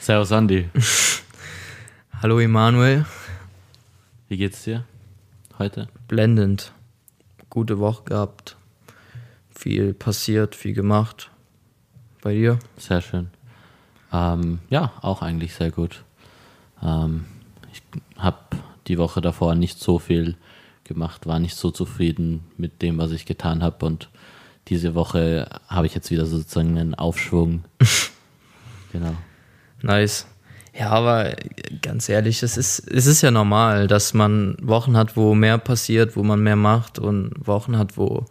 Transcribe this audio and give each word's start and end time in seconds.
Servus 0.00 0.32
Andi. 0.32 0.66
Hallo 2.22 2.40
Emanuel. 2.40 3.04
Wie 4.28 4.38
geht's 4.38 4.64
dir 4.64 4.86
heute? 5.58 5.88
Blendend. 6.08 6.72
Gute 7.50 7.78
Woche 7.78 8.04
gehabt. 8.04 8.56
Viel 9.50 9.92
passiert, 9.92 10.56
viel 10.56 10.72
gemacht. 10.72 11.30
Bei 12.22 12.32
dir? 12.32 12.58
Sehr 12.78 13.02
schön. 13.02 13.28
Ähm, 14.10 14.60
ja, 14.70 14.94
auch 15.02 15.20
eigentlich 15.20 15.52
sehr 15.52 15.70
gut. 15.70 16.02
Ähm, 16.82 17.26
ich 17.70 17.82
habe 18.16 18.38
die 18.86 18.96
Woche 18.96 19.20
davor 19.20 19.54
nicht 19.54 19.78
so 19.80 19.98
viel 19.98 20.34
gemacht, 20.84 21.26
war 21.26 21.38
nicht 21.38 21.56
so 21.56 21.70
zufrieden 21.70 22.46
mit 22.56 22.80
dem, 22.80 22.96
was 22.96 23.10
ich 23.10 23.26
getan 23.26 23.62
habe 23.62 23.84
und 23.84 24.08
diese 24.68 24.94
Woche 24.94 25.60
habe 25.68 25.86
ich 25.86 25.94
jetzt 25.94 26.10
wieder 26.10 26.24
sozusagen 26.24 26.78
einen 26.78 26.94
Aufschwung. 26.94 27.64
genau. 28.92 29.14
Nice. 29.82 30.26
Ja, 30.78 30.90
aber 30.90 31.34
ganz 31.82 32.08
ehrlich, 32.08 32.42
es 32.42 32.56
ist, 32.56 32.78
es 32.88 33.06
ist 33.06 33.22
ja 33.22 33.30
normal, 33.30 33.88
dass 33.88 34.14
man 34.14 34.56
Wochen 34.62 34.96
hat, 34.96 35.16
wo 35.16 35.34
mehr 35.34 35.58
passiert, 35.58 36.16
wo 36.16 36.22
man 36.22 36.40
mehr 36.40 36.56
macht 36.56 36.98
und 36.98 37.32
Wochen 37.44 37.76
hat, 37.76 37.96
wo, 37.96 38.26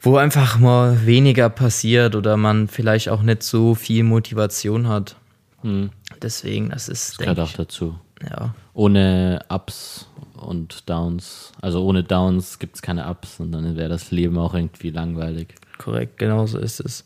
wo 0.00 0.16
einfach 0.16 0.58
mal 0.58 1.04
weniger 1.04 1.50
passiert 1.50 2.16
oder 2.16 2.36
man 2.36 2.68
vielleicht 2.68 3.10
auch 3.10 3.22
nicht 3.22 3.42
so 3.42 3.74
viel 3.74 4.04
Motivation 4.04 4.88
hat. 4.88 5.16
Hm. 5.60 5.90
Deswegen, 6.20 6.70
das 6.70 6.88
ist. 6.88 7.10
Das 7.10 7.18
gehört 7.18 7.40
auch 7.40 7.52
dazu. 7.52 7.98
Ja. 8.28 8.54
Ohne 8.74 9.44
Ups 9.48 10.08
und 10.36 10.88
Downs, 10.88 11.52
also 11.60 11.84
ohne 11.84 12.02
Downs 12.02 12.58
gibt 12.58 12.76
es 12.76 12.82
keine 12.82 13.08
Ups 13.08 13.38
und 13.40 13.52
dann 13.52 13.76
wäre 13.76 13.88
das 13.88 14.10
Leben 14.10 14.38
auch 14.38 14.54
irgendwie 14.54 14.90
langweilig. 14.90 15.54
Korrekt, 15.78 16.18
genau 16.18 16.46
so 16.46 16.58
ist 16.58 16.80
es. 16.80 17.04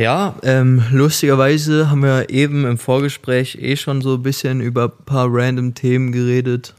Ja, 0.00 0.34
ähm, 0.44 0.82
lustigerweise 0.92 1.90
haben 1.90 2.00
wir 2.02 2.30
eben 2.30 2.64
im 2.64 2.78
Vorgespräch 2.78 3.58
eh 3.60 3.76
schon 3.76 4.00
so 4.00 4.14
ein 4.14 4.22
bisschen 4.22 4.62
über 4.62 4.84
ein 4.84 5.04
paar 5.04 5.26
random 5.30 5.74
Themen 5.74 6.10
geredet, 6.10 6.74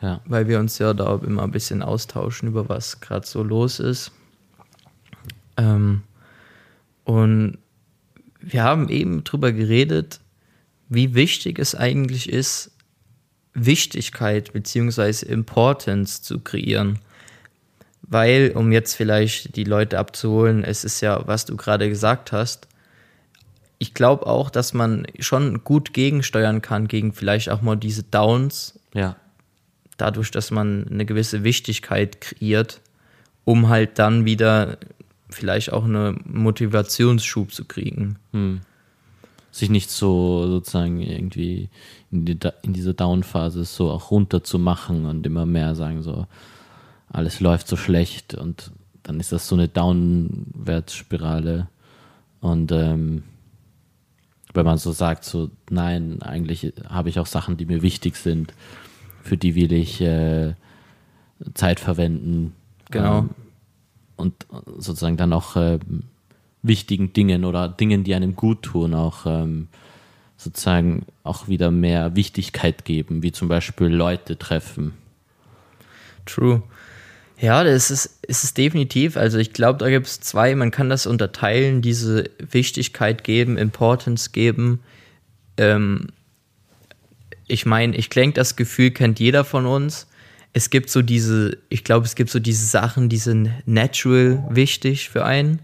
Ja. 0.00 0.20
weil 0.26 0.46
wir 0.46 0.60
uns 0.60 0.78
ja 0.78 0.94
da 0.94 1.16
immer 1.26 1.42
ein 1.42 1.50
bisschen 1.50 1.82
austauschen, 1.82 2.46
über 2.48 2.68
was 2.68 3.00
gerade 3.00 3.26
so 3.26 3.42
los 3.42 3.80
ist. 3.80 4.12
Ähm, 5.56 6.02
und 7.02 7.58
wir 8.40 8.62
haben 8.62 8.88
eben 8.90 9.24
drüber 9.24 9.50
geredet, 9.50 10.20
wie 10.88 11.14
wichtig 11.16 11.58
es 11.58 11.74
eigentlich 11.74 12.28
ist, 12.28 12.70
Wichtigkeit 13.54 14.52
bzw. 14.52 15.26
Importance 15.26 16.22
zu 16.22 16.38
kreieren. 16.38 17.00
Weil, 18.12 18.52
um 18.54 18.72
jetzt 18.72 18.94
vielleicht 18.94 19.56
die 19.56 19.64
Leute 19.64 19.98
abzuholen, 19.98 20.64
es 20.64 20.84
ist 20.84 21.00
ja, 21.00 21.26
was 21.26 21.46
du 21.46 21.56
gerade 21.56 21.88
gesagt 21.88 22.30
hast, 22.30 22.68
ich 23.78 23.94
glaube 23.94 24.26
auch, 24.26 24.50
dass 24.50 24.74
man 24.74 25.06
schon 25.18 25.64
gut 25.64 25.94
gegensteuern 25.94 26.60
kann 26.60 26.88
gegen 26.88 27.14
vielleicht 27.14 27.48
auch 27.48 27.62
mal 27.62 27.76
diese 27.76 28.02
Downs, 28.02 28.78
Ja. 28.92 29.16
dadurch, 29.96 30.30
dass 30.30 30.50
man 30.50 30.86
eine 30.90 31.06
gewisse 31.06 31.42
Wichtigkeit 31.42 32.20
kreiert, 32.20 32.82
um 33.46 33.70
halt 33.70 33.98
dann 33.98 34.26
wieder 34.26 34.76
vielleicht 35.30 35.72
auch 35.72 35.84
einen 35.84 36.20
Motivationsschub 36.26 37.50
zu 37.50 37.64
kriegen. 37.64 38.18
Hm. 38.32 38.60
Sich 39.50 39.70
nicht 39.70 39.90
so 39.90 40.46
sozusagen 40.48 41.00
irgendwie 41.00 41.70
in, 42.10 42.26
die, 42.26 42.38
in 42.60 42.74
dieser 42.74 42.92
Down-Phase 42.92 43.64
so 43.64 43.90
auch 43.90 44.10
runter 44.10 44.44
zu 44.44 44.58
machen 44.58 45.06
und 45.06 45.24
immer 45.26 45.46
mehr 45.46 45.74
sagen 45.74 46.02
so, 46.02 46.26
alles 47.12 47.40
läuft 47.40 47.68
so 47.68 47.76
schlecht 47.76 48.34
und 48.34 48.72
dann 49.02 49.20
ist 49.20 49.32
das 49.32 49.46
so 49.46 49.54
eine 49.54 49.68
Downwärtsspirale. 49.68 51.68
Und 52.40 52.72
ähm, 52.72 53.24
wenn 54.54 54.64
man 54.64 54.78
so 54.78 54.92
sagt, 54.92 55.24
so 55.24 55.50
nein, 55.70 56.22
eigentlich 56.22 56.72
habe 56.88 57.08
ich 57.08 57.18
auch 57.18 57.26
Sachen, 57.26 57.56
die 57.56 57.66
mir 57.66 57.82
wichtig 57.82 58.16
sind, 58.16 58.54
für 59.22 59.36
die 59.36 59.54
will 59.54 59.72
ich 59.72 60.00
äh, 60.00 60.54
Zeit 61.54 61.80
verwenden. 61.80 62.54
Genau. 62.90 63.18
Ähm, 63.18 63.30
und 64.16 64.46
sozusagen 64.78 65.16
dann 65.16 65.32
auch 65.32 65.56
ähm, 65.56 66.04
wichtigen 66.62 67.12
Dingen 67.12 67.44
oder 67.44 67.68
Dingen, 67.68 68.04
die 68.04 68.14
einem 68.14 68.36
gut 68.36 68.62
tun, 68.62 68.94
auch 68.94 69.26
ähm, 69.26 69.68
sozusagen 70.36 71.06
auch 71.24 71.48
wieder 71.48 71.70
mehr 71.70 72.16
Wichtigkeit 72.16 72.84
geben, 72.84 73.22
wie 73.22 73.32
zum 73.32 73.48
Beispiel 73.48 73.88
Leute 73.88 74.38
treffen. 74.38 74.94
True. 76.24 76.62
Ja, 77.42 77.64
das 77.64 77.90
ist, 77.90 78.20
ist 78.22 78.44
es 78.44 78.54
definitiv. 78.54 79.16
Also 79.16 79.38
ich 79.38 79.52
glaube, 79.52 79.80
da 79.80 79.90
gibt 79.90 80.06
es 80.06 80.20
zwei. 80.20 80.54
Man 80.54 80.70
kann 80.70 80.88
das 80.88 81.06
unterteilen, 81.06 81.82
diese 81.82 82.30
Wichtigkeit 82.38 83.24
geben, 83.24 83.58
Importance 83.58 84.30
geben. 84.30 84.78
Ähm, 85.56 86.06
ich 87.48 87.66
meine, 87.66 87.96
ich 87.96 88.08
denke, 88.08 88.34
das 88.36 88.54
Gefühl 88.54 88.92
kennt 88.92 89.18
jeder 89.18 89.44
von 89.44 89.66
uns. 89.66 90.06
Es 90.52 90.70
gibt 90.70 90.88
so 90.88 91.02
diese, 91.02 91.58
ich 91.68 91.82
glaube, 91.82 92.06
es 92.06 92.14
gibt 92.14 92.30
so 92.30 92.38
diese 92.38 92.64
Sachen, 92.64 93.08
die 93.08 93.16
sind 93.16 93.50
natural 93.66 94.44
wichtig 94.48 95.08
für 95.08 95.24
einen. 95.24 95.58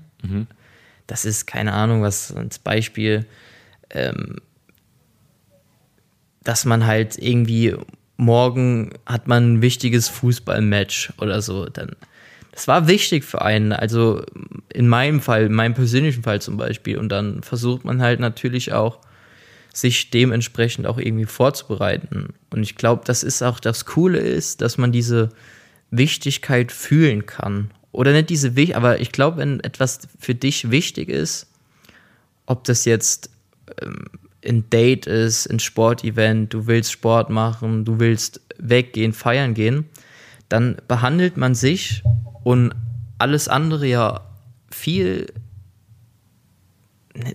Das 1.06 1.24
ist, 1.24 1.46
keine 1.46 1.74
Ahnung, 1.74 2.02
was 2.02 2.34
als 2.34 2.58
Beispiel, 2.58 3.24
ähm, 3.90 4.38
dass 6.42 6.64
man 6.64 6.86
halt 6.86 7.16
irgendwie 7.18 7.76
morgen 8.18 8.90
hat 9.06 9.26
man 9.26 9.54
ein 9.54 9.62
wichtiges 9.62 10.08
Fußballmatch 10.08 11.14
oder 11.18 11.40
so. 11.40 11.66
Dann, 11.66 11.96
das 12.52 12.68
war 12.68 12.86
wichtig 12.86 13.24
für 13.24 13.40
einen. 13.40 13.72
Also 13.72 14.22
in 14.68 14.88
meinem 14.88 15.22
Fall, 15.22 15.46
in 15.46 15.54
meinem 15.54 15.74
persönlichen 15.74 16.22
Fall 16.22 16.42
zum 16.42 16.58
Beispiel. 16.58 16.98
Und 16.98 17.08
dann 17.08 17.42
versucht 17.42 17.84
man 17.84 18.02
halt 18.02 18.20
natürlich 18.20 18.74
auch, 18.74 18.98
sich 19.72 20.10
dementsprechend 20.10 20.86
auch 20.86 20.98
irgendwie 20.98 21.26
vorzubereiten. 21.26 22.34
Und 22.50 22.62
ich 22.62 22.74
glaube, 22.74 23.02
das 23.04 23.22
ist 23.22 23.42
auch 23.42 23.60
das 23.60 23.84
Coole 23.84 24.18
ist, 24.18 24.60
dass 24.60 24.76
man 24.76 24.90
diese 24.90 25.28
Wichtigkeit 25.90 26.72
fühlen 26.72 27.26
kann. 27.26 27.70
Oder 27.92 28.12
nicht 28.12 28.30
diese 28.30 28.56
Wichtigkeit, 28.56 28.76
aber 28.82 29.00
ich 29.00 29.12
glaube, 29.12 29.38
wenn 29.38 29.60
etwas 29.60 30.00
für 30.18 30.34
dich 30.34 30.70
wichtig 30.70 31.08
ist, 31.08 31.46
ob 32.46 32.64
das 32.64 32.84
jetzt 32.84 33.30
ähm, 33.80 34.06
ein 34.44 34.70
Date 34.70 35.06
ist, 35.06 35.46
ein 35.46 35.58
Sportevent, 35.58 36.54
du 36.54 36.66
willst 36.66 36.92
Sport 36.92 37.30
machen, 37.30 37.84
du 37.84 37.98
willst 37.98 38.40
weggehen, 38.58 39.12
feiern 39.12 39.54
gehen, 39.54 39.86
dann 40.48 40.76
behandelt 40.86 41.36
man 41.36 41.54
sich 41.54 42.02
und 42.44 42.72
alles 43.18 43.48
andere 43.48 43.86
ja 43.86 44.20
viel 44.70 45.26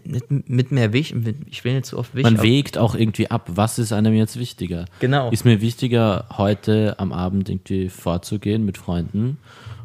mit, 0.06 0.50
mit, 0.50 0.72
mehr 0.72 0.94
Wicht, 0.94 1.14
ich 1.48 1.64
will 1.66 1.74
nicht 1.74 1.88
so 1.88 1.98
oft 1.98 2.16
Wicht. 2.16 2.24
Man 2.24 2.42
wägt 2.42 2.78
auch 2.78 2.96
irgendwie 2.96 3.30
ab, 3.30 3.50
was 3.54 3.80
ist 3.80 3.92
einem 3.92 4.14
jetzt 4.14 4.40
wichtiger. 4.40 4.86
Genau. 5.00 5.30
Ist 5.32 5.44
mir 5.44 5.60
wichtiger, 5.60 6.26
heute 6.38 6.96
am 7.00 7.12
Abend 7.12 7.50
irgendwie 7.50 7.90
vorzugehen 7.90 8.66
mit 8.66 8.78
Freunden? 8.78 9.38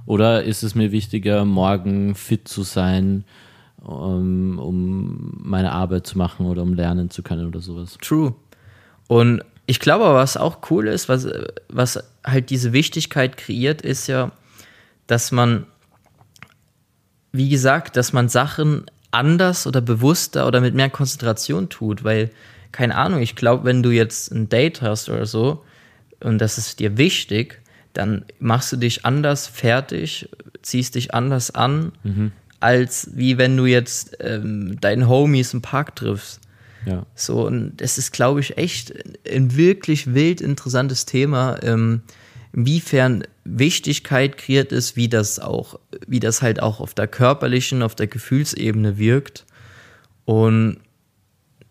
Oder 0.06 0.44
ist 0.44 0.62
es 0.62 0.74
mir 0.74 0.92
wichtiger, 0.92 1.44
morgen 1.44 2.14
fit 2.14 2.48
zu 2.48 2.62
sein, 2.62 3.24
um, 3.88 4.58
um 4.58 5.38
meine 5.42 5.72
Arbeit 5.72 6.06
zu 6.06 6.18
machen 6.18 6.46
oder 6.46 6.62
um 6.62 6.74
lernen 6.74 7.10
zu 7.10 7.22
können 7.22 7.46
oder 7.46 7.60
sowas? 7.60 7.96
True. 8.00 8.34
Und 9.06 9.42
ich 9.66 9.80
glaube 9.80 10.04
was 10.14 10.36
auch 10.36 10.58
cool 10.70 10.88
ist, 10.88 11.08
was, 11.08 11.26
was 11.68 12.02
halt 12.24 12.50
diese 12.50 12.72
Wichtigkeit 12.72 13.36
kreiert, 13.36 13.82
ist 13.82 14.06
ja, 14.06 14.32
dass 15.06 15.32
man, 15.32 15.66
wie 17.32 17.48
gesagt, 17.48 17.96
dass 17.96 18.12
man 18.12 18.28
Sachen 18.28 18.84
anders 19.10 19.66
oder 19.66 19.80
bewusster 19.80 20.46
oder 20.46 20.60
mit 20.60 20.74
mehr 20.74 20.90
Konzentration 20.90 21.70
tut, 21.70 22.04
weil, 22.04 22.30
keine 22.72 22.94
Ahnung, 22.94 23.20
ich 23.20 23.36
glaube, 23.36 23.64
wenn 23.64 23.82
du 23.82 23.90
jetzt 23.90 24.30
ein 24.32 24.50
Date 24.50 24.82
hast 24.82 25.08
oder 25.08 25.24
so 25.24 25.64
und 26.20 26.38
das 26.38 26.58
ist 26.58 26.78
dir 26.78 26.98
wichtig, 26.98 27.62
dann 27.94 28.26
machst 28.38 28.70
du 28.72 28.76
dich 28.76 29.06
anders 29.06 29.46
fertig, 29.46 30.28
ziehst 30.60 30.94
dich 30.94 31.14
anders 31.14 31.50
an, 31.50 31.92
als 32.60 33.10
wie 33.14 33.38
wenn 33.38 33.56
du 33.56 33.66
jetzt 33.66 34.16
ähm, 34.20 34.80
deinen 34.80 35.08
Homies 35.08 35.54
im 35.54 35.62
Park 35.62 35.96
triffst. 35.96 36.40
Ja. 36.86 37.06
So, 37.14 37.46
und 37.46 37.76
das 37.76 37.98
ist, 37.98 38.12
glaube 38.12 38.40
ich, 38.40 38.56
echt 38.56 38.92
ein 39.30 39.56
wirklich 39.56 40.14
wild 40.14 40.40
interessantes 40.40 41.06
Thema, 41.06 41.58
ähm, 41.62 42.02
inwiefern 42.52 43.24
Wichtigkeit 43.44 44.38
kreiert 44.38 44.72
ist, 44.72 44.96
wie 44.96 45.08
das 45.08 45.38
auch, 45.38 45.78
wie 46.06 46.20
das 46.20 46.42
halt 46.42 46.60
auch 46.60 46.80
auf 46.80 46.94
der 46.94 47.06
körperlichen, 47.06 47.82
auf 47.82 47.94
der 47.94 48.06
Gefühlsebene 48.06 48.98
wirkt. 48.98 49.44
Und 50.24 50.80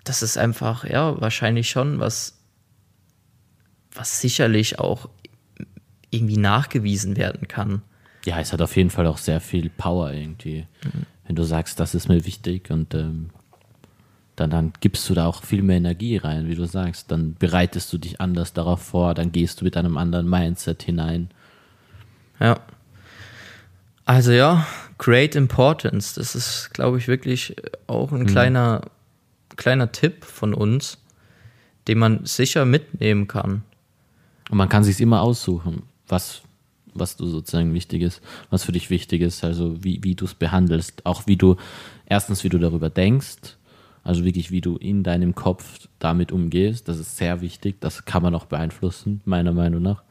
das 0.04 0.22
ist 0.22 0.38
einfach, 0.38 0.86
ja, 0.86 1.20
wahrscheinlich 1.20 1.70
schon 1.70 2.00
was, 2.00 2.38
was 3.94 4.22
sicherlich 4.22 4.80
auch 4.80 5.10
irgendwie 6.10 6.38
nachgewiesen 6.38 7.18
werden 7.18 7.48
kann. 7.48 7.82
Ja, 8.28 8.42
es 8.42 8.52
hat 8.52 8.62
auf 8.62 8.76
jeden 8.76 8.90
Fall 8.90 9.08
auch 9.08 9.20
sehr 9.20 9.40
viel 9.40 9.70
Power 9.70 10.12
irgendwie. 10.12 10.68
Wenn 11.26 11.38
du 11.38 11.44
sagst, 11.44 11.80
das 11.80 11.96
ist 11.96 12.10
mir 12.10 12.26
wichtig 12.26 12.70
und 12.70 12.94
ähm, 12.94 13.30
dann, 14.36 14.50
dann 14.50 14.74
gibst 14.82 15.10
du 15.10 15.14
da 15.14 15.28
auch 15.28 15.46
viel 15.46 15.62
mehr 15.62 15.78
Energie 15.78 16.18
rein, 16.18 16.50
wie 16.50 16.56
du 16.56 16.66
sagst. 16.66 17.10
Dann 17.10 17.36
bereitest 17.36 17.94
du 17.94 17.98
dich 17.98 18.20
anders 18.20 18.52
darauf 18.52 18.82
vor, 18.82 19.14
dann 19.14 19.32
gehst 19.32 19.62
du 19.62 19.64
mit 19.64 19.78
einem 19.78 19.96
anderen 19.96 20.30
Mindset 20.30 20.84
hinein. 20.84 21.30
Ja. 22.42 22.60
Also 24.04 24.34
ja, 24.34 24.68
Great 24.98 25.36
Importance, 25.36 26.14
das 26.14 26.36
ist, 26.36 26.72
glaube 26.74 26.98
ich, 26.98 27.08
wirklich 27.08 27.56
auch 27.88 28.12
ein 28.12 28.26
kleiner, 28.26 28.82
kleiner 29.56 29.94
Tipp 29.94 30.26
von 30.26 30.54
uns, 30.54 30.98
den 31.88 32.00
man 32.00 32.26
sicher 32.26 32.66
mitnehmen 32.66 33.30
kann. 33.30 33.64
Und 34.50 34.58
man 34.58 34.68
kann 34.68 34.84
sich 34.84 35.00
immer 35.00 35.22
aussuchen, 35.22 35.84
was, 36.10 36.42
was 37.00 37.18
du 37.18 37.28
sozusagen 37.28 37.74
wichtig 37.74 38.02
ist, 38.02 38.22
was 38.50 38.64
für 38.64 38.72
dich 38.72 38.90
wichtig 38.90 39.22
ist, 39.22 39.44
also 39.44 39.84
wie, 39.84 40.04
wie 40.04 40.16
du 40.16 40.26
es 40.26 40.34
behandelst, 40.34 41.06
auch 41.06 41.28
wie 41.28 41.38
du, 41.38 41.56
erstens, 42.06 42.44
wie 42.44 42.50
du 42.50 42.60
darüber 42.60 42.90
denkst, 42.90 43.58
also 44.04 44.24
wirklich, 44.24 44.52
wie 44.52 44.62
du 44.62 44.78
in 44.78 45.04
deinem 45.04 45.36
Kopf 45.36 45.88
damit 46.00 46.32
umgehst, 46.32 46.88
das 46.88 46.98
ist 46.98 47.18
sehr 47.18 47.42
wichtig, 47.42 47.82
das 47.82 48.06
kann 48.06 48.24
man 48.24 48.36
auch 48.36 48.46
beeinflussen, 48.46 49.22
meiner 49.26 49.52
Meinung 49.52 49.82
nach. 49.82 50.04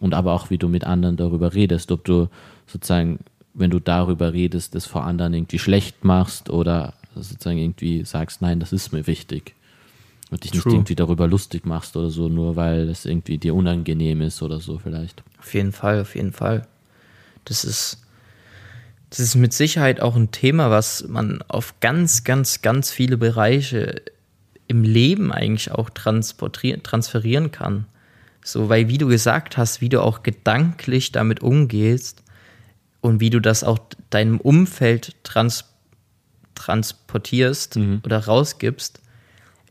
Und 0.00 0.14
aber 0.14 0.32
auch, 0.32 0.48
wie 0.48 0.58
du 0.58 0.68
mit 0.68 0.84
anderen 0.84 1.16
darüber 1.16 1.52
redest, 1.54 1.92
ob 1.92 2.04
du 2.04 2.28
sozusagen, 2.66 3.18
wenn 3.52 3.70
du 3.70 3.80
darüber 3.80 4.32
redest, 4.32 4.74
das 4.74 4.86
vor 4.86 5.04
anderen 5.04 5.34
irgendwie 5.34 5.58
schlecht 5.58 6.04
machst 6.04 6.48
oder 6.48 6.94
sozusagen 7.14 7.58
irgendwie 7.58 8.04
sagst, 8.04 8.40
nein, 8.40 8.60
das 8.60 8.72
ist 8.72 8.92
mir 8.92 9.06
wichtig. 9.06 9.54
Und 10.30 10.44
dich 10.44 10.52
nicht 10.52 10.62
True. 10.62 10.74
irgendwie 10.74 10.94
darüber 10.94 11.26
lustig 11.26 11.66
machst 11.66 11.96
oder 11.96 12.10
so, 12.10 12.28
nur 12.28 12.56
weil 12.56 12.88
es 12.88 13.06
irgendwie 13.06 13.38
dir 13.38 13.54
unangenehm 13.54 14.20
ist 14.20 14.42
oder 14.42 14.60
so 14.60 14.78
vielleicht. 14.78 15.22
Auf 15.38 15.54
jeden 15.54 15.72
Fall, 15.72 16.00
auf 16.00 16.14
jeden 16.14 16.32
Fall. 16.32 16.66
Das 17.44 17.64
ist, 17.64 18.02
das 19.10 19.20
ist 19.20 19.34
mit 19.34 19.52
Sicherheit 19.52 20.00
auch 20.00 20.16
ein 20.16 20.30
Thema, 20.30 20.70
was 20.70 21.06
man 21.08 21.42
auf 21.48 21.80
ganz, 21.80 22.24
ganz, 22.24 22.62
ganz 22.62 22.90
viele 22.90 23.16
Bereiche 23.16 24.02
im 24.66 24.82
Leben 24.82 25.32
eigentlich 25.32 25.72
auch 25.72 25.90
transferieren 25.90 27.50
kann. 27.50 27.86
So, 28.44 28.68
weil 28.68 28.88
wie 28.88 28.98
du 28.98 29.08
gesagt 29.08 29.56
hast, 29.56 29.80
wie 29.80 29.88
du 29.88 30.02
auch 30.02 30.22
gedanklich 30.22 31.12
damit 31.12 31.42
umgehst 31.42 32.22
und 33.00 33.20
wie 33.20 33.30
du 33.30 33.40
das 33.40 33.64
auch 33.64 33.78
deinem 34.10 34.40
Umfeld 34.40 35.16
trans 35.24 35.64
transportierst 36.54 37.78
oder 38.04 38.24
rausgibst, 38.24 39.00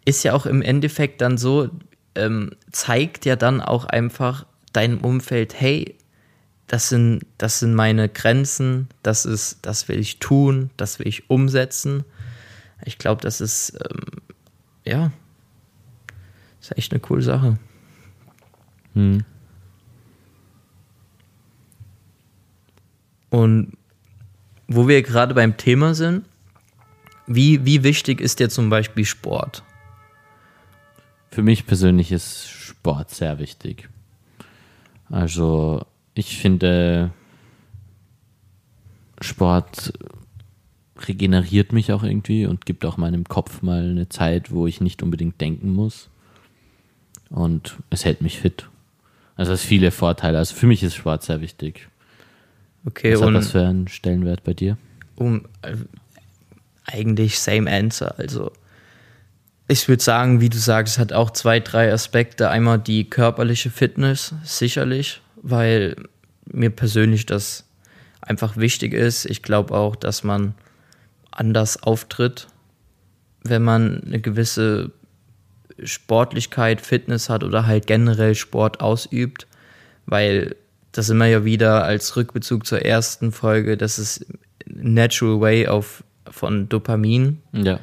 ist 0.06 0.24
ja 0.24 0.34
auch 0.34 0.46
im 0.46 0.62
Endeffekt 0.62 1.20
dann 1.20 1.38
so, 1.38 1.70
ähm, 2.16 2.52
zeigt 2.72 3.26
ja 3.26 3.36
dann 3.36 3.62
auch 3.62 3.84
einfach 3.84 4.46
deinem 4.78 5.00
Umfeld, 5.00 5.60
hey, 5.60 5.96
das 6.68 6.90
sind, 6.90 7.26
das 7.38 7.60
sind 7.60 7.74
meine 7.74 8.10
Grenzen, 8.10 8.90
das 9.02 9.26
ist, 9.26 9.66
das 9.66 9.88
will 9.88 10.00
ich 10.00 10.20
tun, 10.20 10.70
das 10.78 11.00
will 11.00 11.08
ich 11.08 11.30
umsetzen. 11.30 12.04
Ich 12.86 13.00
glaube, 13.00 13.22
das 13.22 13.42
ist, 13.42 13.74
ähm, 13.74 14.22
ja, 14.86 15.12
ist 16.62 16.78
echt 16.78 16.92
eine 16.92 17.00
coole 17.00 17.24
Sache. 17.24 17.58
Hm. 18.94 19.24
Und 23.30 23.78
wo 24.68 24.88
wir 24.88 25.02
gerade 25.02 25.34
beim 25.34 25.58
Thema 25.58 25.96
sind, 25.96 26.26
wie, 27.26 27.66
wie 27.66 27.84
wichtig 27.84 28.22
ist 28.22 28.40
dir 28.40 28.50
zum 28.50 28.70
Beispiel 28.70 29.06
Sport? 29.06 29.64
Für 31.32 31.42
mich 31.42 31.66
persönlich 31.66 32.12
ist 32.12 32.48
Sport 32.48 33.10
sehr 33.10 33.40
wichtig. 33.40 33.90
Also 35.10 35.86
ich 36.14 36.38
finde, 36.38 37.12
Sport 39.22 39.94
regeneriert 41.08 41.74
mich 41.74 41.92
auch 41.92 42.04
irgendwie 42.04 42.46
und 42.46 42.66
gibt 42.66 42.84
auch 42.86 42.98
meinem 42.98 43.24
Kopf 43.26 43.62
mal 43.62 43.84
eine 43.84 44.10
Zeit, 44.10 44.52
wo 44.52 44.68
ich 44.68 44.82
nicht 44.82 45.04
unbedingt 45.04 45.40
denken 45.40 45.74
muss. 45.74 46.10
Und 47.30 47.78
es 47.90 48.06
hält 48.06 48.22
mich 48.22 48.40
fit. 48.40 48.70
Also 49.36 49.54
es 49.54 49.62
hat 49.62 49.68
viele 49.68 49.92
Vorteile. 49.92 50.38
Also 50.38 50.56
für 50.56 50.66
mich 50.66 50.82
ist 50.82 50.96
Sport 50.96 51.24
sehr 51.24 51.42
wichtig. 51.42 51.88
Okay, 52.86 53.14
Was 53.14 53.22
hat 53.22 53.28
und 53.28 53.34
das 53.36 53.52
für 53.52 53.66
einen 53.66 53.88
Stellenwert 53.88 54.44
bei 54.44 54.54
dir? 54.54 54.78
um 55.18 55.46
äh, 55.64 55.76
eigentlich 56.86 57.40
same 57.40 57.70
answer. 57.70 58.18
Also 58.18 58.52
ich 59.68 59.88
würde 59.88 60.04
sagen, 60.04 60.40
wie 60.40 60.50
du 60.50 60.58
sagst, 60.58 60.96
es 60.96 61.00
hat 61.00 61.14
auch 61.14 61.32
zwei, 61.32 61.60
drei 61.60 61.92
Aspekte. 61.92 62.50
Einmal 62.50 62.80
die 62.80 63.10
körperliche 63.10 63.70
Fitness, 63.70 64.34
sicherlich, 64.44 65.22
weil 65.42 65.96
mir 66.46 66.70
persönlich 66.70 67.26
das 67.26 67.66
einfach 68.22 68.58
wichtig 68.58 68.94
ist. 68.94 69.26
Ich 69.26 69.44
glaube 69.44 69.74
auch, 69.76 69.96
dass 69.96 70.24
man 70.24 70.54
anders 71.32 71.84
auftritt, 71.84 72.48
wenn 73.44 73.64
man 73.64 74.04
eine 74.06 74.20
gewisse 74.20 74.92
Sportlichkeit, 75.84 76.82
Fitness 76.82 77.30
hat 77.30 77.44
oder 77.44 77.68
halt 77.68 77.88
generell 77.88 78.36
Sport 78.36 78.80
ausübt, 78.80 79.48
weil 80.06 80.56
das 80.92 81.14
wir 81.14 81.28
ja 81.28 81.46
wieder 81.46 81.84
als 81.84 82.16
Rückbezug 82.16 82.66
zur 82.66 82.84
ersten 82.84 83.32
Folge, 83.32 83.78
das 83.78 84.00
ist 84.00 84.26
Natural 84.66 85.40
Way 85.40 85.68
auf, 85.68 86.04
von 86.30 86.68
Dopamin 86.70 87.42
Ja. 87.52 87.80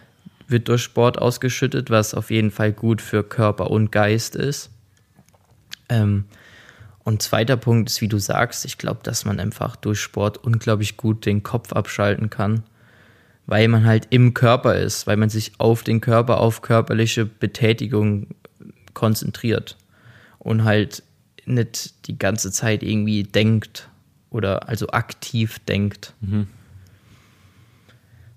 Wird 0.48 0.68
durch 0.68 0.82
Sport 0.82 1.18
ausgeschüttet, 1.18 1.90
was 1.90 2.14
auf 2.14 2.30
jeden 2.30 2.50
Fall 2.50 2.72
gut 2.72 3.00
für 3.00 3.22
Körper 3.22 3.70
und 3.70 3.92
Geist 3.92 4.36
ist. 4.36 4.70
Ähm, 5.88 6.24
und 7.04 7.22
zweiter 7.22 7.56
Punkt 7.56 7.90
ist, 7.90 8.00
wie 8.00 8.08
du 8.08 8.18
sagst, 8.18 8.64
ich 8.64 8.78
glaube, 8.78 9.00
dass 9.02 9.24
man 9.24 9.38
einfach 9.38 9.76
durch 9.76 10.00
Sport 10.00 10.38
unglaublich 10.38 10.96
gut 10.96 11.26
den 11.26 11.42
Kopf 11.42 11.72
abschalten 11.72 12.30
kann, 12.30 12.62
weil 13.46 13.68
man 13.68 13.84
halt 13.84 14.06
im 14.10 14.32
Körper 14.32 14.76
ist, 14.76 15.06
weil 15.06 15.18
man 15.18 15.28
sich 15.28 15.52
auf 15.58 15.82
den 15.82 16.00
Körper, 16.00 16.40
auf 16.40 16.62
körperliche 16.62 17.26
Betätigung 17.26 18.28
konzentriert 18.94 19.76
und 20.38 20.64
halt 20.64 21.02
nicht 21.44 22.06
die 22.08 22.18
ganze 22.18 22.50
Zeit 22.52 22.82
irgendwie 22.82 23.22
denkt 23.22 23.90
oder 24.30 24.68
also 24.68 24.88
aktiv 24.88 25.58
denkt. 25.60 26.14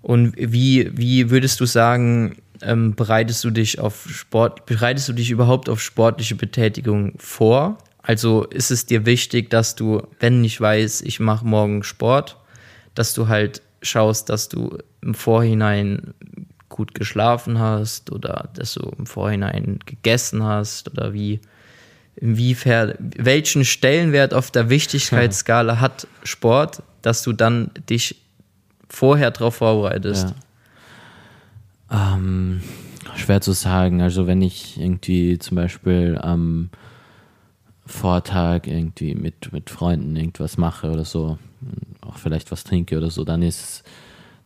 Und 0.02 0.34
wie, 0.36 0.90
wie 0.96 1.30
würdest 1.30 1.60
du 1.60 1.66
sagen, 1.66 2.36
ähm, 2.62 2.94
bereitest 2.94 3.44
du 3.44 3.50
dich 3.50 3.78
auf 3.78 4.08
Sport, 4.08 4.66
bereitest 4.66 5.08
du 5.08 5.12
dich 5.12 5.30
überhaupt 5.30 5.68
auf 5.68 5.80
sportliche 5.80 6.34
Betätigung 6.34 7.14
vor? 7.18 7.78
Also 8.02 8.44
ist 8.44 8.70
es 8.70 8.86
dir 8.86 9.06
wichtig, 9.06 9.50
dass 9.50 9.74
du, 9.74 10.02
wenn 10.20 10.42
ich 10.44 10.60
weiß, 10.60 11.02
ich 11.02 11.20
mache 11.20 11.46
morgen 11.46 11.82
Sport, 11.82 12.38
dass 12.94 13.14
du 13.14 13.28
halt 13.28 13.62
schaust, 13.82 14.28
dass 14.28 14.48
du 14.48 14.78
im 15.02 15.14
Vorhinein 15.14 16.14
gut 16.68 16.94
geschlafen 16.94 17.58
hast 17.58 18.10
oder 18.10 18.50
dass 18.54 18.74
du 18.74 18.90
im 18.98 19.06
Vorhinein 19.06 19.78
gegessen 19.84 20.42
hast 20.42 20.90
oder 20.90 21.12
wie, 21.12 21.40
inwiefern, 22.16 22.94
welchen 22.98 23.64
Stellenwert 23.64 24.34
auf 24.34 24.50
der 24.50 24.68
Wichtigkeitsskala 24.70 25.80
hat 25.80 26.06
Sport, 26.24 26.82
dass 27.02 27.22
du 27.22 27.32
dann 27.32 27.70
dich 27.88 28.16
vorher 28.88 29.30
darauf 29.30 29.56
vorbereitest? 29.56 30.34
Ja. 31.90 32.14
Ähm, 32.14 32.62
schwer 33.16 33.40
zu 33.40 33.52
sagen. 33.52 34.02
Also 34.02 34.26
wenn 34.26 34.42
ich 34.42 34.78
irgendwie 34.80 35.38
zum 35.38 35.56
Beispiel 35.56 36.18
am 36.20 36.70
Vortag 37.86 38.66
irgendwie 38.66 39.14
mit, 39.14 39.52
mit 39.52 39.70
Freunden 39.70 40.14
irgendwas 40.16 40.58
mache 40.58 40.90
oder 40.90 41.04
so, 41.04 41.38
auch 42.00 42.16
vielleicht 42.16 42.50
was 42.50 42.64
trinke 42.64 42.96
oder 42.96 43.10
so, 43.10 43.24
dann 43.24 43.42
ist 43.42 43.84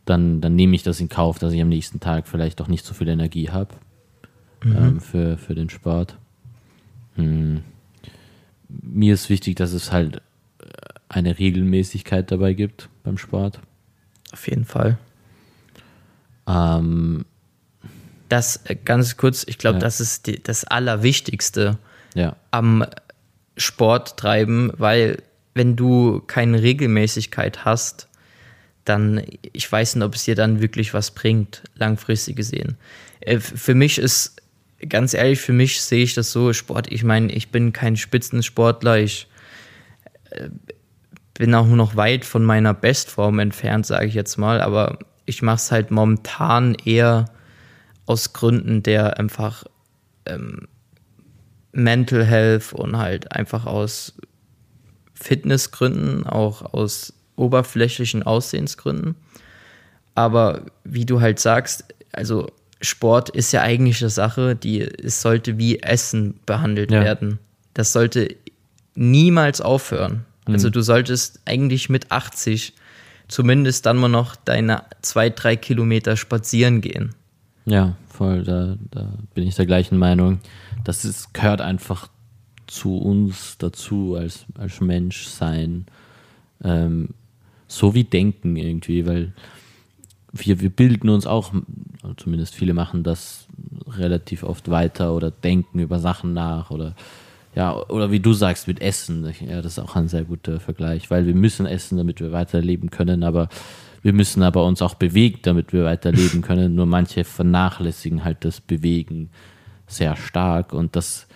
dann, 0.05 0.41
dann 0.41 0.55
nehme 0.55 0.75
ich 0.75 0.83
das 0.83 0.99
in 0.99 1.09
Kauf, 1.09 1.39
dass 1.39 1.53
ich 1.53 1.61
am 1.61 1.69
nächsten 1.69 1.99
Tag 1.99 2.27
vielleicht 2.27 2.61
auch 2.61 2.67
nicht 2.67 2.85
so 2.85 2.93
viel 2.93 3.07
Energie 3.07 3.49
habe 3.49 3.73
ähm, 4.65 4.99
für, 4.99 5.37
für 5.37 5.55
den 5.55 5.69
Sport. 5.69 6.17
Hm. 7.15 7.61
Mir 8.67 9.13
ist 9.13 9.29
wichtig, 9.29 9.55
dass 9.55 9.71
es 9.71 9.91
halt 9.91 10.21
eine 11.07 11.37
Regelmäßigkeit 11.37 12.31
dabei 12.31 12.53
gibt 12.53 12.89
beim 13.03 13.17
Sport. 13.17 13.59
Auf 14.33 14.47
jeden 14.47 14.65
Fall. 14.65 14.97
Ähm, 16.47 17.25
Das 18.29 18.57
äh, 18.65 18.75
ganz 18.75 19.15
kurz, 19.17 19.43
ich 19.47 19.57
glaube, 19.59 19.75
Ja. 19.75 19.81
das 19.81 20.01
ist 20.01 20.25
die, 20.27 20.41
das 20.41 20.63
Allerwichtigste 20.65 21.77
ja, 22.15 22.35
am 22.51 22.85
Sport 23.57 24.17
treiben, 24.17 24.71
weil 24.77 25.21
wenn 25.53 25.75
du 25.75 26.19
keine 26.25 26.61
Regelmäßigkeit 26.63 27.63
hast, 27.63 28.07
dann, 28.85 29.21
ich 29.53 29.71
weiß 29.71 29.95
nicht, 29.95 30.03
ob 30.03 30.15
es 30.15 30.23
dir 30.25 30.35
dann 30.35 30.61
wirklich 30.61 30.93
was 30.95 31.11
bringt, 31.11 31.61
langfristig 31.75 32.35
gesehen. 32.35 32.77
Äh, 33.21 33.39
Für 33.39 33.75
mich 33.75 33.99
ist, 33.99 34.41
ganz 34.89 35.13
ehrlich, 35.13 35.39
für 35.39 35.53
mich 35.53 35.79
sehe 35.81 36.03
ich 36.03 36.15
das 36.15 36.31
so, 36.31 36.51
Sport, 36.53 36.91
ich 36.91 37.03
meine, 37.03 37.31
ich 37.31 37.49
bin 37.49 37.71
kein 37.71 37.95
Spitzensportler, 37.97 38.97
ich 38.97 39.27
äh, 40.31 40.49
bin 41.33 41.53
auch 41.55 41.65
nur 41.65 41.77
noch 41.77 41.95
weit 41.95 42.25
von 42.25 42.43
meiner 42.43 42.73
Bestform 42.73 43.39
entfernt, 43.39 43.85
sage 43.85 44.05
ich 44.05 44.13
jetzt 44.13 44.37
mal, 44.37 44.61
aber 44.61 44.99
ich 45.25 45.41
mache 45.41 45.55
es 45.57 45.71
halt 45.71 45.91
momentan 45.91 46.75
eher 46.75 47.25
aus 48.05 48.33
Gründen 48.33 48.83
der 48.83 49.19
einfach 49.19 49.63
ähm, 50.25 50.67
Mental 51.71 52.23
Health 52.23 52.73
und 52.73 52.97
halt 52.97 53.31
einfach 53.31 53.65
aus 53.65 54.13
Fitnessgründen, 55.15 56.27
auch 56.27 56.73
aus 56.73 57.13
oberflächlichen 57.35 58.23
Aussehensgründen. 58.23 59.15
Aber 60.15 60.65
wie 60.83 61.05
du 61.05 61.21
halt 61.21 61.39
sagst, 61.39 61.85
also 62.11 62.47
Sport 62.81 63.29
ist 63.29 63.51
ja 63.53 63.61
eigentlich 63.61 64.01
eine 64.01 64.09
Sache, 64.09 64.55
die 64.55 64.81
es 64.81 65.21
sollte 65.21 65.57
wie 65.57 65.79
Essen 65.79 66.39
behandelt 66.45 66.91
Ja. 66.91 67.01
werden. 67.01 67.39
Das 67.73 67.93
sollte 67.93 68.35
niemals 68.93 69.61
aufhören. 69.61 70.25
Also 70.45 70.69
du 70.69 70.81
solltest 70.81 71.41
eigentlich 71.45 71.89
mit 71.89 72.11
80 72.11 72.73
zumindest 73.27 73.85
dann 73.85 73.97
mal 73.97 74.09
noch 74.09 74.35
deine 74.35 74.83
zwei, 75.01 75.29
drei 75.29 75.55
Kilometer 75.55 76.17
spazieren 76.17 76.81
gehen. 76.81 77.15
ja, 77.65 77.95
voll, 78.09 78.43
da, 78.43 78.77
da 78.91 79.07
bin 79.33 79.47
ich 79.47 79.55
der 79.55 79.65
gleichen 79.65 79.97
Meinung. 79.97 80.39
Das 80.83 81.05
ist, 81.05 81.33
gehört 81.33 81.61
einfach 81.61 82.09
zu 82.67 82.97
uns 82.97 83.57
dazu 83.57 84.15
als, 84.15 84.45
als 84.57 84.81
Mensch 84.81 85.25
sein. 85.27 85.85
Ähm, 86.63 87.09
so 87.67 87.95
wie 87.95 88.03
Denken 88.03 88.55
irgendwie, 88.55 89.05
weil 89.05 89.33
wir, 90.31 90.59
wir 90.61 90.69
bilden 90.69 91.09
uns 91.09 91.25
auch, 91.25 91.53
zumindest 92.17 92.55
viele 92.55 92.73
machen 92.73 93.03
das 93.03 93.47
relativ 93.87 94.43
oft 94.43 94.69
weiter 94.69 95.13
oder 95.13 95.31
denken 95.31 95.79
über 95.79 95.99
Sachen 95.99 96.33
nach 96.33 96.71
oder 96.71 96.95
ja, 97.55 97.75
oder 97.89 98.11
wie 98.11 98.19
du 98.19 98.33
sagst, 98.33 98.67
mit 98.67 98.81
Essen. 98.81 99.31
Ja, 99.47 99.61
das 99.61 99.73
ist 99.73 99.79
auch 99.79 99.95
ein 99.95 100.07
sehr 100.07 100.23
guter 100.23 100.59
Vergleich, 100.59 101.11
weil 101.11 101.25
wir 101.25 101.35
müssen 101.35 101.65
essen, 101.65 101.97
damit 101.97 102.19
wir 102.19 102.31
weiterleben 102.31 102.89
können, 102.89 103.23
aber 103.23 103.49
wir 104.01 104.13
müssen 104.13 104.43
aber 104.43 104.65
uns 104.65 104.81
auch 104.81 104.95
bewegen, 104.95 105.39
damit 105.43 105.71
wir 105.71 105.85
weiterleben 105.85 106.41
können. 106.43 106.75
Nur 106.75 106.85
manche 106.85 107.23
vernachlässigen 107.23 108.23
halt 108.23 108.43
das 108.43 108.59
Bewegen 108.59 109.29
sehr 109.87 110.15
stark 110.15 110.73
und 110.73 110.95
das 110.95 111.27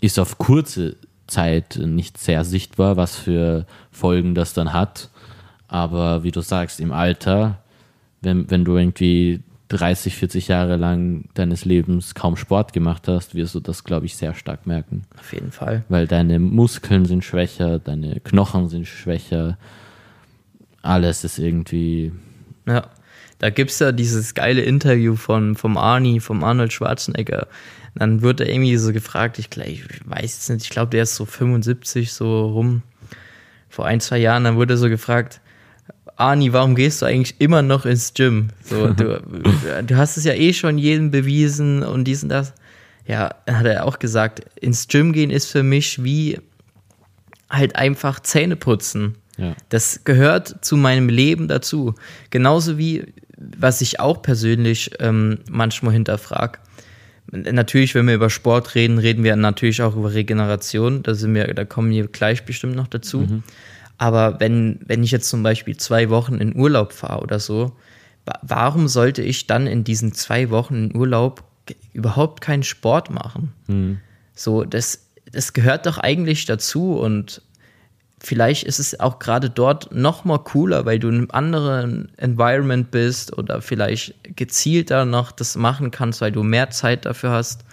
ist 0.00 0.18
auf 0.18 0.38
kurze 0.38 0.96
Zeit 1.26 1.80
nicht 1.82 2.18
sehr 2.18 2.44
sichtbar, 2.44 2.96
was 2.96 3.16
für 3.16 3.66
Folgen 3.90 4.34
das 4.34 4.54
dann 4.54 4.72
hat. 4.72 5.10
Aber 5.68 6.22
wie 6.22 6.30
du 6.30 6.40
sagst, 6.40 6.80
im 6.80 6.92
Alter, 6.92 7.62
wenn, 8.20 8.50
wenn 8.50 8.64
du 8.64 8.76
irgendwie 8.76 9.42
30, 9.72 10.16
40 10.16 10.48
Jahre 10.48 10.76
lang 10.76 11.24
deines 11.34 11.64
Lebens 11.64 12.14
kaum 12.14 12.36
Sport 12.36 12.72
gemacht 12.72 13.08
hast, 13.08 13.34
wirst 13.34 13.54
du 13.54 13.60
das, 13.60 13.84
glaube 13.84 14.06
ich, 14.06 14.16
sehr 14.16 14.34
stark 14.34 14.66
merken. 14.66 15.02
Auf 15.18 15.32
jeden 15.32 15.52
Fall. 15.52 15.84
Weil 15.88 16.06
deine 16.06 16.38
Muskeln 16.38 17.04
sind 17.04 17.24
schwächer, 17.24 17.78
deine 17.78 18.20
Knochen 18.20 18.68
sind 18.68 18.86
schwächer, 18.86 19.58
alles 20.82 21.24
ist 21.24 21.38
irgendwie. 21.38 22.12
Ja, 22.66 22.88
da 23.38 23.50
gibt 23.50 23.70
es 23.70 23.78
ja 23.78 23.92
dieses 23.92 24.34
geile 24.34 24.62
Interview 24.62 25.16
von, 25.16 25.56
vom 25.56 25.76
Arnie, 25.76 26.20
vom 26.20 26.44
Arnold 26.44 26.72
Schwarzenegger. 26.72 27.48
Dann 27.94 28.22
wird 28.22 28.40
er 28.40 28.48
irgendwie 28.48 28.76
so 28.76 28.92
gefragt, 28.92 29.38
ich, 29.38 29.48
ich 29.56 29.84
weiß 30.04 30.38
es 30.38 30.48
nicht, 30.48 30.64
ich 30.64 30.70
glaube, 30.70 30.90
der 30.90 31.02
ist 31.02 31.16
so 31.16 31.24
75 31.24 32.12
so 32.12 32.46
rum, 32.46 32.82
vor 33.68 33.86
ein, 33.86 34.00
zwei 34.00 34.18
Jahren, 34.18 34.44
dann 34.44 34.56
wurde 34.56 34.74
er 34.74 34.78
so 34.78 34.88
gefragt, 34.88 35.40
Arni, 36.22 36.52
warum 36.52 36.74
gehst 36.74 37.02
du 37.02 37.06
eigentlich 37.06 37.34
immer 37.40 37.62
noch 37.62 37.84
ins 37.84 38.14
Gym? 38.14 38.48
So, 38.64 38.88
du, 38.92 39.20
du 39.84 39.96
hast 39.96 40.16
es 40.16 40.24
ja 40.24 40.34
eh 40.34 40.52
schon 40.52 40.78
jedem 40.78 41.10
bewiesen 41.10 41.82
und 41.82 42.04
dies 42.04 42.22
und 42.22 42.28
das. 42.28 42.54
Ja, 43.06 43.34
hat 43.50 43.66
er 43.66 43.84
auch 43.84 43.98
gesagt, 43.98 44.42
ins 44.60 44.86
Gym 44.86 45.12
gehen 45.12 45.30
ist 45.30 45.50
für 45.50 45.62
mich 45.64 46.04
wie 46.04 46.38
halt 47.50 47.76
einfach 47.76 48.20
Zähne 48.20 48.56
putzen. 48.56 49.16
Ja. 49.36 49.54
Das 49.68 50.04
gehört 50.04 50.64
zu 50.64 50.76
meinem 50.76 51.08
Leben 51.08 51.48
dazu. 51.48 51.94
Genauso 52.30 52.78
wie, 52.78 53.04
was 53.36 53.80
ich 53.80 53.98
auch 53.98 54.22
persönlich 54.22 54.92
ähm, 55.00 55.40
manchmal 55.50 55.92
hinterfrage. 55.92 56.58
Natürlich, 57.30 57.94
wenn 57.94 58.06
wir 58.06 58.14
über 58.14 58.30
Sport 58.30 58.74
reden, 58.74 58.98
reden 58.98 59.24
wir 59.24 59.36
natürlich 59.36 59.82
auch 59.82 59.96
über 59.96 60.12
Regeneration. 60.12 61.02
Da, 61.02 61.14
sind 61.14 61.34
wir, 61.34 61.52
da 61.54 61.64
kommen 61.64 61.90
wir 61.90 62.06
gleich 62.08 62.44
bestimmt 62.44 62.76
noch 62.76 62.88
dazu. 62.88 63.20
Mhm. 63.20 63.42
Aber 64.02 64.40
wenn, 64.40 64.80
wenn 64.84 65.04
ich 65.04 65.12
jetzt 65.12 65.28
zum 65.28 65.44
Beispiel 65.44 65.76
zwei 65.76 66.10
Wochen 66.10 66.34
in 66.34 66.56
Urlaub 66.56 66.92
fahre 66.92 67.22
oder 67.22 67.38
so, 67.38 67.76
warum 68.42 68.88
sollte 68.88 69.22
ich 69.22 69.46
dann 69.46 69.68
in 69.68 69.84
diesen 69.84 70.12
zwei 70.12 70.50
Wochen 70.50 70.90
in 70.90 70.96
Urlaub 70.96 71.44
überhaupt 71.92 72.40
keinen 72.40 72.64
Sport 72.64 73.10
machen? 73.10 73.52
Mhm. 73.68 74.00
So, 74.34 74.64
das, 74.64 75.06
das 75.30 75.52
gehört 75.52 75.86
doch 75.86 75.98
eigentlich 75.98 76.46
dazu 76.46 76.94
und 76.94 77.42
vielleicht 78.18 78.64
ist 78.64 78.80
es 78.80 78.98
auch 78.98 79.20
gerade 79.20 79.50
dort 79.50 79.94
noch 79.94 80.24
mal 80.24 80.38
cooler, 80.38 80.84
weil 80.84 80.98
du 80.98 81.06
in 81.06 81.18
einem 81.18 81.30
anderen 81.30 82.12
Environment 82.16 82.90
bist 82.90 83.38
oder 83.38 83.62
vielleicht 83.62 84.16
gezielter 84.34 85.04
noch 85.04 85.30
das 85.30 85.54
machen 85.54 85.92
kannst, 85.92 86.20
weil 86.20 86.32
du 86.32 86.42
mehr 86.42 86.70
Zeit 86.70 87.06
dafür 87.06 87.30
hast. 87.30 87.64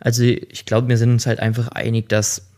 Also 0.00 0.24
ich 0.24 0.66
glaube, 0.66 0.88
wir 0.88 0.98
sind 0.98 1.12
uns 1.12 1.24
halt 1.24 1.38
einfach 1.38 1.68
einig, 1.68 2.08
dass 2.08 2.48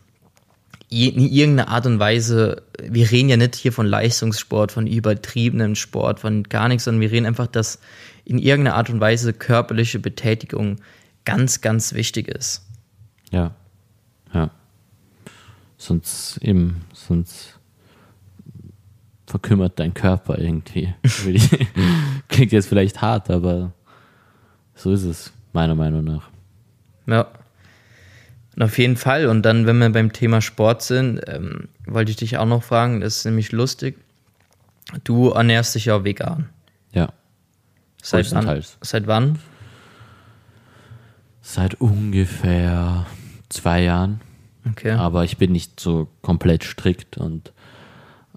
in 0.89 1.27
irgendeiner 1.27 1.69
Art 1.69 1.85
und 1.85 1.99
Weise, 1.99 2.63
wir 2.81 3.11
reden 3.11 3.29
ja 3.29 3.37
nicht 3.37 3.55
hier 3.55 3.71
von 3.71 3.85
Leistungssport, 3.85 4.71
von 4.71 4.87
übertriebenem 4.87 5.75
Sport, 5.75 6.19
von 6.19 6.43
gar 6.43 6.67
nichts, 6.67 6.85
sondern 6.85 7.01
wir 7.01 7.11
reden 7.11 7.27
einfach, 7.27 7.47
dass 7.47 7.79
in 8.25 8.39
irgendeiner 8.39 8.75
Art 8.75 8.89
und 8.89 8.99
Weise 8.99 9.33
körperliche 9.33 9.99
Betätigung 9.99 10.77
ganz, 11.25 11.61
ganz 11.61 11.93
wichtig 11.93 12.27
ist. 12.27 12.65
Ja, 13.31 13.53
ja. 14.33 14.49
Sonst 15.77 16.37
eben, 16.41 16.81
sonst 16.93 17.59
verkümmert 19.27 19.79
dein 19.79 19.93
Körper 19.93 20.39
irgendwie. 20.39 20.93
Klingt 22.27 22.51
jetzt 22.51 22.67
vielleicht 22.67 23.01
hart, 23.01 23.29
aber 23.29 23.73
so 24.73 24.91
ist 24.91 25.03
es, 25.03 25.31
meiner 25.53 25.75
Meinung 25.75 26.03
nach. 26.03 26.29
Ja. 27.05 27.27
Auf 28.59 28.77
jeden 28.77 28.97
Fall. 28.97 29.27
Und 29.27 29.43
dann, 29.43 29.65
wenn 29.65 29.77
wir 29.77 29.89
beim 29.89 30.11
Thema 30.11 30.41
Sport 30.41 30.81
sind, 30.81 31.21
ähm, 31.27 31.69
wollte 31.85 32.11
ich 32.11 32.17
dich 32.17 32.37
auch 32.37 32.45
noch 32.45 32.63
fragen, 32.63 32.99
das 32.99 33.17
ist 33.17 33.25
nämlich 33.25 33.51
lustig. 33.53 33.97
Du 35.03 35.29
ernährst 35.29 35.75
dich 35.75 35.85
ja 35.85 36.03
vegan. 36.03 36.49
Ja. 36.91 37.13
Seit 38.01 38.31
wann? 38.33 38.63
Seit 38.81 39.07
wann? 39.07 39.39
Seit 41.41 41.79
ungefähr 41.79 43.05
zwei 43.47 43.83
Jahren. 43.83 44.19
Okay. 44.69 44.91
Aber 44.91 45.23
ich 45.23 45.37
bin 45.37 45.53
nicht 45.53 45.79
so 45.79 46.09
komplett 46.21 46.63
strikt 46.63 47.17
und 47.17 47.53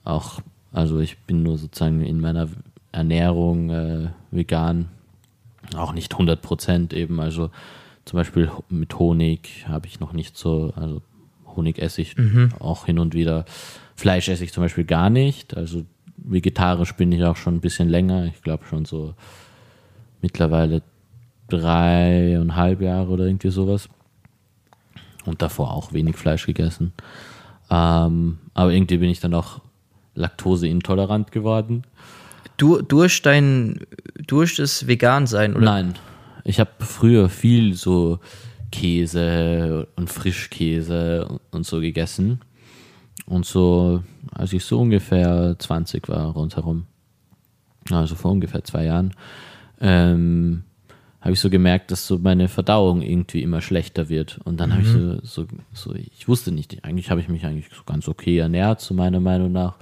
auch, 0.05 0.41
also 0.73 1.00
ich 1.00 1.19
bin 1.19 1.43
nur 1.43 1.59
sozusagen 1.59 2.05
in 2.05 2.21
meiner 2.21 2.49
Ernährung 2.93 3.71
äh, 3.71 4.09
vegan. 4.31 4.88
Auch 5.75 5.93
nicht 5.93 6.12
100 6.12 6.41
Prozent 6.41 6.93
eben. 6.93 7.19
Also 7.21 7.50
zum 8.04 8.18
Beispiel 8.18 8.50
mit 8.68 8.99
Honig 8.99 9.66
habe 9.68 9.87
ich 9.87 10.00
noch 10.00 10.12
nicht 10.12 10.37
so, 10.37 10.73
also 10.76 11.02
Honig 11.47 11.78
esse 11.78 12.02
ich 12.02 12.16
mhm. 12.16 12.50
auch 12.59 12.87
hin 12.87 12.99
und 12.99 13.14
wieder. 13.14 13.44
Fleisch 13.94 14.28
esse 14.28 14.44
ich 14.44 14.52
zum 14.52 14.62
Beispiel 14.62 14.85
gar 14.85 15.11
nicht. 15.11 15.56
Also 15.56 15.85
vegetarisch 16.16 16.94
bin 16.94 17.12
ich 17.12 17.25
auch 17.25 17.37
schon 17.37 17.56
ein 17.56 17.61
bisschen 17.61 17.88
länger. 17.88 18.26
Ich 18.26 18.42
glaube 18.42 18.64
schon 18.64 18.85
so 18.85 19.14
mittlerweile 20.21 20.82
dreieinhalb 21.49 22.80
Jahre 22.80 23.11
oder 23.11 23.26
irgendwie 23.26 23.50
sowas. 23.50 23.88
Und 25.25 25.42
davor 25.42 25.73
auch 25.73 25.92
wenig 25.92 26.16
Fleisch 26.16 26.47
gegessen. 26.47 26.92
Ähm, 27.71 28.38
aber 28.54 28.73
irgendwie 28.73 28.99
bin 28.99 29.11
ich 29.11 29.21
dann 29.21 29.35
auch 29.35 29.61
laktoseintolerant 30.14 31.30
geworden. 31.30 31.85
Du, 32.56 32.82
durch 32.82 33.23
dein, 33.23 33.80
durch 34.26 34.56
das 34.56 34.87
Vegan-Sein, 34.87 35.54
oder? 35.54 35.64
Nein, 35.64 35.94
ich 36.45 36.61
habe 36.61 36.71
früher 36.81 37.29
viel 37.29 37.75
so 37.75 38.19
Käse 38.71 39.89
und 39.97 40.11
Frischkäse 40.11 41.41
und 41.51 41.67
so 41.67 41.81
gegessen. 41.81 42.41
Und 43.27 43.47
so, 43.47 44.03
als 44.33 44.53
ich 44.53 44.65
so 44.65 44.81
ungefähr 44.81 45.57
20 45.59 46.09
war, 46.09 46.33
rundherum, 46.33 46.87
also 47.91 48.15
vor 48.15 48.33
ungefähr 48.33 48.65
zwei 48.65 48.87
Jahren, 48.87 49.13
ähm, 49.81 50.65
habe 51.21 51.35
ich 51.35 51.41
so 51.41 51.51
gemerkt, 51.51 51.93
dass 51.93 52.07
so 52.07 52.19
meine 52.19 52.49
Verdauung 52.49 53.01
irgendwie 53.01 53.43
immer 53.43 53.61
schlechter 53.61 54.09
wird. 54.09 54.41
Und 54.45 54.59
dann 54.59 54.71
mhm. 54.71 54.73
habe 54.73 54.83
ich 54.83 54.89
so, 54.89 55.21
so, 55.23 55.47
so, 55.73 55.95
ich 55.95 56.27
wusste 56.27 56.51
nicht, 56.51 56.85
eigentlich 56.85 57.11
habe 57.11 57.21
ich 57.21 57.29
mich 57.29 57.47
eigentlich 57.47 57.69
so 57.75 57.85
ganz 57.85 58.09
okay 58.09 58.39
ernährt, 58.39 58.81
zu 58.81 58.93
meiner 58.93 59.21
Meinung 59.21 59.53
nach. 59.53 59.77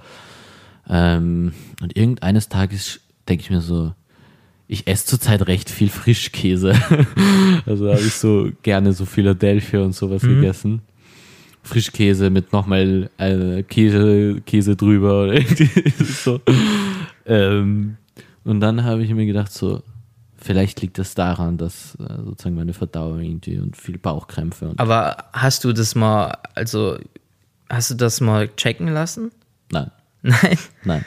Ähm, 0.87 1.53
und 1.81 1.97
irgendeines 1.97 2.47
Tages 2.49 2.99
denke 3.27 3.43
ich 3.43 3.49
mir 3.49 3.61
so, 3.61 3.93
ich 4.71 4.87
esse 4.87 5.05
zurzeit 5.05 5.47
recht 5.47 5.69
viel 5.69 5.89
Frischkäse. 5.89 6.73
also 7.65 7.89
habe 7.89 7.99
ich 7.99 8.13
so 8.13 8.49
gerne 8.63 8.93
so 8.93 9.05
Philadelphia 9.05 9.81
und 9.81 9.93
sowas 9.93 10.23
mhm. 10.23 10.35
gegessen. 10.35 10.81
Frischkäse 11.61 12.29
mit 12.29 12.53
nochmal 12.53 13.09
äh, 13.17 13.63
Käse, 13.63 14.39
Käse 14.45 14.77
drüber 14.77 15.25
oder 15.25 15.41
so. 16.05 16.39
Ähm, 17.25 17.97
und 18.45 18.61
dann 18.61 18.85
habe 18.85 19.03
ich 19.03 19.13
mir 19.13 19.25
gedacht, 19.25 19.51
so, 19.51 19.83
vielleicht 20.37 20.81
liegt 20.81 20.97
das 20.97 21.15
daran, 21.15 21.57
dass 21.57 21.95
äh, 21.95 22.23
sozusagen 22.23 22.55
meine 22.55 22.73
Verdauung 22.73 23.19
irgendwie 23.19 23.59
und 23.59 23.75
viel 23.75 23.97
Bauchkrämpfe. 23.97 24.69
Und 24.69 24.79
Aber 24.79 25.17
hast 25.33 25.65
du 25.65 25.73
das 25.73 25.95
mal, 25.95 26.37
also 26.55 26.97
hast 27.69 27.91
du 27.91 27.95
das 27.95 28.21
mal 28.21 28.47
checken 28.55 28.87
lassen? 28.87 29.31
Nein. 29.69 29.91
Nein. 30.21 30.57
Nein. 30.85 31.05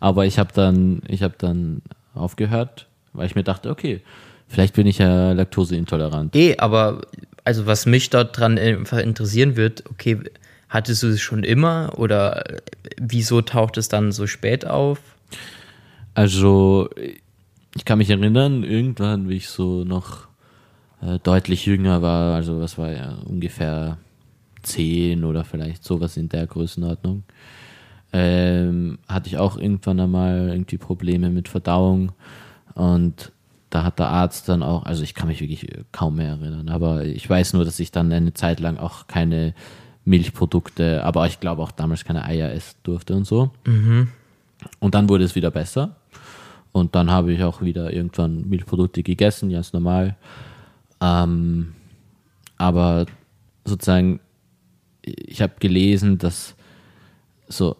Aber 0.00 0.26
ich 0.26 0.38
habe 0.38 0.52
dann, 0.52 1.00
ich 1.08 1.22
habe 1.22 1.34
dann 1.38 1.80
aufgehört 2.14 2.85
weil 3.16 3.26
ich 3.26 3.34
mir 3.34 3.44
dachte, 3.44 3.70
okay, 3.70 4.02
vielleicht 4.48 4.74
bin 4.74 4.86
ich 4.86 4.98
ja 4.98 5.32
laktoseintolerant. 5.32 6.34
Eh, 6.36 6.56
aber 6.58 7.02
also 7.44 7.66
was 7.66 7.86
mich 7.86 8.10
dort 8.10 8.38
dran 8.38 8.56
interessieren 8.56 9.56
wird, 9.56 9.84
okay, 9.90 10.18
hattest 10.68 11.02
du 11.02 11.08
es 11.08 11.20
schon 11.20 11.44
immer 11.44 11.92
oder 11.96 12.44
wieso 13.00 13.40
taucht 13.42 13.76
es 13.76 13.88
dann 13.88 14.12
so 14.12 14.26
spät 14.26 14.66
auf? 14.66 14.98
Also, 16.14 16.88
ich 17.74 17.84
kann 17.84 17.98
mich 17.98 18.10
erinnern, 18.10 18.64
irgendwann, 18.64 19.28
wie 19.28 19.36
ich 19.36 19.48
so 19.48 19.84
noch 19.84 20.28
äh, 21.02 21.18
deutlich 21.22 21.66
jünger 21.66 22.00
war, 22.02 22.34
also 22.34 22.58
was 22.60 22.78
war 22.78 22.90
ja 22.90 23.18
ungefähr 23.26 23.98
zehn 24.62 25.24
oder 25.24 25.44
vielleicht 25.44 25.84
sowas 25.84 26.16
in 26.16 26.28
der 26.28 26.46
Größenordnung, 26.46 27.22
ähm, 28.12 28.98
hatte 29.08 29.28
ich 29.28 29.38
auch 29.38 29.58
irgendwann 29.58 30.00
einmal 30.00 30.48
irgendwie 30.48 30.78
Probleme 30.78 31.30
mit 31.30 31.48
Verdauung 31.48 32.12
und 32.74 33.32
da 33.70 33.82
hat 33.84 33.98
der 33.98 34.08
Arzt 34.08 34.48
dann 34.48 34.62
auch, 34.62 34.84
also 34.84 35.02
ich 35.02 35.14
kann 35.14 35.28
mich 35.28 35.40
wirklich 35.40 35.68
kaum 35.92 36.16
mehr 36.16 36.30
erinnern, 36.30 36.68
aber 36.68 37.04
ich 37.04 37.28
weiß 37.28 37.52
nur, 37.52 37.64
dass 37.64 37.80
ich 37.80 37.90
dann 37.90 38.12
eine 38.12 38.32
Zeit 38.32 38.60
lang 38.60 38.78
auch 38.78 39.06
keine 39.06 39.54
Milchprodukte, 40.04 41.02
aber 41.04 41.26
ich 41.26 41.40
glaube 41.40 41.62
auch 41.62 41.72
damals 41.72 42.04
keine 42.04 42.24
Eier 42.24 42.52
essen 42.52 42.76
durfte 42.84 43.14
und 43.14 43.26
so. 43.26 43.50
Und 44.78 44.94
dann 44.94 45.08
wurde 45.08 45.24
es 45.24 45.34
wieder 45.34 45.50
besser. 45.50 45.96
Und 46.72 46.94
dann 46.94 47.10
habe 47.10 47.32
ich 47.32 47.42
auch 47.42 47.60
wieder 47.62 47.92
irgendwann 47.92 48.48
Milchprodukte 48.48 49.02
gegessen, 49.02 49.50
ganz 49.50 49.72
normal. 49.72 50.16
Ähm, 51.00 51.74
aber 52.56 53.06
sozusagen, 53.64 54.20
ich 55.02 55.42
habe 55.42 55.54
gelesen, 55.58 56.18
dass 56.18 56.54
so 57.48 57.76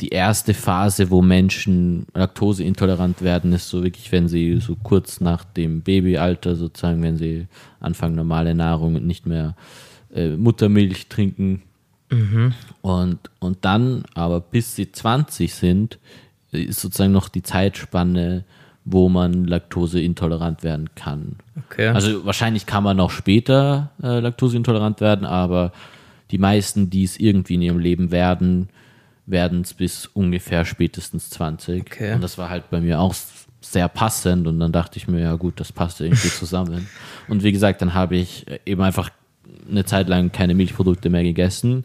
die 0.00 0.08
erste 0.08 0.54
Phase, 0.54 1.10
wo 1.10 1.22
Menschen 1.22 2.06
laktoseintolerant 2.14 3.22
werden, 3.22 3.52
ist 3.52 3.68
so 3.68 3.82
wirklich, 3.82 4.12
wenn 4.12 4.28
sie 4.28 4.58
so 4.60 4.76
kurz 4.82 5.20
nach 5.20 5.44
dem 5.44 5.82
Babyalter 5.82 6.56
sozusagen, 6.56 7.02
wenn 7.02 7.16
sie 7.16 7.46
anfangen 7.80 8.14
normale 8.14 8.54
Nahrung 8.54 8.94
und 8.96 9.06
nicht 9.06 9.26
mehr 9.26 9.56
äh, 10.14 10.36
Muttermilch 10.36 11.08
trinken. 11.08 11.62
Und, 12.82 13.18
und 13.40 13.58
dann, 13.62 14.04
aber 14.14 14.40
bis 14.40 14.76
sie 14.76 14.90
20 14.92 15.52
sind, 15.52 15.98
ist 16.52 16.80
sozusagen 16.80 17.12
noch 17.12 17.28
die 17.28 17.42
Zeitspanne, 17.42 18.44
wo 18.84 19.08
man 19.08 19.44
laktoseintolerant 19.44 20.62
werden 20.62 20.88
kann. 20.94 21.36
Okay. 21.66 21.88
Also 21.88 22.24
wahrscheinlich 22.24 22.66
kann 22.66 22.84
man 22.84 23.00
auch 23.00 23.10
später 23.10 23.90
äh, 24.02 24.20
laktoseintolerant 24.20 25.00
werden, 25.00 25.26
aber 25.26 25.72
die 26.30 26.38
meisten, 26.38 26.88
die 26.88 27.04
es 27.04 27.18
irgendwie 27.18 27.54
in 27.54 27.62
ihrem 27.62 27.78
Leben 27.78 28.10
werden, 28.10 28.68
werden 29.30 29.60
es 29.60 29.74
bis 29.74 30.06
ungefähr 30.06 30.64
spätestens 30.64 31.30
20. 31.30 31.82
Okay. 31.82 32.14
Und 32.14 32.22
das 32.22 32.38
war 32.38 32.48
halt 32.48 32.70
bei 32.70 32.80
mir 32.80 33.00
auch 33.00 33.14
sehr 33.60 33.88
passend 33.88 34.46
und 34.46 34.60
dann 34.60 34.72
dachte 34.72 34.98
ich 34.98 35.08
mir, 35.08 35.20
ja 35.20 35.34
gut, 35.34 35.60
das 35.60 35.72
passt 35.72 36.00
irgendwie 36.00 36.28
zusammen. 36.28 36.88
Und 37.28 37.42
wie 37.42 37.52
gesagt, 37.52 37.82
dann 37.82 37.94
habe 37.94 38.16
ich 38.16 38.46
eben 38.64 38.82
einfach 38.82 39.10
eine 39.68 39.84
Zeit 39.84 40.08
lang 40.08 40.32
keine 40.32 40.54
Milchprodukte 40.54 41.10
mehr 41.10 41.22
gegessen 41.22 41.84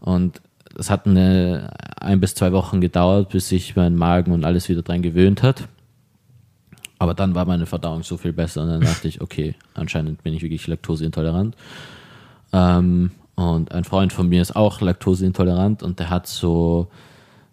und 0.00 0.40
es 0.76 0.90
hat 0.90 1.06
eine, 1.06 1.70
ein 2.00 2.20
bis 2.20 2.34
zwei 2.34 2.52
Wochen 2.52 2.80
gedauert, 2.80 3.30
bis 3.30 3.48
sich 3.48 3.76
mein 3.76 3.94
Magen 3.94 4.32
und 4.32 4.44
alles 4.44 4.68
wieder 4.68 4.82
dran 4.82 5.02
gewöhnt 5.02 5.42
hat. 5.42 5.68
Aber 6.98 7.14
dann 7.14 7.34
war 7.34 7.44
meine 7.44 7.66
Verdauung 7.66 8.02
so 8.02 8.16
viel 8.16 8.32
besser 8.32 8.62
und 8.62 8.68
dann 8.68 8.80
dachte 8.80 9.08
ich, 9.08 9.20
okay, 9.20 9.54
anscheinend 9.74 10.22
bin 10.22 10.34
ich 10.34 10.42
wirklich 10.42 10.66
laktoseintolerant. 10.66 11.54
Ähm, 12.52 13.10
und 13.34 13.72
ein 13.72 13.84
Freund 13.84 14.12
von 14.12 14.28
mir 14.28 14.42
ist 14.42 14.54
auch 14.54 14.80
laktoseintolerant 14.80 15.82
und 15.82 15.98
der 15.98 16.10
hat 16.10 16.26
so 16.26 16.88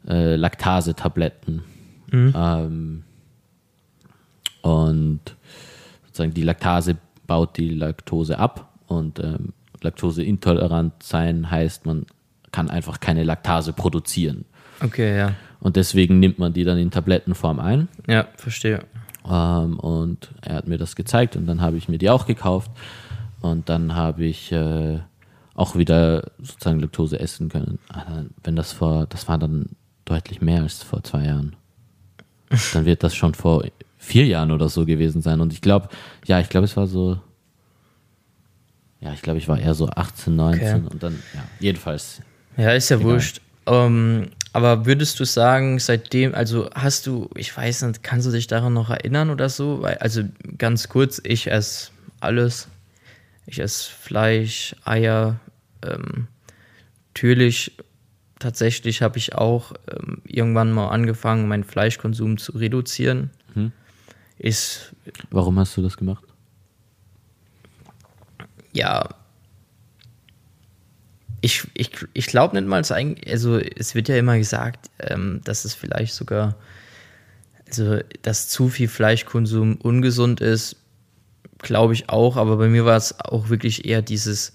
äh, 0.08 0.36
Laktasetabletten. 0.36 1.64
Ähm, 2.14 3.04
und 4.62 5.22
sozusagen 6.06 6.34
die 6.34 6.44
Laktase 6.44 6.98
baut 7.26 7.58
die 7.58 7.70
Laktose 7.70 8.38
ab 8.38 8.74
und 8.88 9.20
ähm, 9.20 9.54
laktoseintolerant 9.82 11.02
sein 11.02 11.50
heißt, 11.50 11.86
man 11.86 12.06
kann 12.52 12.70
einfach 12.70 13.00
keine 13.00 13.24
Laktase 13.24 13.74
produzieren. 13.74 14.46
Okay, 14.84 15.18
ja. 15.18 15.34
Und 15.60 15.76
deswegen 15.76 16.20
nimmt 16.20 16.40
man 16.40 16.54
die 16.54 16.64
dann 16.64 16.78
in 16.78 16.92
Tablettenform 16.92 17.60
ein. 17.60 17.88
Ja, 18.08 18.28
verstehe. 18.36 18.84
Ähm, 19.30 19.80
und 19.80 20.32
er 20.42 20.56
hat 20.56 20.68
mir 20.68 20.78
das 20.78 20.96
gezeigt 20.96 21.36
und 21.36 21.46
dann 21.46 21.62
habe 21.62 21.78
ich 21.78 21.88
mir 21.88 21.98
die 21.98 22.10
auch 22.10 22.26
gekauft. 22.26 22.72
Und 23.42 23.70
dann 23.70 23.96
habe 23.96 24.26
ich 24.26 24.52
äh, 24.52 25.00
auch 25.62 25.76
wieder 25.76 26.32
sozusagen 26.40 26.80
Laktose 26.80 27.20
essen 27.20 27.50
können. 27.50 27.78
Aber 27.90 28.26
Wenn 28.44 28.56
das 28.56 28.72
vor, 28.72 29.06
das 29.08 29.28
war 29.28 29.38
dann 29.38 29.68
deutlich 30.06 30.42
mehr 30.42 30.64
als 30.64 30.82
vor 30.84 31.04
zwei 31.04 31.26
Jahren. 31.26 31.56
Dann 32.74 32.86
wird 32.86 33.02
das 33.02 33.16
schon 33.16 33.34
vor 33.34 33.64
vier 33.98 34.26
Jahren 34.26 34.52
oder 34.52 34.68
so 34.68 34.86
gewesen 34.86 35.22
sein. 35.22 35.40
Und 35.40 35.54
ich 35.54 35.62
glaube, 35.62 35.88
ja, 36.26 36.42
ich 36.42 36.50
glaube, 36.50 36.66
es 36.66 36.76
war 36.76 36.86
so, 36.86 37.18
ja, 39.00 39.14
ich 39.14 39.22
glaube, 39.22 39.40
ich 39.40 39.48
war 39.48 39.58
eher 39.58 39.74
so 39.74 39.88
18, 39.88 40.36
19 40.36 40.62
Okay. 40.62 40.88
und 40.92 41.02
dann, 41.04 41.14
ja, 41.34 41.44
jedenfalls. 41.60 42.22
Ja, 42.58 42.72
ist 42.74 42.90
ja 42.90 43.02
wurscht. 43.02 43.40
Ähm, 43.68 44.28
aber 44.54 44.86
würdest 44.86 45.20
du 45.20 45.26
sagen, 45.26 45.80
seitdem, 45.80 46.36
also 46.36 46.70
hast 46.76 47.08
du, 47.08 47.30
ich 47.36 47.56
weiß 47.56 47.84
nicht, 47.84 48.04
kannst 48.04 48.28
du 48.28 48.32
dich 48.32 48.48
daran 48.48 48.74
noch 48.74 48.90
erinnern 48.90 49.30
oder 49.30 49.48
so? 49.48 49.82
Weil, 49.82 49.98
also 50.00 50.24
ganz 50.58 50.90
kurz, 50.90 51.22
ich 51.24 51.50
esse 51.50 51.92
alles. 52.20 52.68
Ich 53.46 53.60
esse 53.60 53.90
Fleisch, 53.90 54.76
Eier. 54.84 55.40
Ähm, 55.86 56.28
natürlich, 57.10 57.78
tatsächlich 58.40 59.02
habe 59.02 59.18
ich 59.18 59.36
auch 59.36 59.74
ähm, 59.90 60.22
irgendwann 60.26 60.72
mal 60.72 60.90
angefangen, 60.90 61.48
meinen 61.48 61.64
Fleischkonsum 61.64 62.38
zu 62.38 62.54
reduzieren. 62.54 63.30
Ist 64.38 64.96
Warum 65.30 65.60
hast 65.60 65.78
du 65.78 65.84
das 65.84 65.98
gemacht? 65.98 66.24
ja, 68.74 69.10
ich, 71.42 71.68
ich, 71.74 71.92
ich 72.14 72.28
glaube 72.28 72.56
nicht 72.56 72.68
mal, 72.68 72.84
also 73.28 73.58
es 73.58 73.96
wird 73.96 74.10
ja 74.10 74.18
immer 74.18 74.38
gesagt, 74.38 74.92
ähm, 75.00 75.42
dass 75.44 75.66
es 75.66 75.74
vielleicht 75.74 76.14
sogar, 76.14 76.56
also 77.68 78.00
dass 78.22 78.48
zu 78.48 78.70
viel 78.70 78.88
Fleischkonsum 78.88 79.78
ungesund 79.78 80.40
ist, 80.40 80.76
glaube 81.58 81.94
ich 81.94 82.10
auch, 82.10 82.38
aber 82.38 82.58
bei 82.58 82.68
mir 82.68 82.86
war 82.86 82.98
es 82.98 83.20
auch 83.20 83.50
wirklich 83.50 83.86
eher 83.86 84.02
dieses, 84.02 84.54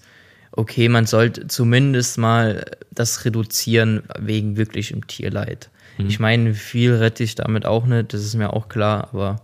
okay, 0.57 0.89
man 0.89 1.05
sollte 1.05 1.47
zumindest 1.47 2.17
mal 2.17 2.65
das 2.91 3.23
reduzieren 3.25 4.03
wegen 4.19 4.57
wirklichem 4.57 5.07
Tierleid. 5.07 5.69
Ich 5.99 6.19
meine, 6.19 6.53
viel 6.53 6.93
rette 6.93 7.23
ich 7.23 7.33
damit 7.35 7.65
auch 7.65 7.85
nicht, 7.87 8.13
das 8.13 8.23
ist 8.23 8.35
mir 8.35 8.53
auch 8.53 8.69
klar, 8.69 9.09
aber 9.13 9.41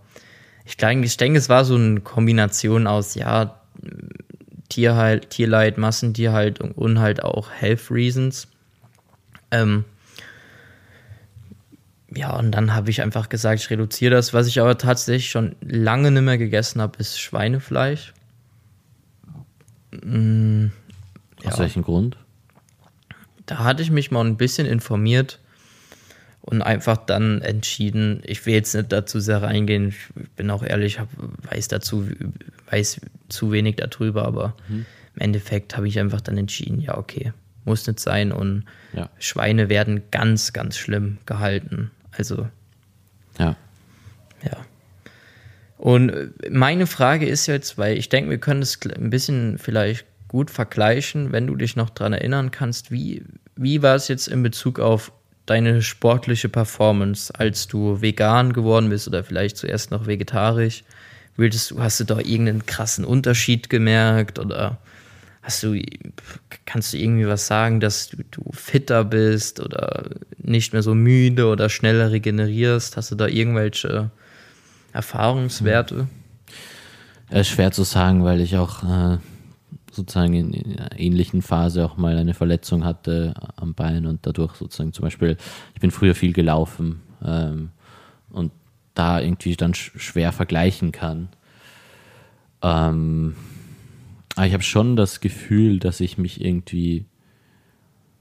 ich 0.64 0.76
denke, 0.76 1.06
ich 1.06 1.16
denke, 1.16 1.38
es 1.38 1.48
war 1.48 1.64
so 1.64 1.74
eine 1.74 2.00
Kombination 2.00 2.86
aus, 2.86 3.16
ja, 3.16 3.60
Tierhalt, 4.68 5.30
Tierleid, 5.30 5.78
Massentierhaltung 5.78 6.72
und 6.72 7.00
halt 7.00 7.22
auch 7.22 7.50
Health 7.50 7.90
Reasons. 7.90 8.48
Ähm, 9.50 9.84
ja, 12.14 12.36
und 12.36 12.52
dann 12.52 12.74
habe 12.74 12.90
ich 12.90 13.02
einfach 13.02 13.28
gesagt, 13.28 13.60
ich 13.60 13.70
reduziere 13.70 14.14
das. 14.14 14.32
Was 14.32 14.46
ich 14.46 14.60
aber 14.60 14.78
tatsächlich 14.78 15.30
schon 15.30 15.56
lange 15.60 16.10
nicht 16.10 16.22
mehr 16.22 16.38
gegessen 16.38 16.80
habe, 16.80 16.98
ist 16.98 17.20
Schweinefleisch. 17.20 18.14
Mm, 21.44 21.48
Aus 21.48 21.54
Ja. 21.54 21.60
welchem 21.60 21.82
Grund? 21.82 22.16
Da 23.46 23.58
hatte 23.58 23.82
ich 23.82 23.90
mich 23.90 24.10
mal 24.10 24.24
ein 24.24 24.36
bisschen 24.36 24.66
informiert 24.66 25.38
und 26.40 26.62
einfach 26.62 26.96
dann 26.96 27.42
entschieden, 27.42 28.22
ich 28.24 28.44
will 28.46 28.54
jetzt 28.54 28.74
nicht 28.74 28.90
dazu 28.92 29.20
sehr 29.20 29.42
reingehen, 29.42 29.88
ich 29.88 30.30
bin 30.36 30.50
auch 30.50 30.62
ehrlich, 30.62 30.98
hab, 30.98 31.08
weiß 31.50 31.68
dazu, 31.68 32.08
weiß 32.70 33.00
zu 33.28 33.52
wenig 33.52 33.76
darüber, 33.76 34.24
aber 34.24 34.54
im 34.68 34.86
Endeffekt 35.16 35.76
habe 35.76 35.88
ich 35.88 35.98
einfach 35.98 36.20
dann 36.22 36.38
entschieden, 36.38 36.80
ja, 36.80 36.96
okay, 36.96 37.32
muss 37.64 37.86
nicht 37.86 38.00
sein 38.00 38.32
und 38.32 38.64
Ja. 38.94 39.08
Schweine 39.18 39.68
werden 39.68 40.02
ganz, 40.10 40.52
ganz 40.52 40.76
schlimm 40.78 41.18
gehalten. 41.26 41.90
Also, 42.12 42.48
Ja. 43.38 43.56
ja. 44.42 44.56
Und 45.76 46.12
meine 46.50 46.86
Frage 46.86 47.26
ist 47.26 47.46
jetzt, 47.46 47.76
weil 47.78 47.98
ich 47.98 48.08
denke, 48.08 48.30
wir 48.30 48.38
können 48.38 48.62
kl- 48.62 48.94
ein 48.94 49.10
bisschen 49.10 49.58
vielleicht 49.58 50.06
gut 50.34 50.50
vergleichen, 50.50 51.30
wenn 51.30 51.46
du 51.46 51.54
dich 51.54 51.76
noch 51.76 51.90
dran 51.90 52.12
erinnern 52.12 52.50
kannst, 52.50 52.90
wie, 52.90 53.22
wie 53.54 53.82
war 53.82 53.94
es 53.94 54.08
jetzt 54.08 54.26
in 54.26 54.42
Bezug 54.42 54.80
auf 54.80 55.12
deine 55.46 55.80
sportliche 55.80 56.48
Performance, 56.48 57.32
als 57.38 57.68
du 57.68 58.02
vegan 58.02 58.52
geworden 58.52 58.88
bist 58.88 59.06
oder 59.06 59.22
vielleicht 59.22 59.56
zuerst 59.56 59.92
noch 59.92 60.08
vegetarisch? 60.08 60.82
Würdest 61.36 61.70
du, 61.70 61.80
hast 61.80 62.00
du 62.00 62.04
da 62.04 62.18
irgendeinen 62.18 62.66
krassen 62.66 63.04
Unterschied 63.04 63.70
gemerkt 63.70 64.40
oder 64.40 64.78
hast 65.40 65.62
du, 65.62 65.80
kannst 66.66 66.92
du 66.92 66.98
irgendwie 66.98 67.28
was 67.28 67.46
sagen, 67.46 67.78
dass 67.78 68.08
du, 68.08 68.16
du 68.32 68.42
fitter 68.50 69.04
bist 69.04 69.60
oder 69.60 70.10
nicht 70.38 70.72
mehr 70.72 70.82
so 70.82 70.96
müde 70.96 71.46
oder 71.46 71.68
schneller 71.68 72.10
regenerierst? 72.10 72.96
Hast 72.96 73.12
du 73.12 73.14
da 73.14 73.28
irgendwelche 73.28 74.10
Erfahrungswerte? 74.92 76.08
Ja, 77.30 77.38
ist 77.38 77.50
schwer 77.50 77.70
zu 77.70 77.84
sagen, 77.84 78.24
weil 78.24 78.40
ich 78.40 78.56
auch 78.56 78.82
äh, 78.82 79.18
sozusagen 79.94 80.34
in, 80.34 80.52
in 80.52 80.78
einer 80.78 80.98
ähnlichen 80.98 81.42
Phase 81.42 81.84
auch 81.84 81.96
mal 81.96 82.16
eine 82.16 82.34
Verletzung 82.34 82.84
hatte 82.84 83.34
am 83.56 83.74
Bein 83.74 84.06
und 84.06 84.26
dadurch 84.26 84.54
sozusagen 84.56 84.92
zum 84.92 85.04
Beispiel, 85.04 85.36
ich 85.74 85.80
bin 85.80 85.90
früher 85.90 86.14
viel 86.14 86.32
gelaufen 86.32 87.02
ähm, 87.24 87.70
und 88.30 88.52
da 88.94 89.20
irgendwie 89.20 89.56
dann 89.56 89.74
sch 89.74 89.92
schwer 89.96 90.32
vergleichen 90.32 90.92
kann. 90.92 91.28
Ähm, 92.62 93.34
aber 94.36 94.46
ich 94.46 94.52
habe 94.52 94.62
schon 94.62 94.96
das 94.96 95.20
Gefühl, 95.20 95.78
dass 95.78 96.00
ich 96.00 96.18
mich 96.18 96.44
irgendwie 96.44 97.00
ein 97.00 97.06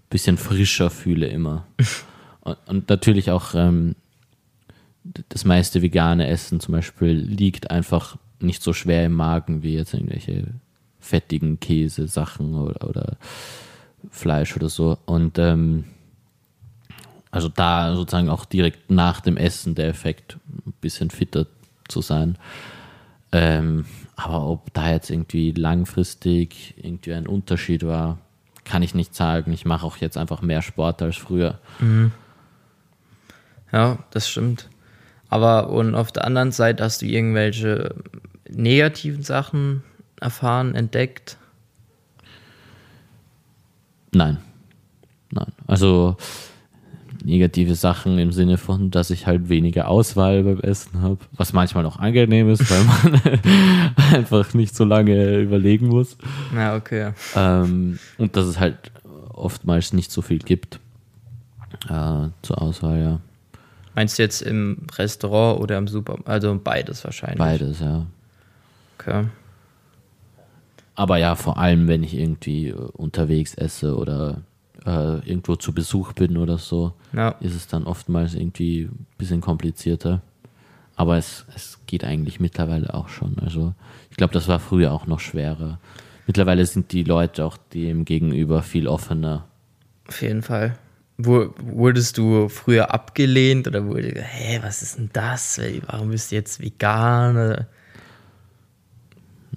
bisschen 0.09 0.37
frischer 0.37 0.89
fühle 0.89 1.27
immer. 1.27 1.65
und, 2.41 2.57
und 2.67 2.89
natürlich 2.89 3.31
auch 3.31 3.55
ähm, 3.55 3.95
das 5.29 5.45
meiste 5.45 5.81
vegane 5.81 6.27
Essen 6.27 6.59
zum 6.59 6.73
Beispiel 6.73 7.11
liegt 7.11 7.71
einfach 7.71 8.17
nicht 8.39 8.61
so 8.61 8.73
schwer 8.73 9.05
im 9.05 9.13
Magen 9.13 9.63
wie 9.63 9.73
jetzt 9.73 9.93
irgendwelche 9.93 10.53
fettigen 11.03 11.59
Käsesachen 11.59 12.55
oder, 12.55 12.87
oder 12.87 13.17
Fleisch 14.09 14.55
oder 14.55 14.69
so. 14.69 14.97
Und 15.05 15.37
ähm, 15.37 15.83
also 17.29 17.49
da 17.49 17.95
sozusagen 17.95 18.29
auch 18.29 18.45
direkt 18.45 18.89
nach 18.89 19.19
dem 19.19 19.37
Essen 19.37 19.75
der 19.75 19.87
Effekt, 19.89 20.37
ein 20.65 20.73
bisschen 20.81 21.09
fitter 21.09 21.45
zu 21.87 22.01
sein. 22.01 22.37
Ähm, 23.31 23.85
aber 24.15 24.47
ob 24.47 24.73
da 24.73 24.91
jetzt 24.91 25.09
irgendwie 25.09 25.51
langfristig 25.51 26.75
irgendwie 26.77 27.13
ein 27.13 27.27
Unterschied 27.27 27.83
war, 27.85 28.19
kann 28.63 28.83
ich 28.83 28.95
nicht 28.95 29.13
sagen. 29.15 29.51
Ich 29.51 29.65
mache 29.65 29.85
auch 29.85 29.97
jetzt 29.97 30.17
einfach 30.17 30.41
mehr 30.41 30.61
Sport 30.61 31.01
als 31.01 31.17
früher. 31.17 31.59
Ja, 33.71 33.97
das 34.11 34.29
stimmt. 34.29 34.69
Aber 35.29 35.69
und 35.69 35.95
auf 35.95 36.11
der 36.11 36.25
anderen 36.25 36.51
Seite 36.51 36.83
hast 36.83 37.01
du 37.01 37.07
irgendwelche 37.07 37.95
negativen 38.47 39.23
Sachen 39.23 39.83
erfahren, 40.23 40.75
entdeckt? 40.75 41.37
Nein. 44.13 44.37
Nein. 45.31 45.51
Also 45.67 46.17
negative 47.23 47.75
Sachen 47.75 48.19
im 48.19 48.31
Sinne 48.31 48.57
von, 48.57 48.91
dass 48.91 49.09
ich 49.09 49.27
halt 49.27 49.49
weniger 49.49 49.87
Auswahl 49.87 50.43
beim 50.43 50.59
Essen 50.59 51.01
habe, 51.01 51.19
was 51.33 51.53
manchmal 51.53 51.85
auch 51.85 51.97
angenehm 51.97 52.49
ist, 52.49 52.69
weil 52.69 52.83
man 52.83 53.41
einfach 54.13 54.53
nicht 54.53 54.75
so 54.75 54.83
lange 54.83 55.39
überlegen 55.39 55.87
muss. 55.87 56.17
Ja, 56.53 56.75
okay. 56.75 57.13
Ähm, 57.35 57.99
und 58.17 58.35
dass 58.35 58.45
es 58.45 58.59
halt 58.59 58.91
oftmals 59.29 59.93
nicht 59.93 60.11
so 60.11 60.21
viel 60.21 60.39
gibt 60.39 60.79
äh, 61.89 62.27
zur 62.41 62.61
Auswahl, 62.61 62.99
ja. 62.99 63.19
Meinst 63.95 64.17
du 64.17 64.23
jetzt 64.23 64.41
im 64.41 64.87
Restaurant 64.97 65.59
oder 65.59 65.77
im 65.77 65.87
Supermarkt? 65.87 66.27
Also 66.27 66.59
beides 66.61 67.03
wahrscheinlich. 67.03 67.37
Beides, 67.37 67.79
ja. 67.79 68.05
Okay. 68.97 69.25
Aber 70.95 71.17
ja, 71.17 71.35
vor 71.35 71.57
allem, 71.57 71.87
wenn 71.87 72.03
ich 72.03 72.13
irgendwie 72.13 72.67
äh, 72.69 72.73
unterwegs 72.73 73.55
esse 73.55 73.95
oder 73.97 74.41
äh, 74.85 75.19
irgendwo 75.27 75.55
zu 75.55 75.73
Besuch 75.73 76.13
bin 76.13 76.37
oder 76.37 76.57
so, 76.57 76.93
Ja. 77.13 77.29
ist 77.39 77.55
es 77.55 77.67
dann 77.67 77.83
oftmals 77.85 78.35
irgendwie 78.35 78.83
ein 78.83 79.05
bisschen 79.17 79.41
komplizierter. 79.41 80.21
Aber 80.95 81.17
es, 81.17 81.45
es 81.55 81.79
geht 81.87 82.03
eigentlich 82.03 82.39
mittlerweile 82.39 82.93
auch 82.93 83.09
schon. 83.09 83.37
Also 83.39 83.73
ich 84.11 84.17
glaube, 84.17 84.33
das 84.33 84.47
war 84.47 84.59
früher 84.59 84.91
auch 84.91 85.07
noch 85.07 85.19
schwerer. 85.19 85.79
Mittlerweile 86.27 86.65
sind 86.65 86.91
die 86.91 87.03
Leute 87.03 87.43
auch 87.45 87.57
dem 87.73 88.05
gegenüber 88.05 88.61
viel 88.61 88.87
offener. 88.87 89.45
Auf 90.07 90.21
jeden 90.21 90.43
Fall. 90.43 90.77
Wu- 91.17 91.49
Wurdest 91.59 92.17
du 92.19 92.47
früher 92.49 92.93
abgelehnt 92.93 93.67
oder 93.67 93.85
wurde, 93.85 94.13
hä, 94.21 94.59
was 94.61 94.81
ist 94.83 94.97
denn 94.99 95.09
das? 95.13 95.59
Warum 95.87 96.09
bist 96.11 96.31
du 96.31 96.35
jetzt 96.35 96.61
vegan? 96.61 97.65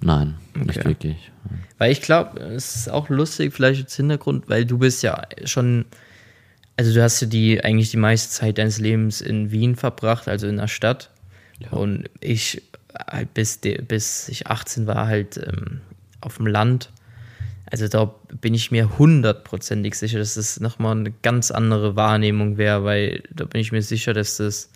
Nein, 0.01 0.35
nicht 0.53 0.77
Okay. 0.79 0.85
wirklich. 0.89 1.31
Weil 1.77 1.91
ich 1.91 2.01
glaube, 2.01 2.39
es 2.39 2.75
ist 2.75 2.89
auch 2.89 3.09
lustig, 3.09 3.53
vielleicht 3.53 3.83
als 3.83 3.95
Hintergrund, 3.95 4.49
weil 4.49 4.65
du 4.65 4.77
bist 4.77 5.03
ja 5.03 5.23
schon, 5.45 5.85
also 6.75 6.93
du 6.93 7.01
hast 7.01 7.21
ja 7.21 7.27
die 7.27 7.63
eigentlich 7.63 7.91
die 7.91 7.97
meiste 7.97 8.29
Zeit 8.31 8.57
deines 8.57 8.79
Lebens 8.79 9.21
in 9.21 9.51
Wien 9.51 9.75
verbracht, 9.75 10.27
also 10.27 10.47
in 10.47 10.57
der 10.57 10.67
Stadt. 10.67 11.09
Und 11.71 12.09
ich 12.19 12.61
halt 13.11 13.33
bis, 13.33 13.59
bis 13.87 14.29
ich 14.29 14.47
18 14.47 14.87
war 14.87 15.07
halt 15.07 15.37
ähm, 15.37 15.81
auf 16.21 16.37
dem 16.37 16.47
Land. 16.47 16.89
Also 17.69 17.87
da 17.87 18.13
bin 18.41 18.53
ich 18.53 18.71
mir 18.71 18.97
hundertprozentig 18.97 19.95
sicher, 19.95 20.19
dass 20.19 20.35
das 20.35 20.59
nochmal 20.59 20.97
eine 20.97 21.11
ganz 21.21 21.51
andere 21.51 21.95
Wahrnehmung 21.95 22.57
wäre, 22.57 22.83
weil 22.83 23.23
da 23.33 23.45
bin 23.45 23.59
ich 23.61 23.71
mir 23.71 23.81
sicher, 23.81 24.13
dass 24.13 24.37
das 24.37 24.69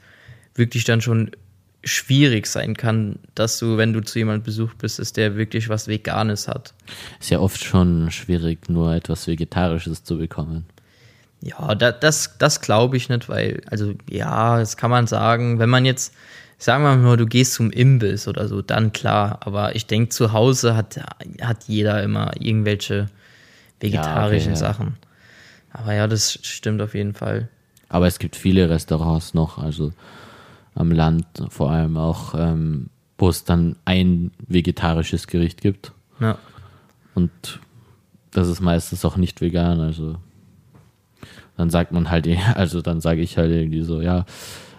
wirklich 0.56 0.84
dann 0.84 1.02
schon 1.02 1.32
schwierig 1.84 2.46
sein 2.48 2.76
kann, 2.76 3.20
dass 3.34 3.58
du, 3.60 3.78
wenn 3.78 3.94
du 3.94 4.02
zu 4.02 4.20
jemandem 4.20 4.44
besucht 4.44 4.78
bist, 4.78 5.00
dass 5.00 5.14
der 5.14 5.36
wirklich 5.36 5.70
was 5.70 5.88
Veganes 5.88 6.48
hat. 6.48 6.74
Ist 7.20 7.32
ja 7.32 7.40
oft 7.40 7.64
schon 7.64 8.12
schwierig, 8.12 8.70
nur 8.70 8.94
etwas 8.94 9.28
Vegetarisches 9.28 10.04
zu 10.04 10.18
bekommen. 10.18 10.66
Ja, 11.42 11.74
da, 11.74 11.92
das, 11.92 12.38
das 12.38 12.62
glaube 12.62 12.98
ich 12.98 13.10
nicht, 13.10 13.28
weil, 13.28 13.64
also 13.66 13.96
ja, 14.10 14.60
das 14.60 14.78
kann 14.78 14.92
man 14.92 15.08
sagen, 15.08 15.58
wenn 15.58 15.70
man 15.70 15.86
jetzt, 15.86 16.14
sagen 16.60 16.84
wir 16.84 16.96
mal, 16.96 17.18
du 17.18 17.26
gehst 17.26 17.54
zum 17.54 17.72
Imbiss 17.72 18.28
oder 18.28 18.48
so, 18.48 18.62
dann 18.62 18.94
klar, 18.94 19.40
aber 19.42 19.76
ich 19.76 19.88
denke, 19.88 20.10
zu 20.10 20.34
Hause 20.34 20.76
hat, 20.76 21.00
hat 21.42 21.64
jeder 21.64 22.04
immer 22.04 22.32
irgendwelche 22.40 23.08
vegetarischen 23.80 24.52
ja. 24.52 24.58
Sachen. 24.58 24.98
Aber 25.72 25.96
ja, 25.96 26.08
das 26.08 26.38
stimmt 26.44 26.82
auf 26.82 26.94
jeden 26.94 27.16
Fall. 27.16 27.50
Aber 27.90 28.06
es 28.06 28.20
gibt 28.20 28.36
viele 28.36 28.70
Restaurants 28.70 29.34
noch, 29.34 29.58
also 29.58 29.94
am 30.76 30.92
Land 30.92 31.26
vor 31.50 31.72
allem 31.72 31.98
auch, 31.98 32.34
ähm, 32.36 32.90
wo 33.18 33.30
es 33.30 33.44
dann 33.44 33.76
ein 33.86 34.32
vegetarisches 34.48 35.28
Gericht 35.28 35.62
gibt. 35.62 35.92
Ja, 36.20 36.38
Und 37.16 37.32
das 38.32 38.48
ist 38.48 38.62
meistens 38.62 39.04
auch 39.06 39.18
nicht 39.18 39.42
vegan, 39.42 39.80
also 39.80 40.16
dann 41.58 41.70
sagt 41.70 41.92
man 41.92 42.10
halt, 42.10 42.28
also 42.56 42.82
dann 42.82 43.02
sage 43.02 43.22
ich 43.22 43.38
halt 43.38 43.52
irgendwie 43.52 43.82
so, 43.82 44.02
ja, 44.02 44.26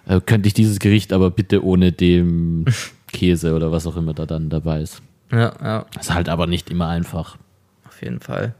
äh, 0.07 0.21
könnte 0.21 0.49
ich 0.49 0.55
dieses 0.55 0.79
Gericht 0.79 1.13
aber 1.13 1.31
bitte 1.31 1.65
ohne 1.65 1.93
dem 1.93 2.65
Käse 3.13 3.55
oder 3.55 3.71
was 3.71 3.87
auch 3.87 3.97
immer 3.97 4.15
da 4.15 4.27
dann 4.27 4.49
dabei 4.51 4.81
ist. 4.81 5.03
ja, 5.31 5.53
ja. 5.63 5.87
Ist 6.01 6.13
halt 6.15 6.29
aber 6.29 6.47
nicht 6.47 6.71
immer 6.71 6.89
einfach. 6.89 7.37
Auf 7.87 8.01
jeden 8.03 8.21
Fall. 8.21 8.55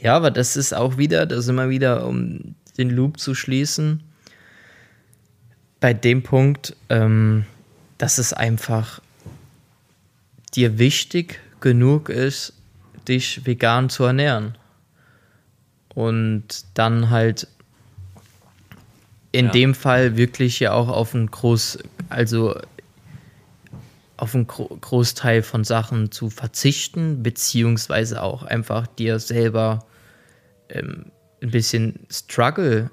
Ja, 0.00 0.16
aber 0.16 0.30
das 0.30 0.56
ist 0.56 0.72
auch 0.74 0.96
wieder, 0.96 1.26
das 1.26 1.40
ist 1.40 1.48
immer 1.48 1.68
wieder, 1.68 2.06
um 2.06 2.54
den 2.78 2.88
Loop 2.90 3.20
zu 3.20 3.34
schließen, 3.34 4.02
bei 5.80 5.94
dem 5.94 6.22
Punkt, 6.22 6.76
ähm, 6.88 7.46
dass 7.98 8.18
es 8.18 8.32
einfach 8.32 9.00
dir 10.54 10.78
wichtig 10.78 11.40
genug 11.60 12.08
ist, 12.08 12.52
dich 13.08 13.46
vegan 13.46 13.90
zu 13.90 14.04
ernähren. 14.04 14.56
Und 15.94 16.64
dann 16.74 17.10
halt 17.10 17.48
in 19.32 19.46
Ja. 19.46 19.52
dem 19.52 19.74
Fall 19.74 20.16
wirklich 20.16 20.60
ja 20.60 20.72
auch 20.72 20.88
auf 20.88 21.14
ein 21.14 21.30
groß, 21.30 21.78
also 22.08 22.58
auf 24.16 24.34
einen 24.34 24.46
Gro 24.46 24.66
Großteil 24.80 25.42
von 25.42 25.64
Sachen 25.64 26.10
zu 26.12 26.30
verzichten, 26.30 27.22
beziehungsweise 27.22 28.22
auch 28.22 28.42
einfach 28.42 28.86
dir 28.86 29.18
selber 29.18 29.84
ähm, 30.68 31.06
ein 31.42 31.50
bisschen 31.50 32.00
Struggle 32.10 32.90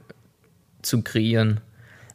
zu 0.81 1.01
kreieren, 1.01 1.59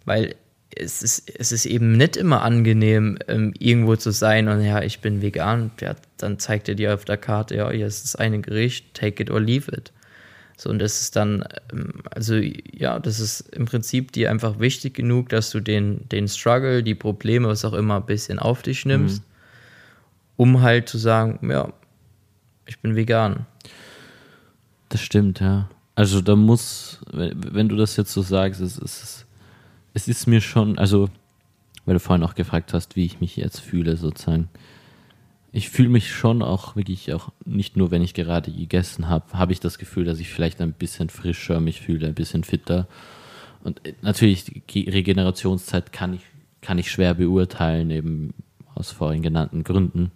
weil 0.05 0.35
es 0.77 1.03
ist, 1.03 1.31
es 1.39 1.53
ist 1.53 1.67
eben 1.67 1.93
nicht 1.93 2.17
immer 2.17 2.43
angenehm, 2.43 3.19
ähm, 3.29 3.53
irgendwo 3.59 3.97
zu 3.97 4.11
sein 4.11 4.49
und 4.49 4.65
ja, 4.65 4.83
ich 4.83 5.01
bin 5.01 5.23
vegan, 5.23 5.71
ja, 5.81 5.95
dann 6.17 6.39
zeigt 6.39 6.69
er 6.69 6.75
dir 6.75 6.95
auf 6.95 7.05
der 7.05 7.17
Karte, 7.17 7.57
ja, 7.57 7.71
hier 7.71 7.87
ist 7.87 8.05
das 8.05 8.17
eine 8.17 8.41
Gericht, 8.41 8.95
take 8.95 9.23
it 9.23 9.31
or 9.31 9.41
leave 9.41 9.71
it. 9.71 9.93
So, 10.57 10.71
und 10.71 10.79
das 10.79 11.01
ist 11.01 11.17
dann, 11.17 11.45
ähm, 11.73 12.03
also 12.11 12.37
ja, 12.37 12.99
das 12.99 13.21
ist 13.21 13.41
im 13.55 13.65
Prinzip 13.65 14.13
dir 14.13 14.31
einfach 14.31 14.59
wichtig 14.61 14.95
genug, 14.95 15.29
dass 15.29 15.51
du 15.51 15.61
den, 15.61 16.09
den 16.09 16.29
Struggle, 16.29 16.83
die 16.83 16.95
Probleme, 16.95 17.49
was 17.49 17.65
auch 17.65 17.73
immer, 17.73 17.97
ein 17.97 18.07
bisschen 18.07 18.39
auf 18.39 18.63
dich 18.63 18.85
nimmst, 18.87 19.23
um 20.37 20.63
halt 20.63 20.89
zu 20.89 20.99
sagen, 20.99 21.51
ja, 21.51 21.73
ich 22.67 22.79
bin 22.79 22.95
vegan. 22.97 23.47
Das 24.89 25.01
stimmt, 25.01 25.41
ja. 25.41 25.69
Also 25.95 26.21
da 26.21 26.37
muss, 26.37 27.01
wenn, 27.13 27.55
wenn 27.55 27.69
du 27.69 27.77
das 27.77 27.97
jetzt 27.97 28.13
so 28.13 28.23
sagst, 28.23 28.61
es, 28.61 28.79
es, 28.79 29.27
es 29.95 30.09
ist 30.09 30.27
mir 30.27 30.41
schon, 30.41 30.79
also, 30.79 31.09
weil 31.85 31.95
du 31.95 32.01
vorhin 32.01 32.25
auch 32.25 32.35
gefragt 32.35 32.73
hast, 32.73 32.97
wie 32.97 33.05
ich 33.05 33.21
mich 33.21 33.37
jetzt 33.37 33.61
fühle, 33.61 33.97
sozusagen. 33.97 34.49
Ich 35.55 35.69
fühle 35.69 35.91
mich 35.91 36.11
schon 36.11 36.43
auch 36.43 36.77
wirklich 36.77 37.13
auch, 37.13 37.31
nicht 37.45 37.77
nur 37.77 37.91
wenn 37.91 38.03
ich 38.03 38.15
gerade 38.15 38.51
gegessen 38.51 39.09
habe, 39.09 39.35
habe 39.35 39.53
ich 39.53 39.61
das 39.61 39.79
Gefühl, 39.79 40.05
dass 40.05 40.19
ich 40.19 40.31
vielleicht 40.31 40.63
ein 40.63 40.73
bisschen 40.73 41.11
frischer 41.11 41.61
mich 41.61 41.83
fühle, 41.83 42.07
ein 42.07 42.15
bisschen 42.15 42.43
fitter. 42.43 42.89
Und 43.63 43.87
äh, 43.87 43.95
natürlich, 44.01 44.45
die 44.45 44.63
Ge- 44.67 44.91
Regenerationszeit 44.91 45.93
kann 45.93 46.15
ich, 46.15 46.23
kann 46.63 46.79
ich 46.79 46.91
schwer 46.91 47.15
beurteilen, 47.15 47.91
eben 47.91 48.33
aus 48.75 48.93
vorhin 48.93 49.23
genannten 49.23 49.63
Gründen. 49.63 50.11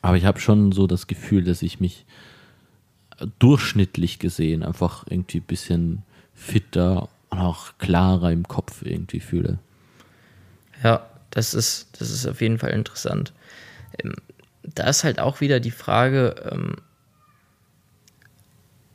Aber 0.00 0.16
ich 0.16 0.24
habe 0.24 0.38
schon 0.38 0.70
so 0.70 0.86
das 0.86 1.08
Gefühl, 1.08 1.42
dass 1.42 1.62
ich 1.62 1.80
mich 1.80 2.04
durchschnittlich 3.40 4.18
gesehen 4.18 4.62
einfach 4.62 5.04
irgendwie 5.08 5.38
ein 5.38 5.44
bisschen 5.44 6.02
fitter 6.32 7.08
auch 7.30 7.72
klarer 7.78 8.32
im 8.32 8.46
Kopf 8.46 8.82
irgendwie 8.82 9.20
fühle. 9.20 9.58
Ja, 10.82 11.06
das 11.30 11.54
ist, 11.54 11.88
das 12.00 12.10
ist 12.10 12.26
auf 12.26 12.40
jeden 12.40 12.58
Fall 12.58 12.70
interessant. 12.70 13.32
Ähm, 14.02 14.14
da 14.62 14.88
ist 14.88 15.04
halt 15.04 15.20
auch 15.20 15.40
wieder 15.40 15.60
die 15.60 15.70
Frage, 15.70 16.34
ähm, 16.50 16.76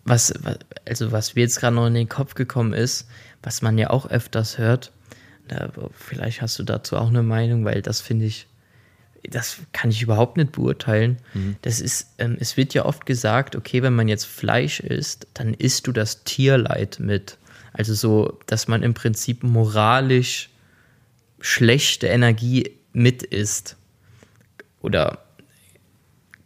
was, 0.03 0.33
wa- 0.43 0.57
also 0.87 1.11
was 1.11 1.35
mir 1.35 1.41
jetzt 1.41 1.59
gerade 1.59 1.75
noch 1.75 1.87
in 1.87 1.93
den 1.93 2.09
Kopf 2.09 2.35
gekommen 2.35 2.73
ist, 2.73 3.07
was 3.41 3.61
man 3.61 3.77
ja 3.77 3.89
auch 3.89 4.07
öfters 4.09 4.57
hört, 4.57 4.91
da, 5.47 5.69
vielleicht 5.93 6.41
hast 6.41 6.57
du 6.59 6.63
dazu 6.63 6.97
auch 6.97 7.07
eine 7.09 7.23
Meinung, 7.23 7.65
weil 7.65 7.81
das 7.81 8.01
finde 8.01 8.25
ich, 8.25 8.47
das 9.29 9.57
kann 9.73 9.89
ich 9.91 10.01
überhaupt 10.01 10.37
nicht 10.37 10.51
beurteilen. 10.51 11.17
Das 11.61 11.79
ist, 11.81 12.09
ähm, 12.19 12.37
es 12.39 12.57
wird 12.57 12.73
ja 12.73 12.85
oft 12.85 13.05
gesagt, 13.05 13.55
okay, 13.55 13.81
wenn 13.81 13.95
man 13.95 14.07
jetzt 14.07 14.25
Fleisch 14.25 14.79
isst, 14.79 15.27
dann 15.33 15.53
isst 15.53 15.87
du 15.87 15.91
das 15.91 16.23
Tierleid 16.23 16.99
mit. 16.99 17.37
Also 17.77 17.93
so, 17.93 18.39
dass 18.45 18.69
man 18.69 18.83
im 18.83 18.93
Prinzip 18.93 19.43
moralisch 19.43 20.49
schlechte 21.41 22.07
Energie 22.07 22.71
mit 22.93 23.21
isst. 23.21 23.75
Oder 24.81 25.25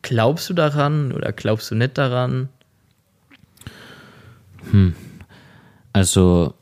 glaubst 0.02 0.50
du 0.50 0.56
daran 0.56 1.12
oder 1.12 1.32
glaubst 1.32 1.70
du 1.70 1.76
nicht 1.76 2.00
daran? 2.00 2.50
Also 5.94 6.56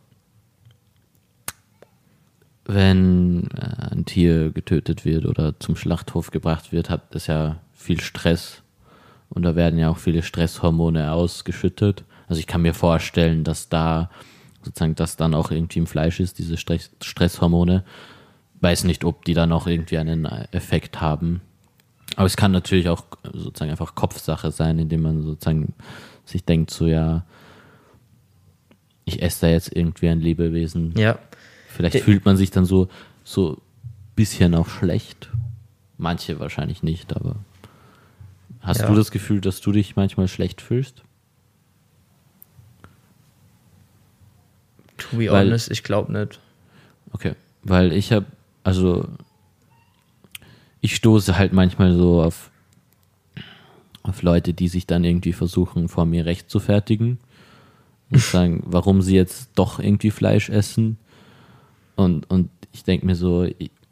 wenn 2.65 3.49
äh, 3.51 3.91
ein 3.91 4.03
Tier 4.03 4.51
getötet 4.51 5.05
wird 5.05 5.25
oder 5.25 5.57
zum 5.59 5.77
Schlachthof 5.77 6.31
gebracht 6.31 6.73
wird, 6.73 6.89
hat 6.89 7.15
es 7.15 7.27
ja 7.27 7.59
viel 7.73 8.01
Stress. 8.01 8.61
Und 9.29 9.43
da 9.43 9.55
werden 9.55 9.79
ja 9.79 9.89
auch 9.89 9.97
viele 9.97 10.23
Stresshormone 10.23 11.13
ausgeschüttet. 11.13 12.03
Also 12.27 12.39
ich 12.39 12.47
kann 12.47 12.61
mir 12.61 12.73
vorstellen, 12.73 13.45
dass 13.45 13.69
da 13.69 14.09
sozusagen 14.67 14.95
das 14.95 15.15
dann 15.15 15.33
auch 15.33 15.51
irgendwie 15.51 15.79
im 15.79 15.87
Fleisch 15.87 16.19
ist, 16.19 16.37
diese 16.39 16.57
Stress 16.57 16.91
Stresshormone. 17.01 17.83
Weiß 18.59 18.83
nicht, 18.85 19.03
ob 19.05 19.25
die 19.25 19.33
dann 19.33 19.51
auch 19.51 19.67
irgendwie 19.67 19.97
einen 19.97 20.25
Effekt 20.25 20.99
haben. 21.01 21.41
Aber 22.15 22.25
es 22.25 22.37
kann 22.37 22.51
natürlich 22.51 22.89
auch 22.89 23.03
sozusagen 23.33 23.71
einfach 23.71 23.95
Kopfsache 23.95 24.51
sein, 24.51 24.79
indem 24.79 25.01
man 25.03 25.21
sozusagen 25.23 25.73
sich 26.25 26.43
denkt, 26.43 26.71
so 26.71 26.87
ja, 26.87 27.23
ich 29.05 29.21
esse 29.21 29.41
da 29.45 29.51
jetzt 29.51 29.75
irgendwie 29.75 30.09
ein 30.09 30.19
Lebewesen. 30.21 30.93
Ja. 30.97 31.19
Vielleicht 31.69 31.95
De 31.95 32.01
fühlt 32.01 32.25
man 32.25 32.35
sich 32.37 32.49
dann 32.51 32.65
so, 32.65 32.87
so 33.23 33.61
bisschen 34.15 34.55
auch 34.55 34.67
schlecht. 34.67 35.29
Manche 35.97 36.39
wahrscheinlich 36.39 36.83
nicht, 36.83 37.15
aber 37.15 37.35
hast 38.61 38.81
Ja. 38.81 38.87
du 38.87 38.95
das 38.95 39.11
Gefühl, 39.11 39.39
dass 39.41 39.61
du 39.61 39.71
dich 39.71 39.95
manchmal 39.95 40.27
schlecht 40.27 40.61
fühlst? 40.61 41.03
To 44.97 45.17
be 45.17 45.29
Weil- 45.31 45.47
honest, 45.47 45.71
ich 45.71 45.83
glaube 45.83 46.11
nicht. 46.11 46.39
Okay, 47.13 47.33
weil 47.63 47.93
ich 47.93 48.11
habe, 48.11 48.25
also 48.63 49.07
ich 50.81 50.95
stoße 50.95 51.37
halt 51.37 51.53
manchmal 51.53 51.93
so 51.95 52.21
auf, 52.21 52.51
auf 54.03 54.21
Leute, 54.21 54.53
die 54.53 54.67
sich 54.67 54.85
dann 54.87 55.03
irgendwie 55.03 55.33
versuchen, 55.33 55.87
vor 55.89 56.05
mir 56.05 56.25
recht 56.25 56.49
zu 56.49 56.59
fertigen 56.59 57.17
und 58.11 58.21
sagen, 58.21 58.63
warum 58.65 59.01
sie 59.01 59.15
jetzt 59.15 59.51
doch 59.55 59.79
irgendwie 59.79 60.11
Fleisch 60.11 60.49
essen. 60.49 60.97
Und, 61.95 62.29
und 62.29 62.49
ich 62.73 62.83
denke 62.83 63.05
mir 63.05 63.15
so, 63.15 63.47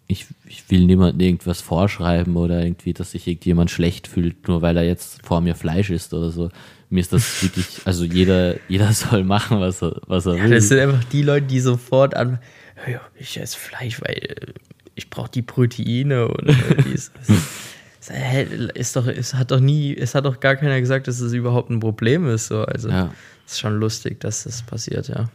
ich, 0.08 0.28
ich 0.46 0.70
will 0.70 0.86
niemandem 0.86 1.20
irgendwas 1.20 1.62
vorschreiben 1.62 2.36
oder 2.36 2.64
irgendwie, 2.64 2.94
dass 2.94 3.12
sich 3.12 3.28
irgendjemand 3.28 3.72
schlecht 3.72 4.08
fühlt, 4.08 4.48
nur 4.48 4.62
weil 4.62 4.78
er 4.78 4.84
jetzt 4.84 5.26
vor 5.26 5.42
mir 5.42 5.56
Fleisch 5.56 5.90
isst 5.90 6.14
oder 6.14 6.30
so. 6.30 6.50
Mir 6.90 7.00
ist 7.02 7.12
das 7.14 7.42
wirklich, 7.44 7.82
also 7.86 8.04
jeder, 8.06 8.56
jeder 8.70 8.92
soll 8.94 9.24
machen, 9.24 9.60
was 9.60 9.82
er, 9.82 10.00
was 10.08 10.26
er 10.26 10.34
will. 10.42 10.50
Das 10.52 10.68
sind 10.68 10.80
einfach 10.80 11.04
die 11.06 11.24
Leute, 11.24 11.48
die 11.48 11.60
sofort 11.60 12.16
an, 12.16 12.40
ja, 12.88 13.02
ich 13.16 13.38
esse 13.40 13.58
Fleisch, 13.58 14.02
weil 14.02 14.54
ich 14.96 15.10
brauche 15.10 15.30
die 15.30 15.42
Proteine 15.42 16.28
und 16.28 16.48
dies. 16.86 17.12
Das- 17.28 18.10
hä, 18.12 18.44
ist 18.76 18.96
doch, 18.96 19.08
es 19.08 19.34
hat 19.34 19.50
doch 19.52 19.60
nie, 19.60 19.96
es 19.98 20.14
hat 20.14 20.26
doch 20.26 20.40
gar 20.40 20.56
keiner 20.56 20.80
gesagt, 20.80 21.08
dass 21.08 21.20
es 21.20 21.34
überhaupt 21.34 21.72
ein 21.72 21.80
Problem 21.80 22.28
ist. 22.28 22.48
So. 22.48 22.62
Also 22.64 22.90
Ja. 22.90 23.12
ist 23.48 23.60
schon 23.60 23.80
lustig, 23.80 24.20
dass 24.20 24.44
das 24.44 24.62
passiert, 24.62 25.08
ja. 25.08 25.30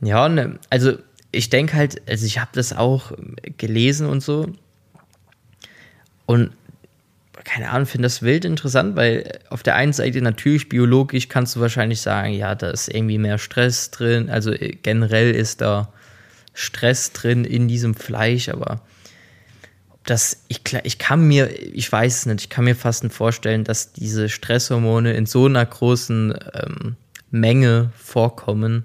Ja, 0.00 0.28
ne, 0.28 0.58
also 0.70 0.94
ich 1.32 1.48
denke 1.50 1.74
halt, 1.76 2.02
also 2.08 2.26
ich 2.26 2.38
habe 2.40 2.50
das 2.54 2.72
auch 2.72 3.12
gelesen 3.58 4.06
und 4.08 4.22
so. 4.22 4.46
Und 6.26 6.50
keine 7.46 7.70
Ahnung, 7.70 7.86
finde 7.86 8.06
das 8.06 8.22
wild 8.22 8.44
interessant, 8.44 8.96
weil 8.96 9.38
auf 9.50 9.62
der 9.62 9.76
einen 9.76 9.92
Seite 9.92 10.20
natürlich 10.20 10.68
biologisch 10.68 11.28
kannst 11.28 11.54
du 11.54 11.60
wahrscheinlich 11.60 12.00
sagen, 12.00 12.32
ja, 12.32 12.56
da 12.56 12.70
ist 12.70 12.92
irgendwie 12.92 13.18
mehr 13.18 13.38
Stress 13.38 13.92
drin, 13.92 14.28
also 14.28 14.52
äh, 14.52 14.76
generell 14.82 15.30
ist 15.30 15.60
da 15.60 15.92
Stress 16.54 17.12
drin 17.12 17.44
in 17.44 17.68
diesem 17.68 17.94
Fleisch, 17.94 18.48
aber 18.48 18.82
ob 19.90 20.04
das, 20.06 20.42
ich, 20.48 20.60
ich 20.82 20.98
kann 20.98 21.28
mir, 21.28 21.48
ich 21.72 21.90
weiß 21.90 22.18
es 22.18 22.26
nicht, 22.26 22.40
ich 22.40 22.50
kann 22.50 22.64
mir 22.64 22.74
fast 22.74 23.04
nicht 23.04 23.14
vorstellen, 23.14 23.62
dass 23.62 23.92
diese 23.92 24.28
Stresshormone 24.28 25.12
in 25.12 25.26
so 25.26 25.46
einer 25.46 25.64
großen 25.64 26.34
ähm, 26.52 26.96
Menge 27.30 27.90
vorkommen, 27.96 28.84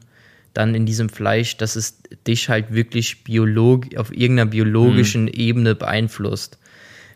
dann 0.53 0.75
in 0.75 0.85
diesem 0.85 1.09
Fleisch, 1.09 1.57
dass 1.57 1.75
es 1.75 1.97
dich 2.27 2.47
halt 2.47 2.71
wirklich 2.71 3.23
biolog 3.23 3.95
auf 3.97 4.15
irgendeiner 4.15 4.51
biologischen 4.51 5.27
Ebene 5.27 5.73
beeinflusst 5.73 6.59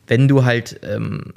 wenn 0.08 0.28
du 0.28 0.46
halt, 0.46 0.80
ähm, 0.84 1.34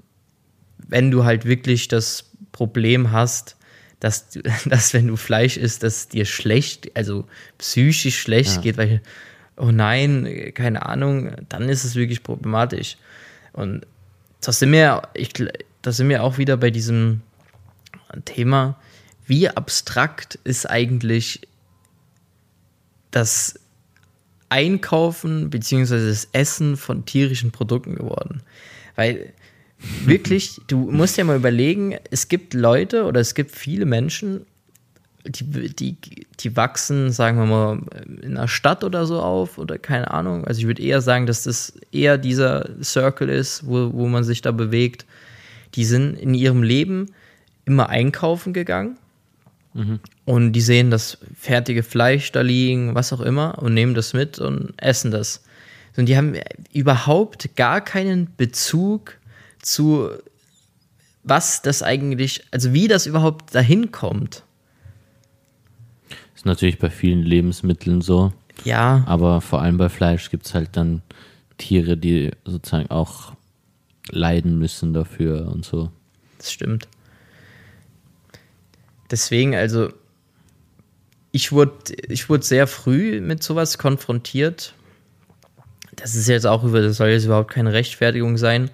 wenn 0.79 1.11
du 1.11 1.25
halt 1.25 1.45
wirklich 1.45 1.89
das 1.89 2.31
Problem 2.53 3.13
hast, 3.13 3.57
dass, 4.01 4.31
du- 4.31 4.43
dass 4.67 4.95
wenn 4.95 5.07
du 5.07 5.17
Fleisch 5.17 5.57
isst, 5.57 5.83
dass 5.83 6.09
dir 6.09 6.25
schlecht, 6.25 6.91
also 6.97 7.27
psychisch 7.59 8.19
schlecht 8.19 8.57
Ja. 8.57 8.61
geht, 8.63 8.77
weil, 8.79 9.03
oh 9.57 9.71
nein, 9.71 10.53
keine 10.55 10.87
Ahnung, 10.87 11.33
dann 11.49 11.69
ist 11.69 11.85
es 11.85 11.95
wirklich 11.95 12.23
problematisch. 12.23 12.97
Und 13.53 13.87
das 14.41 14.61
sind 14.61 14.73
wir, 14.73 15.03
ich, 15.15 15.31
gl- 15.31 15.53
da 15.83 15.93
sind 15.93 16.09
wir 16.09 16.23
auch 16.23 16.39
wieder 16.39 16.57
bei 16.57 16.71
diesem 16.71 17.23
Thema, 18.25 18.79
wie 19.27 19.49
abstrakt 19.49 20.39
ist 20.45 20.69
eigentlich 20.71 21.43
das 23.11 23.55
Einkaufen 24.49 25.51
beziehungsweise 25.51 26.09
das 26.09 26.29
Essen 26.33 26.77
von 26.77 27.05
tierischen 27.05 27.51
Produkten 27.51 27.95
geworden. 27.95 28.43
Weil 28.97 29.33
wirklich, 30.05 30.61
du 30.67 30.91
musst 30.91 31.17
ja 31.17 31.25
mal 31.25 31.37
überlegen, 31.37 31.97
es 32.11 32.29
gibt 32.29 32.55
Leute 32.55 33.05
oder 33.05 33.21
es 33.21 33.35
gibt 33.35 33.53
viele 33.53 33.87
Menschen, 33.87 34.47
die, 35.25 35.75
die, 35.75 35.97
die 36.41 36.57
wachsen, 36.57 37.13
sagen 37.13 37.39
wir 37.39 37.47
mal, 37.47 37.81
in 38.23 38.37
einer 38.37 38.49
Stadt 38.49 38.85
oder 38.85 39.05
so 39.05 39.21
auf 39.21 39.59
oder 39.59 39.79
keine 39.79 40.11
Ahnung. 40.11 40.47
Also 40.47 40.61
ich 40.61 40.67
würde 40.67 40.83
eher 40.83 41.03
sagen, 41.03 41.27
dass 41.27 41.43
das 41.43 41.75
eher 41.93 42.17
dieser 42.17 42.71
Circle 42.83 43.29
ist, 43.29 43.67
wo, 43.67 43.93
wo 43.93 44.09
man 44.09 44.25
sich 44.25 44.41
da 44.41 44.53
bewegt. 44.53 45.05
Die 45.75 45.85
sind 45.85 46.15
in 46.15 46.33
ihrem 46.35 46.63
Leben 46.63 47.13
immer 47.67 47.91
einkaufen 47.91 48.55
gegangen 48.55 48.97
und 50.29 50.53
die 50.53 50.61
sehen 50.61 50.91
das 50.91 51.17
fertige 51.35 51.83
Fleisch 51.83 52.33
da 52.33 52.43
liegen, 52.43 52.95
was 52.95 53.15
auch 53.15 53.23
immer, 53.23 53.63
und 53.63 53.73
nehmen 53.73 53.95
das 53.95 54.13
mit 54.13 54.39
und 54.39 54.75
essen 54.77 55.11
das. 55.11 55.43
Und 55.97 56.05
die 56.05 56.19
haben 56.19 56.35
überhaupt 56.71 57.57
gar 57.57 57.81
keinen 57.81 58.37
Bezug 58.37 59.17
zu, 59.63 60.11
was 61.23 61.63
das 61.63 61.83
eigentlich, 61.83 62.45
also 62.51 62.75
wie 62.75 62.89
das 62.89 63.07
überhaupt 63.07 63.55
dahin 63.55 63.91
kommt. 63.91 64.43
Ist 66.37 66.45
natürlich 66.45 66.79
bei 66.79 66.91
vielen 66.91 67.23
Lebensmitteln 67.23 68.03
so, 68.03 68.35
Ja, 68.65 69.05
aber 69.07 69.41
vor 69.41 69.63
allem 69.63 69.79
bei 69.79 69.89
Fleisch 69.89 70.31
gibt 70.31 70.45
es 70.45 70.53
halt 70.53 70.77
dann 70.77 71.01
Tiere, 71.57 71.97
die 71.97 72.33
sozusagen 72.45 72.91
auch 72.91 73.33
leiden 74.11 74.59
müssen 74.59 74.93
dafür 74.93 75.51
und 75.51 75.65
so. 75.65 75.91
das 76.37 76.53
stimmt. 76.53 76.87
Deswegen, 79.11 79.55
also, 79.55 79.89
ich 81.33 81.53
wurde, 81.53 81.73
ich 82.09 82.29
wurde 82.29 82.45
sehr 82.45 82.67
früh 82.67 83.21
mit 83.21 83.43
sowas 83.43 83.79
konfrontiert. 83.79 84.75
Das 85.97 86.15
ist 86.15 86.29
jetzt 86.29 86.47
auch 86.47 86.65
über, 86.65 86.81
das 86.81 86.97
soll 86.97 87.09
jetzt 87.09 87.25
überhaupt 87.25 87.51
keine 87.51 87.73
Rechtfertigung 87.73 88.37
sein. 88.37 88.71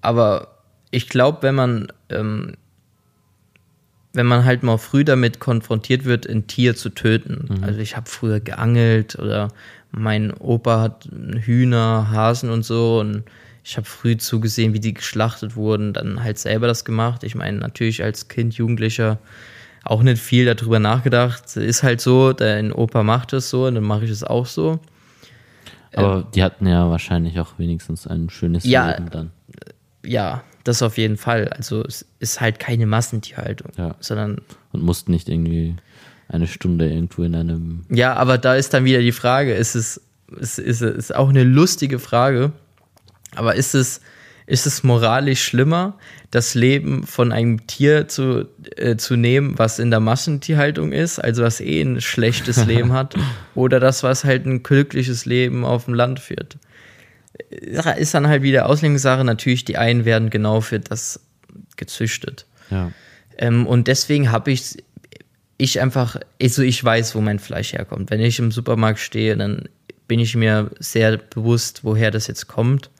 Aber 0.00 0.62
ich 0.90 1.08
glaube, 1.08 1.42
wenn 1.42 1.54
man, 1.54 1.88
ähm, 2.08 2.56
wenn 4.12 4.26
man 4.26 4.44
halt 4.44 4.62
mal 4.62 4.78
früh 4.78 5.04
damit 5.04 5.40
konfrontiert 5.40 6.04
wird, 6.04 6.26
ein 6.26 6.46
Tier 6.46 6.74
zu 6.74 6.90
töten. 6.90 7.62
Also 7.62 7.80
ich 7.80 7.96
habe 7.96 8.08
früher 8.08 8.40
geangelt 8.40 9.16
oder 9.18 9.48
mein 9.90 10.32
Opa 10.32 10.80
hat 10.80 11.08
Hühner, 11.40 12.10
Hasen 12.10 12.50
und 12.50 12.64
so 12.64 13.00
und 13.00 13.24
ich 13.62 13.76
habe 13.76 13.86
früh 13.86 14.16
zugesehen, 14.16 14.74
wie 14.74 14.80
die 14.80 14.94
geschlachtet 14.94 15.56
wurden, 15.56 15.92
dann 15.92 16.22
halt 16.22 16.38
selber 16.38 16.66
das 16.66 16.84
gemacht. 16.84 17.24
Ich 17.24 17.34
meine, 17.34 17.58
natürlich 17.58 18.02
als 18.02 18.28
Kind, 18.28 18.54
Jugendlicher 18.54 19.18
auch 19.90 20.02
nicht 20.02 20.20
viel 20.20 20.44
darüber 20.52 20.78
nachgedacht. 20.78 21.56
Ist 21.56 21.82
halt 21.82 22.00
so, 22.00 22.32
dein 22.32 22.72
Opa 22.72 23.02
macht 23.02 23.32
es 23.32 23.50
so 23.50 23.66
und 23.66 23.74
dann 23.76 23.84
mache 23.84 24.04
ich 24.04 24.10
es 24.10 24.24
auch 24.24 24.46
so. 24.46 24.80
Aber 25.94 26.26
die 26.34 26.42
hatten 26.42 26.66
ja 26.66 26.90
wahrscheinlich 26.90 27.38
auch 27.40 27.58
wenigstens 27.58 28.06
ein 28.06 28.28
schönes 28.28 28.64
Ja. 28.64 28.90
Leben 28.90 29.10
dann. 29.10 29.30
Ja, 30.04 30.42
das 30.64 30.82
auf 30.82 30.98
jeden 30.98 31.16
Fall. 31.16 31.48
Also 31.48 31.82
es 31.84 32.04
ist 32.18 32.40
halt 32.40 32.58
keine 32.58 32.86
Massentierhaltung, 32.86 33.70
Ja. 33.76 33.94
sondern 34.00 34.40
Und 34.72 34.82
mussten 34.82 35.12
nicht 35.12 35.28
irgendwie 35.28 35.76
eine 36.28 36.46
Stunde 36.46 36.88
irgendwo 36.90 37.22
in 37.22 37.34
einem. 37.34 37.84
Ja, 37.88 38.14
aber 38.14 38.36
da 38.36 38.54
ist 38.56 38.74
dann 38.74 38.84
wieder 38.84 38.98
die 39.00 39.12
Frage, 39.12 39.54
ist 39.54 39.74
es, 39.74 40.00
ist, 40.38 40.58
ist, 40.58 40.82
ist 40.82 41.14
auch 41.14 41.28
eine 41.28 41.44
lustige 41.44 41.98
Frage, 41.98 42.52
aber 43.36 43.54
ist 43.54 43.74
es, 43.74 44.00
ist 44.46 44.66
es 44.66 44.84
moralisch 44.84 45.42
schlimmer, 45.42 45.98
das 46.30 46.54
Leben 46.54 47.04
von 47.06 47.32
einem 47.32 47.66
Tier 47.66 48.08
zu, 48.08 48.46
äh, 48.76 48.96
zu 48.96 49.16
nehmen, 49.16 49.58
was 49.58 49.78
in 49.78 49.90
der 49.90 50.00
Massentierhaltung 50.00 50.92
ist, 50.92 51.18
also 51.18 51.42
was 51.42 51.60
eh 51.60 51.82
ein 51.82 52.00
schlechtes 52.00 52.64
Leben 52.66 52.92
hat, 52.92 53.14
oder 53.54 53.80
das, 53.80 54.02
was 54.02 54.24
halt 54.24 54.46
ein 54.46 54.62
glückliches 54.62 55.26
Leben 55.26 55.64
auf 55.64 55.86
dem 55.86 55.94
Land 55.94 56.20
führt? 56.20 56.58
Ist 57.48 58.14
dann 58.14 58.28
halt 58.28 58.42
wieder 58.42 58.66
Auslegungssache. 58.66 59.22
Natürlich, 59.24 59.64
die 59.64 59.76
einen 59.76 60.04
werden 60.04 60.30
genau 60.30 60.60
für 60.60 60.80
das 60.80 61.20
gezüchtet. 61.76 62.46
Ja. 62.70 62.92
Ähm, 63.36 63.66
und 63.66 63.88
deswegen 63.88 64.32
habe 64.32 64.52
ich 64.52 64.76
ich 65.58 65.80
einfach, 65.80 66.16
also 66.40 66.62
ich 66.62 66.82
weiß, 66.82 67.14
wo 67.14 67.20
mein 67.20 67.38
Fleisch 67.38 67.72
herkommt. 67.72 68.10
Wenn 68.10 68.20
ich 68.20 68.38
im 68.38 68.50
Supermarkt 68.52 68.98
stehe, 68.98 69.36
dann 69.36 69.68
bin 70.06 70.20
ich 70.20 70.36
mir 70.36 70.70
sehr 70.78 71.16
bewusst, 71.16 71.82
woher 71.82 72.10
das 72.10 72.26
jetzt 72.26 72.46
kommt. 72.46 72.90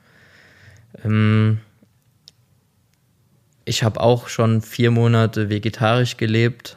Ähm, 1.04 1.61
ich 3.64 3.82
habe 3.82 4.00
auch 4.00 4.28
schon 4.28 4.62
vier 4.62 4.90
Monate 4.90 5.50
vegetarisch 5.50 6.16
gelebt. 6.16 6.76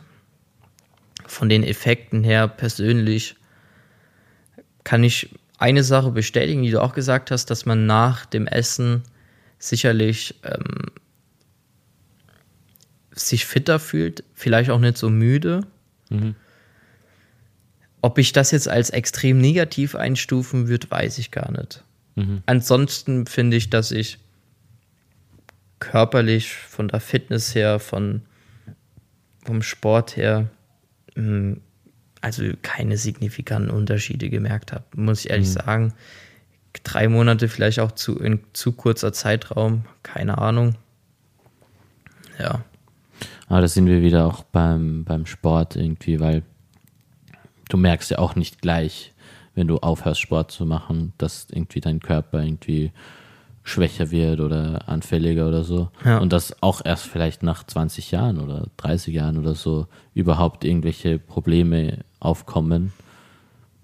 Von 1.26 1.48
den 1.48 1.64
Effekten 1.64 2.24
her 2.24 2.48
persönlich 2.48 3.36
kann 4.84 5.04
ich 5.04 5.30
eine 5.60 5.84
Sache 5.84 6.12
bestätigen, 6.12 6.64
die 6.64 6.72
du 6.72 6.82
auch 6.82 6.94
gesagt 6.94 7.32
hast, 7.32 7.48
dass 7.48 7.66
man 7.66 7.86
nach 7.86 8.26
dem 8.26 8.48
Essen 8.48 9.04
sicherlich 9.60 10.36
ähm, 10.44 10.92
sich 13.12 13.46
fitter 13.46 13.78
fühlt, 13.78 14.24
vielleicht 14.34 14.70
auch 14.72 14.80
nicht 14.80 14.98
so 14.98 15.10
müde. 15.10 15.68
Mhm. 16.10 16.36
Ob 18.02 18.18
ich 18.18 18.32
das 18.32 18.52
jetzt 18.52 18.70
als 18.70 18.90
extrem 18.90 19.40
negativ 19.40 19.94
einstufen 19.94 20.70
würde, 20.70 20.90
weiß 20.90 21.18
ich 21.18 21.32
gar 21.32 21.52
nicht. 21.52 21.84
Mhm. 22.16 22.44
Ansonsten 22.46 23.26
finde 23.26 23.58
ich, 23.58 23.70
dass 23.70 23.92
ich 23.92 24.20
körperlich, 25.80 26.54
von 26.54 26.90
der 26.90 27.00
Fitness 27.00 27.56
her, 27.56 27.80
von, 27.80 28.22
vom 29.46 29.62
Sport 29.62 30.18
her, 30.18 30.50
hm, 31.16 31.62
also 32.22 32.44
keine 32.62 32.98
signifikanten 32.98 33.72
Unterschiede 33.72 34.30
gemerkt 34.30 34.74
habe, 34.74 34.84
muss 34.96 35.24
ich 35.24 35.32
ehrlich 35.32 35.48
mhm. 35.48 35.54
sagen. 35.54 35.94
Drei 36.84 37.08
Monate 37.08 37.48
vielleicht 37.48 37.80
auch 37.80 37.94
zu, 37.94 38.20
in 38.20 38.42
zu 38.54 38.74
kurzer 38.74 39.14
Zeitraum, 39.14 39.86
keine 40.04 40.38
Ahnung. 40.38 40.76
Ja. 42.38 42.64
Aber 43.48 43.62
da 43.62 43.68
sind 43.68 43.88
wir 43.88 44.02
wieder 44.02 44.26
auch 44.26 44.44
beim, 44.44 45.04
beim 45.04 45.26
Sport 45.26 45.76
irgendwie, 45.76 46.20
weil 46.20 46.44
du 47.70 47.78
merkst 47.78 48.12
ja 48.12 48.20
auch 48.20 48.36
nicht 48.36 48.62
gleich, 48.62 49.14
wenn 49.60 49.68
du 49.68 49.78
aufhörst, 49.80 50.22
Sport 50.22 50.52
zu 50.52 50.66
machen, 50.66 51.12
dass 51.18 51.48
irgendwie 51.52 51.82
dein 51.82 52.00
Körper 52.00 52.42
irgendwie 52.42 52.92
schwächer 53.64 54.10
wird 54.10 54.40
oder 54.40 54.88
anfälliger 54.88 55.50
oder 55.50 55.66
so. 55.66 55.90
Ja. 56.06 56.20
Und 56.20 56.32
dass 56.32 56.64
auch 56.64 56.82
erst 56.84 57.06
vielleicht 57.06 57.44
nach 57.44 57.66
20 57.66 58.12
Jahren 58.12 58.40
oder 58.40 58.68
30 58.78 59.14
Jahren 59.14 59.38
oder 59.38 59.56
so 59.56 59.88
überhaupt 60.14 60.64
irgendwelche 60.64 61.20
Probleme 61.20 62.00
aufkommen. 62.22 62.94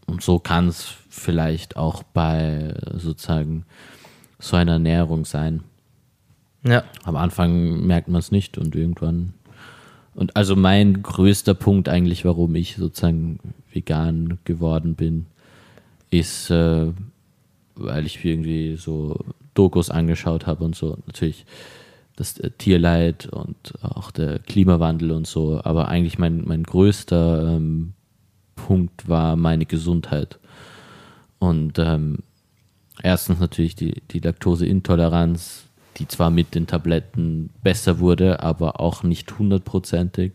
Und 0.08 0.24
so 0.24 0.40
kann 0.40 0.70
es 0.70 0.94
vielleicht 1.10 1.76
auch 1.76 2.04
bei 2.04 2.74
sozusagen 2.94 3.66
so 4.40 4.56
einer 4.56 4.74
Ernährung 4.74 5.26
sein. 5.26 5.64
Ja. 6.64 6.86
Am 7.04 7.18
Anfang 7.18 7.86
merkt 7.86 8.08
man 8.08 8.20
es 8.20 8.32
nicht 8.32 8.58
und 8.58 8.76
irgendwann. 8.76 9.34
Und 10.14 10.38
also 10.38 10.56
mein 10.56 11.04
größter 11.04 11.54
Punkt 11.54 11.90
eigentlich, 11.90 12.24
warum 12.24 12.56
ich 12.56 12.78
sozusagen 12.78 13.40
vegan 13.74 14.40
geworden 14.46 14.96
bin, 14.96 15.26
ist, 16.20 16.50
äh, 16.50 16.92
weil 17.76 18.06
ich 18.06 18.24
irgendwie 18.24 18.76
so 18.76 19.20
Dokus 19.54 19.90
angeschaut 19.90 20.48
habe 20.48 20.64
und 20.64 20.76
so. 20.76 20.98
Natürlich 21.08 21.46
das 22.16 22.40
äh, 22.40 22.52
Tierleid 22.52 23.28
und 23.28 23.74
auch 23.82 24.12
der 24.12 24.40
Klimawandel 24.40 25.12
und 25.12 25.28
so. 25.28 25.62
Aber 25.64 25.88
eigentlich 25.88 26.18
mein, 26.18 26.44
mein 26.46 26.64
größter 26.64 27.56
ähm, 27.56 27.94
Punkt 28.56 29.08
war 29.08 29.36
meine 29.36 29.66
Gesundheit. 29.66 30.40
Und 31.40 31.78
ähm, 31.80 32.20
erstens 33.04 33.40
natürlich 33.40 33.76
die, 33.76 34.02
die 34.12 34.20
Laktoseintoleranz, 34.20 35.66
die 35.98 36.08
zwar 36.08 36.30
mit 36.30 36.56
den 36.56 36.68
Tabletten 36.68 37.50
besser 37.64 38.00
wurde, 38.00 38.42
aber 38.42 38.80
auch 38.80 39.04
nicht 39.04 39.38
hundertprozentig. 39.38 40.34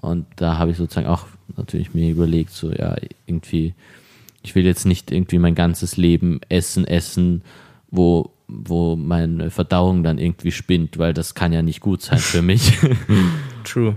Und 0.00 0.26
da 0.36 0.58
habe 0.58 0.70
ich 0.70 0.76
sozusagen 0.76 1.06
auch 1.06 1.26
natürlich 1.56 1.92
mir 1.94 2.10
überlegt, 2.10 2.50
so 2.50 2.70
ja, 2.72 2.96
irgendwie, 3.26 3.74
ich 4.42 4.54
will 4.54 4.64
jetzt 4.64 4.86
nicht 4.86 5.10
irgendwie 5.10 5.38
mein 5.38 5.54
ganzes 5.54 5.96
Leben 5.96 6.40
essen, 6.48 6.86
essen, 6.86 7.42
wo, 7.90 8.32
wo 8.48 8.96
meine 8.96 9.50
Verdauung 9.50 10.02
dann 10.02 10.18
irgendwie 10.18 10.52
spinnt, 10.52 10.98
weil 10.98 11.12
das 11.12 11.34
kann 11.34 11.52
ja 11.52 11.62
nicht 11.62 11.80
gut 11.80 12.02
sein 12.02 12.18
für 12.18 12.42
mich. 12.42 12.78
True. 13.64 13.96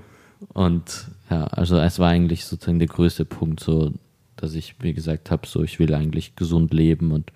Und 0.53 1.08
ja, 1.29 1.45
also 1.45 1.77
es 1.77 1.99
war 1.99 2.10
eigentlich 2.10 2.45
sozusagen 2.45 2.79
der 2.79 2.88
größte 2.88 3.25
Punkt, 3.25 3.62
so, 3.62 3.93
dass 4.36 4.53
ich 4.53 4.75
mir 4.82 4.93
gesagt 4.93 5.32
habe, 5.32 5.47
so 5.47 5.63
ich 5.63 5.79
will 5.79 5.93
eigentlich 5.93 6.36
gesund 6.36 6.73
leben 6.73 7.12
und 7.12 7.32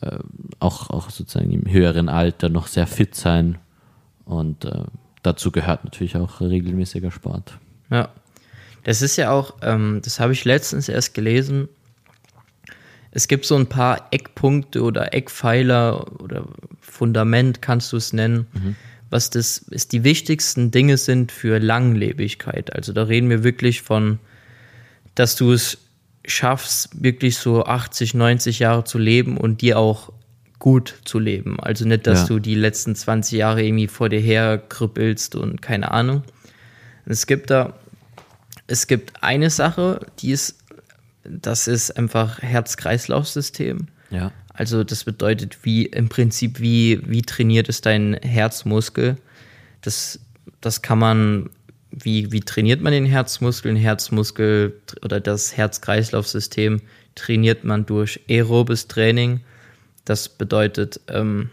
äh, 0.00 0.18
auch, 0.58 0.90
auch 0.90 1.10
sozusagen 1.10 1.50
im 1.50 1.70
höheren 1.70 2.08
Alter 2.08 2.48
noch 2.48 2.66
sehr 2.66 2.86
fit 2.86 3.14
sein. 3.14 3.58
Und 4.24 4.64
äh, 4.64 4.84
dazu 5.22 5.50
gehört 5.50 5.84
natürlich 5.84 6.16
auch 6.16 6.40
regelmäßiger 6.40 7.10
Sport. 7.10 7.58
Ja. 7.90 8.08
Das 8.84 9.02
ist 9.02 9.16
ja 9.16 9.32
auch, 9.32 9.56
ähm, 9.62 10.00
das 10.02 10.20
habe 10.20 10.32
ich 10.32 10.44
letztens 10.44 10.88
erst 10.88 11.12
gelesen. 11.12 11.68
Es 13.10 13.28
gibt 13.28 13.46
so 13.46 13.56
ein 13.56 13.66
paar 13.66 14.08
Eckpunkte 14.10 14.82
oder 14.82 15.14
Eckpfeiler 15.14 16.20
oder 16.20 16.46
Fundament, 16.80 17.62
kannst 17.62 17.92
du 17.92 17.96
es 17.96 18.12
nennen, 18.12 18.46
mhm 18.52 18.76
was 19.10 19.30
das 19.30 19.58
ist 19.58 19.92
die 19.92 20.04
wichtigsten 20.04 20.70
Dinge 20.70 20.96
sind 20.96 21.32
für 21.32 21.58
Langlebigkeit. 21.58 22.74
Also 22.74 22.92
da 22.92 23.04
reden 23.04 23.30
wir 23.30 23.42
wirklich 23.42 23.82
von, 23.82 24.18
dass 25.14 25.36
du 25.36 25.52
es 25.52 25.78
schaffst, 26.26 27.02
wirklich 27.02 27.38
so 27.38 27.64
80, 27.64 28.14
90 28.14 28.58
Jahre 28.58 28.84
zu 28.84 28.98
leben 28.98 29.38
und 29.38 29.62
dir 29.62 29.78
auch 29.78 30.12
gut 30.58 30.94
zu 31.04 31.18
leben. 31.18 31.58
Also 31.60 31.86
nicht, 31.86 32.06
dass 32.06 32.22
ja. 32.22 32.26
du 32.26 32.38
die 32.38 32.54
letzten 32.54 32.94
20 32.94 33.38
Jahre 33.38 33.64
irgendwie 33.64 33.88
vor 33.88 34.08
dir 34.08 34.20
her 34.20 34.58
kribbelst 34.58 35.36
und 35.36 35.62
keine 35.62 35.90
Ahnung. 35.90 36.22
Es 37.06 37.26
gibt 37.26 37.50
da, 37.50 37.74
es 38.66 38.86
gibt 38.86 39.22
eine 39.22 39.48
Sache, 39.48 40.06
die 40.18 40.32
ist, 40.32 40.58
das 41.24 41.68
ist 41.68 41.96
einfach 41.96 42.40
Herz-Kreislauf-System. 42.42 43.88
Ja. 44.10 44.32
Also 44.52 44.82
das 44.84 45.04
bedeutet, 45.04 45.58
wie 45.62 45.86
im 45.86 46.08
Prinzip, 46.08 46.60
wie, 46.60 47.00
wie 47.06 47.22
trainiert 47.22 47.68
ist 47.68 47.86
dein 47.86 48.14
Herzmuskel? 48.14 49.16
Das, 49.82 50.18
das 50.60 50.82
kann 50.82 50.98
man, 50.98 51.50
wie, 51.90 52.32
wie 52.32 52.40
trainiert 52.40 52.80
man 52.80 52.92
den 52.92 53.06
Herzmuskel? 53.06 53.74
Den 53.74 53.80
Herzmuskel 53.80 54.80
oder 55.04 55.20
das 55.20 55.56
Herz-Kreislauf-System 55.56 56.80
trainiert 57.14 57.64
man 57.64 57.86
durch 57.86 58.20
aerobes 58.28 58.88
Training. 58.88 59.40
Das 60.04 60.28
bedeutet, 60.28 61.00
ähm, 61.08 61.50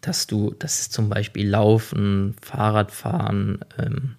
dass 0.00 0.26
du, 0.26 0.54
das 0.58 0.80
ist 0.80 0.92
zum 0.92 1.08
Beispiel 1.08 1.48
Laufen, 1.48 2.34
Fahrradfahren, 2.42 3.60
ähm, 3.78 4.16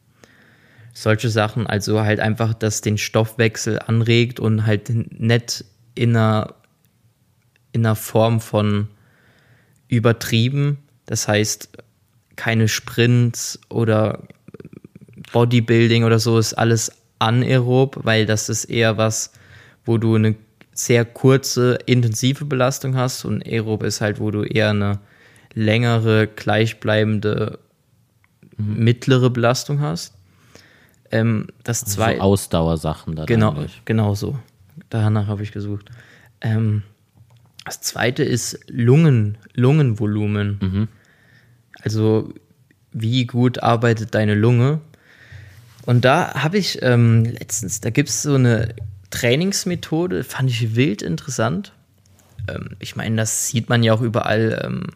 solche 0.96 1.30
Sachen, 1.30 1.68
also 1.68 2.02
halt 2.02 2.20
einfach, 2.20 2.54
dass 2.54 2.82
den 2.82 2.98
Stoffwechsel 2.98 3.80
anregt 3.80 4.40
und 4.40 4.66
halt 4.66 4.90
nicht 4.90 5.66
in 5.94 6.16
einer 6.16 6.56
in 7.74 7.86
einer 7.86 7.96
Form 7.96 8.40
von 8.40 8.88
übertrieben. 9.90 10.78
Das 11.06 11.28
heißt, 11.28 11.70
keine 12.38 12.70
Sprints 12.70 13.60
oder 13.70 14.24
Bodybuilding 15.34 16.06
oder 16.06 16.20
so 16.20 16.40
ist 16.40 16.54
alles 16.54 16.92
anaerob, 17.20 18.00
weil 18.04 18.26
das 18.26 18.48
ist 18.48 18.66
eher 18.66 18.98
was, 18.98 19.34
wo 19.84 19.98
du 19.98 20.16
eine 20.16 20.36
sehr 20.74 21.04
kurze, 21.04 21.78
intensive 21.86 22.46
Belastung 22.46 22.96
hast 22.96 23.26
und 23.26 23.46
aerob 23.46 23.84
ist 23.84 24.00
halt, 24.02 24.20
wo 24.20 24.32
du 24.32 24.44
eher 24.44 24.70
eine 24.70 25.00
längere, 25.54 26.28
gleichbleibende, 26.28 27.60
mhm. 28.58 28.84
mittlere 28.84 29.30
Belastung 29.30 29.82
hast. 29.82 30.14
Ähm, 31.15 31.47
das 31.63 31.84
also 31.84 31.95
zwei 31.95 32.15
so 32.15 32.21
Ausdauersachen 32.21 33.15
da. 33.15 33.25
Genau, 33.25 33.56
genau 33.86 34.15
so. 34.15 34.38
Danach 34.89 35.28
habe 35.28 35.43
ich 35.43 35.51
gesucht. 35.51 35.89
Ähm, 36.41 36.84
das 37.63 37.82
zweite 37.82 38.23
ist 38.23 38.60
Lungen, 38.67 39.38
Lungenvolumen. 39.54 40.60
Mhm. 40.62 40.88
Also 41.82 42.34
wie 42.91 43.25
gut 43.25 43.63
arbeitet 43.63 44.13
deine 44.13 44.36
Lunge? 44.36 44.82
Und 45.86 46.06
da 46.06 46.34
habe 46.34 46.58
ich 46.58 46.82
ähm, 46.82 47.25
letztens, 47.25 47.82
da 47.82 47.89
gibt 47.89 48.10
es 48.10 48.23
so 48.23 48.36
eine 48.36 48.75
Trainingsmethode, 49.12 50.23
fand 50.23 50.49
ich 50.49 50.75
wild 50.75 51.01
interessant. 51.01 51.73
Ähm, 52.47 52.71
ich 52.80 52.95
meine, 52.95 53.15
das 53.17 53.47
sieht 53.47 53.69
man 53.69 53.84
ja 53.84 53.93
auch 53.93 54.01
überall, 54.01 54.62
ähm, 54.65 54.88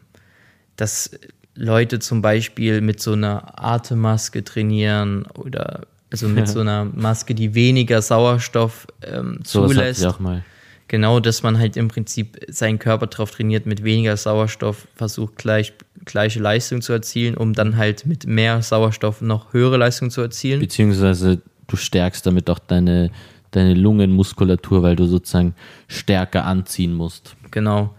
dass 0.76 1.12
Leute 1.56 2.00
zum 2.00 2.22
Beispiel 2.22 2.82
mit 2.82 3.02
so 3.02 3.14
einer 3.14 3.64
Atemmaske 3.64 4.44
trainieren 4.44 5.26
oder 5.26 5.88
also 6.12 6.28
mit 6.28 6.48
so 6.48 6.60
einer 6.62 6.86
Maske, 6.86 7.36
die 7.36 7.54
weniger 7.54 8.02
Sauerstoff 8.02 8.88
ähm, 9.02 9.40
zulässt. 9.44 10.02
So 10.02 10.16
mal. 10.20 10.44
Genau, 10.90 11.20
dass 11.20 11.44
man 11.44 11.60
halt 11.60 11.78
im 11.78 11.88
Prinzip 11.88 12.40
seinen 12.48 12.80
Körper 12.80 13.06
darauf 13.06 13.30
trainiert, 13.30 13.68
mit 13.68 13.84
weniger 13.84 14.18
Sauerstoff 14.18 14.88
versucht, 14.96 15.38
gleich, 15.38 15.74
gleiche 16.06 16.40
Leistung 16.40 16.82
zu 16.82 16.94
erzielen, 16.94 17.38
um 17.38 17.54
dann 17.54 17.78
halt 17.78 18.08
mit 18.08 18.26
mehr 18.26 18.64
Sauerstoff 18.64 19.22
noch 19.22 19.54
höhere 19.54 19.78
Leistung 19.78 20.10
zu 20.10 20.22
erzielen. 20.22 20.60
Beziehungsweise 20.60 21.42
du 21.68 21.76
stärkst 21.76 22.26
damit 22.26 22.50
auch 22.50 22.58
deine, 22.58 23.12
deine 23.52 23.76
Lungenmuskulatur, 23.76 24.82
weil 24.82 24.96
du 24.96 25.06
sozusagen 25.06 25.54
stärker 25.88 26.46
anziehen 26.46 26.96
musst. 26.96 27.36
Genau. 27.52 27.94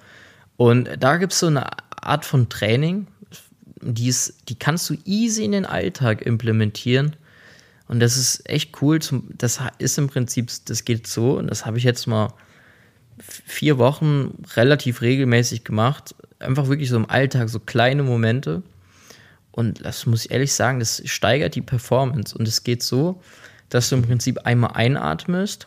Und 0.56 0.88
da 0.98 1.16
gibt 1.16 1.32
es 1.32 1.38
so 1.38 1.46
eine 1.46 1.66
Art 2.02 2.24
von 2.24 2.48
Training, 2.48 3.06
die, 3.82 4.08
ist, 4.08 4.48
die 4.48 4.56
kannst 4.56 4.90
du 4.90 4.96
easy 5.04 5.44
in 5.44 5.52
den 5.52 5.64
Alltag 5.64 6.22
implementieren. 6.22 7.14
Und 7.91 7.99
das 7.99 8.16
ist 8.16 8.49
echt 8.49 8.80
cool. 8.80 9.01
Das 9.36 9.59
ist 9.78 9.99
im 9.99 10.09
Prinzip, 10.09 10.49
das 10.66 10.84
geht 10.84 11.09
so, 11.09 11.36
und 11.36 11.49
das 11.49 11.66
habe 11.66 11.76
ich 11.76 11.82
jetzt 11.82 12.07
mal 12.07 12.32
vier 13.18 13.78
Wochen 13.78 14.45
relativ 14.55 15.03
regelmäßig 15.03 15.64
gemacht. 15.64 16.14
Einfach 16.38 16.68
wirklich 16.68 16.88
so 16.88 16.95
im 16.95 17.11
Alltag, 17.11 17.49
so 17.49 17.59
kleine 17.59 18.05
Momente. 18.05 18.62
Und 19.51 19.84
das 19.84 20.07
muss 20.07 20.24
ich 20.24 20.30
ehrlich 20.30 20.53
sagen, 20.53 20.78
das 20.78 21.03
steigert 21.05 21.57
die 21.57 21.62
Performance. 21.62 22.38
Und 22.38 22.47
es 22.47 22.62
geht 22.62 22.84
so, 22.84 23.20
dass 23.70 23.88
du 23.88 23.97
im 23.97 24.03
Prinzip 24.03 24.38
einmal 24.47 24.70
einatmest, 24.74 25.66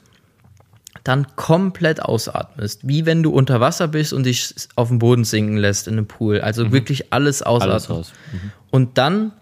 dann 1.04 1.28
komplett 1.36 2.02
ausatmest. 2.02 2.88
Wie 2.88 3.06
wenn 3.06 3.22
du 3.22 3.32
unter 3.32 3.60
Wasser 3.60 3.90
bist 3.90 4.14
und 4.14 4.26
dich 4.26 4.56
auf 4.78 4.88
den 4.88 5.00
Boden 5.00 5.26
sinken 5.26 5.58
lässt 5.58 5.90
in 5.90 5.96
einem 5.96 6.08
Pool. 6.08 6.40
Also 6.40 6.72
wirklich 6.72 7.12
alles 7.12 7.42
ausatmen. 7.42 7.74
Alles 7.74 7.90
raus. 7.90 8.14
Mhm. 8.32 8.52
Und 8.72 8.98
dann 8.98 9.34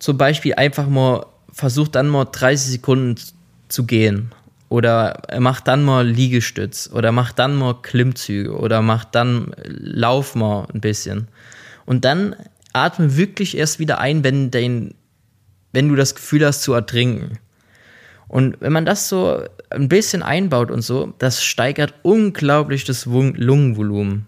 zum 0.00 0.18
Beispiel 0.18 0.54
einfach 0.54 0.88
mal, 0.88 1.24
versuch 1.52 1.88
dann 1.88 2.08
mal 2.08 2.26
30 2.26 2.72
Sekunden 2.72 3.16
zu 3.68 3.84
gehen. 3.84 4.32
Oder 4.68 5.22
mach 5.38 5.60
dann 5.60 5.82
mal 5.82 6.06
Liegestütz. 6.06 6.90
Oder 6.92 7.12
mach 7.12 7.32
dann 7.32 7.56
mal 7.56 7.74
Klimmzüge. 7.82 8.56
Oder 8.56 8.82
mach 8.82 9.04
dann, 9.04 9.52
lauf 9.66 10.34
mal 10.34 10.66
ein 10.72 10.80
bisschen. 10.80 11.28
Und 11.86 12.04
dann 12.04 12.36
atme 12.72 13.16
wirklich 13.16 13.56
erst 13.56 13.78
wieder 13.80 13.98
ein, 13.98 14.22
wenn, 14.22 14.50
dein, 14.50 14.94
wenn 15.72 15.88
du 15.88 15.96
das 15.96 16.14
Gefühl 16.14 16.46
hast 16.46 16.62
zu 16.62 16.72
ertrinken. 16.72 17.38
Und 18.28 18.60
wenn 18.60 18.72
man 18.72 18.86
das 18.86 19.08
so 19.08 19.42
ein 19.70 19.88
bisschen 19.88 20.22
einbaut 20.22 20.70
und 20.70 20.82
so, 20.82 21.14
das 21.18 21.42
steigert 21.42 21.94
unglaublich 22.02 22.84
das 22.84 23.06
Lungenvolumen. 23.06 24.26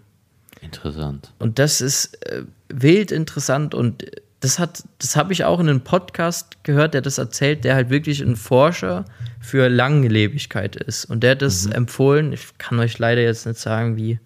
Interessant. 0.59 1.31
Und 1.39 1.57
das 1.57 1.79
ist 1.79 2.15
äh, 2.25 2.43
wild 2.67 3.13
interessant 3.13 3.73
und 3.73 4.05
das 4.43 4.59
hat, 4.59 4.83
das 4.99 5.15
habe 5.15 5.31
ich 5.31 5.45
auch 5.45 5.61
in 5.61 5.69
einem 5.69 5.85
Podcast 5.85 6.65
gehört, 6.65 6.93
der 6.93 7.01
das 7.01 7.17
erzählt, 7.17 7.63
der 7.63 7.75
halt 7.75 7.89
wirklich 7.89 8.19
ein 8.19 8.35
Forscher 8.35 9.05
für 9.39 9.69
Langlebigkeit 9.69 10.75
ist. 10.75 11.05
Und 11.05 11.23
der 11.23 11.31
hat 11.31 11.41
das 11.41 11.65
empfohlen. 11.65 12.33
Ich 12.33 12.57
kann 12.57 12.77
euch 12.77 12.99
leider 12.99 13.21
jetzt 13.21 13.45
nicht 13.45 13.57
sagen, 13.57 13.95
wie, 13.95 14.19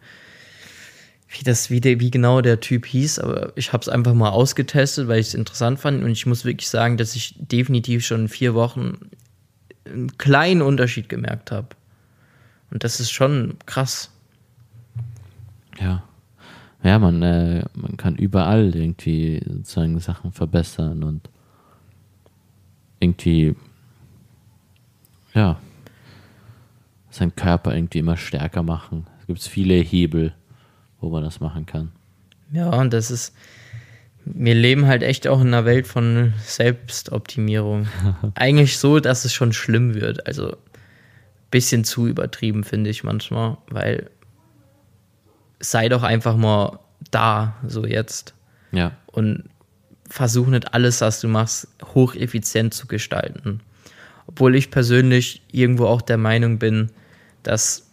wie 1.29 1.43
das, 1.43 1.69
wie, 1.69 1.81
der, 1.81 1.99
wie 1.99 2.09
genau 2.09 2.41
der 2.41 2.59
Typ 2.59 2.87
hieß, 2.87 3.19
aber 3.19 3.53
ich 3.55 3.73
habe 3.73 3.83
es 3.83 3.89
einfach 3.89 4.15
mal 4.15 4.31
ausgetestet, 4.31 5.07
weil 5.07 5.19
ich 5.19 5.27
es 5.27 5.33
interessant 5.35 5.79
fand. 5.79 6.03
Und 6.03 6.09
ich 6.09 6.25
muss 6.25 6.45
wirklich 6.45 6.67
sagen, 6.67 6.97
dass 6.97 7.15
ich 7.15 7.35
definitiv 7.37 8.03
schon 8.03 8.21
in 8.21 8.27
vier 8.27 8.55
Wochen 8.55 9.11
einen 9.85 10.17
kleinen 10.17 10.63
Unterschied 10.63 11.09
gemerkt 11.09 11.51
habe. 11.51 11.67
Und 12.71 12.83
das 12.83 12.99
ist 12.99 13.11
schon 13.11 13.53
krass. 13.67 14.09
Ja. 15.79 16.01
Ja, 16.87 16.99
man, 16.99 17.21
äh, 17.21 17.65
man 17.73 17.97
kann 17.97 18.15
überall 18.15 18.73
irgendwie 18.73 19.41
sozusagen 19.45 19.99
Sachen 19.99 20.31
verbessern 20.31 21.03
und 21.03 21.29
irgendwie, 23.01 23.57
ja, 25.33 25.59
seinen 27.09 27.35
Körper 27.35 27.75
irgendwie 27.75 27.99
immer 27.99 28.15
stärker 28.15 28.63
machen. 28.63 29.05
Es 29.19 29.27
gibt 29.27 29.41
viele 29.41 29.73
Hebel, 29.73 30.33
wo 31.01 31.09
man 31.09 31.23
das 31.23 31.41
machen 31.41 31.65
kann. 31.65 31.91
Ja, 32.53 32.69
und 32.69 32.93
das 32.93 33.11
ist, 33.11 33.35
wir 34.23 34.55
leben 34.55 34.87
halt 34.87 35.03
echt 35.03 35.27
auch 35.27 35.41
in 35.41 35.47
einer 35.47 35.65
Welt 35.65 35.87
von 35.87 36.35
Selbstoptimierung. 36.41 37.87
Eigentlich 38.35 38.77
so, 38.77 39.01
dass 39.01 39.25
es 39.25 39.33
schon 39.33 39.51
schlimm 39.51 39.93
wird. 39.93 40.25
Also 40.25 40.55
bisschen 41.51 41.83
zu 41.83 42.07
übertrieben, 42.07 42.63
finde 42.63 42.89
ich 42.89 43.03
manchmal, 43.03 43.57
weil 43.69 44.09
sei 45.59 45.89
doch 45.89 46.03
einfach 46.03 46.35
mal 46.35 46.79
da, 47.11 47.55
so 47.67 47.85
jetzt. 47.85 48.33
Ja, 48.71 48.91
Und 49.07 49.49
versuch 50.09 50.47
nicht 50.47 50.73
alles, 50.73 51.01
was 51.01 51.21
du 51.21 51.27
machst, 51.27 51.67
hocheffizient 51.83 52.73
zu 52.73 52.87
gestalten. 52.87 53.61
Obwohl 54.27 54.55
ich 54.55 54.71
persönlich 54.71 55.41
irgendwo 55.51 55.85
auch 55.85 56.01
der 56.01 56.17
Meinung 56.17 56.59
bin, 56.59 56.91
dass 57.43 57.89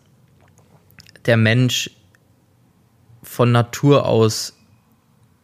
der 1.27 1.37
Mensch 1.37 1.91
von 3.23 3.53
Natur 3.53 4.07
aus 4.07 4.57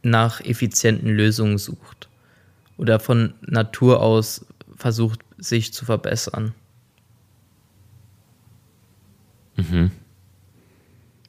nach 0.03 0.41
effizienten 0.41 1.09
Lösungen 1.09 1.59
sucht 1.59 2.09
oder 2.77 3.01
von 3.01 3.35
Natur 3.43 4.01
aus 4.03 4.47
versucht, 4.77 5.21
sich 5.39 5.73
zu 5.73 5.85
verbessern. 5.85 6.55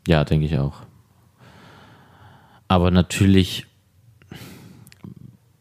Ja, 0.08 0.24
denke 0.24 0.46
ich 0.46 0.58
auch. 0.58 0.82
Aber 2.68 2.92
natürlich, 2.92 3.66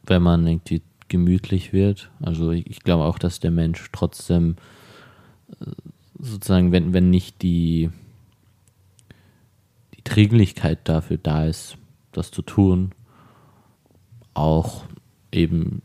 wenn 0.04 0.22
man 0.22 0.46
irgendwie 0.46 0.82
gemütlich 1.08 1.72
wird, 1.72 2.10
also 2.20 2.52
ich, 2.52 2.66
ich 2.68 2.80
glaube 2.80 3.04
auch, 3.04 3.18
dass 3.18 3.40
der 3.40 3.50
Mensch 3.50 3.88
trotzdem 3.92 4.56
äh, 5.60 5.66
sozusagen, 6.18 6.72
wenn, 6.72 6.92
wenn 6.92 7.10
nicht 7.10 7.42
die, 7.42 7.90
die 9.96 10.04
Dringlichkeit 10.04 10.88
dafür 10.88 11.18
da 11.18 11.46
ist, 11.46 11.76
das 12.12 12.30
zu 12.30 12.42
tun, 12.42 12.92
auch 14.34 14.84
eben 15.32 15.82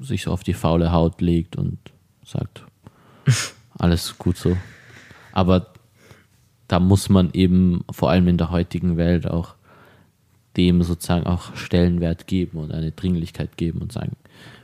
sich 0.00 0.22
so 0.22 0.32
auf 0.32 0.42
die 0.42 0.54
faule 0.54 0.92
Haut 0.92 1.20
legt 1.20 1.56
und 1.56 1.78
sagt, 2.24 2.64
alles 3.78 4.18
gut 4.18 4.36
so. 4.36 4.56
Aber 5.32 5.72
da 6.68 6.80
muss 6.80 7.08
man 7.08 7.30
eben 7.32 7.84
vor 7.90 8.10
allem 8.10 8.28
in 8.28 8.38
der 8.38 8.50
heutigen 8.50 8.96
Welt 8.96 9.26
auch 9.26 9.54
dem 10.56 10.82
sozusagen 10.82 11.26
auch 11.26 11.54
Stellenwert 11.54 12.26
geben 12.26 12.58
und 12.58 12.72
eine 12.72 12.92
Dringlichkeit 12.92 13.56
geben 13.56 13.80
und 13.80 13.92
sagen, 13.92 14.16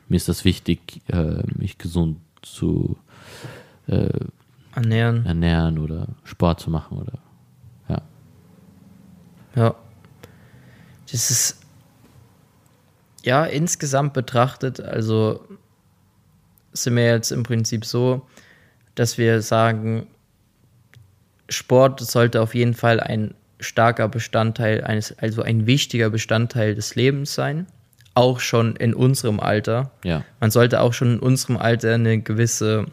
mir 0.08 0.16
ist 0.16 0.28
das 0.28 0.44
wichtig, 0.44 1.02
äh, 1.08 1.42
mich 1.56 1.78
gesund 1.78 2.18
zu 2.42 2.96
äh, 3.86 4.08
Ernähren. 4.74 5.26
ernähren 5.26 5.78
oder 5.78 6.08
Sport 6.24 6.60
zu 6.60 6.70
machen 6.70 6.98
oder 6.98 7.18
ja. 7.88 8.02
Ja. 9.54 9.74
Das 11.10 11.30
ist 11.30 11.60
ja 13.22 13.44
insgesamt 13.44 14.14
betrachtet, 14.14 14.80
also 14.80 15.46
sind 16.72 16.96
wir 16.96 17.06
jetzt 17.06 17.32
im 17.32 17.42
Prinzip 17.42 17.84
so, 17.84 18.26
dass 18.94 19.18
wir 19.18 19.42
sagen, 19.42 20.06
Sport 21.52 22.00
sollte 22.00 22.40
auf 22.40 22.54
jeden 22.54 22.74
Fall 22.74 23.00
ein 23.00 23.34
starker 23.60 24.08
Bestandteil 24.08 24.82
eines, 24.82 25.16
also 25.18 25.42
ein 25.42 25.66
wichtiger 25.66 26.10
Bestandteil 26.10 26.74
des 26.74 26.94
Lebens 26.94 27.34
sein. 27.34 27.66
Auch 28.14 28.40
schon 28.40 28.76
in 28.76 28.92
unserem 28.92 29.40
Alter. 29.40 29.90
Ja, 30.04 30.24
Man 30.40 30.50
sollte 30.50 30.80
auch 30.80 30.92
schon 30.92 31.14
in 31.14 31.18
unserem 31.20 31.56
Alter 31.56 31.94
eine 31.94 32.20
gewisse, 32.20 32.86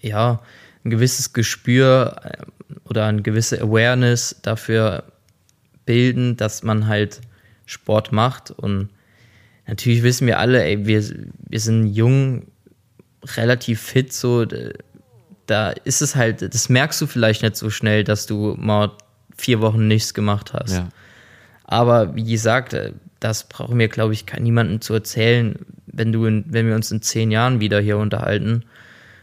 ja, 0.00 0.40
ein 0.84 0.90
gewisses 0.90 1.32
Gespür 1.32 2.16
äh, 2.22 2.44
oder 2.88 3.06
eine 3.06 3.22
gewisse 3.22 3.60
Awareness 3.60 4.36
dafür 4.42 5.04
bilden, 5.86 6.36
dass 6.36 6.62
man 6.62 6.86
halt 6.86 7.20
Sport 7.66 8.12
macht. 8.12 8.50
Und 8.50 8.90
natürlich 9.66 10.02
wissen 10.02 10.26
wir 10.26 10.38
alle, 10.38 10.62
ey, 10.62 10.86
wir, 10.86 11.02
wir 11.48 11.60
sind 11.60 11.86
jung, 11.86 12.46
relativ 13.36 13.80
fit, 13.80 14.12
so, 14.12 14.44
da 15.46 15.70
ist 15.70 16.02
es 16.02 16.14
halt, 16.16 16.42
das 16.54 16.68
merkst 16.68 17.00
du 17.00 17.06
vielleicht 17.06 17.42
nicht 17.42 17.56
so 17.56 17.70
schnell, 17.70 18.04
dass 18.04 18.26
du 18.26 18.54
mal 18.58 18.92
vier 19.36 19.60
Wochen 19.60 19.88
nichts 19.88 20.14
gemacht 20.14 20.52
hast. 20.52 20.72
ja, 20.74 20.88
Aber 21.64 22.14
wie 22.14 22.24
gesagt, 22.30 22.74
äh, 22.74 22.92
das 23.20 23.48
brauchen 23.48 23.78
wir, 23.78 23.88
glaube 23.88 24.12
ich, 24.12 24.24
niemandem 24.38 24.80
zu 24.80 24.94
erzählen, 24.94 25.56
wenn 25.86 26.12
du, 26.12 26.24
in, 26.26 26.44
wenn 26.48 26.66
wir 26.66 26.74
uns 26.74 26.90
in 26.90 27.02
zehn 27.02 27.30
Jahren 27.30 27.60
wieder 27.60 27.80
hier 27.80 27.98
unterhalten 27.98 28.64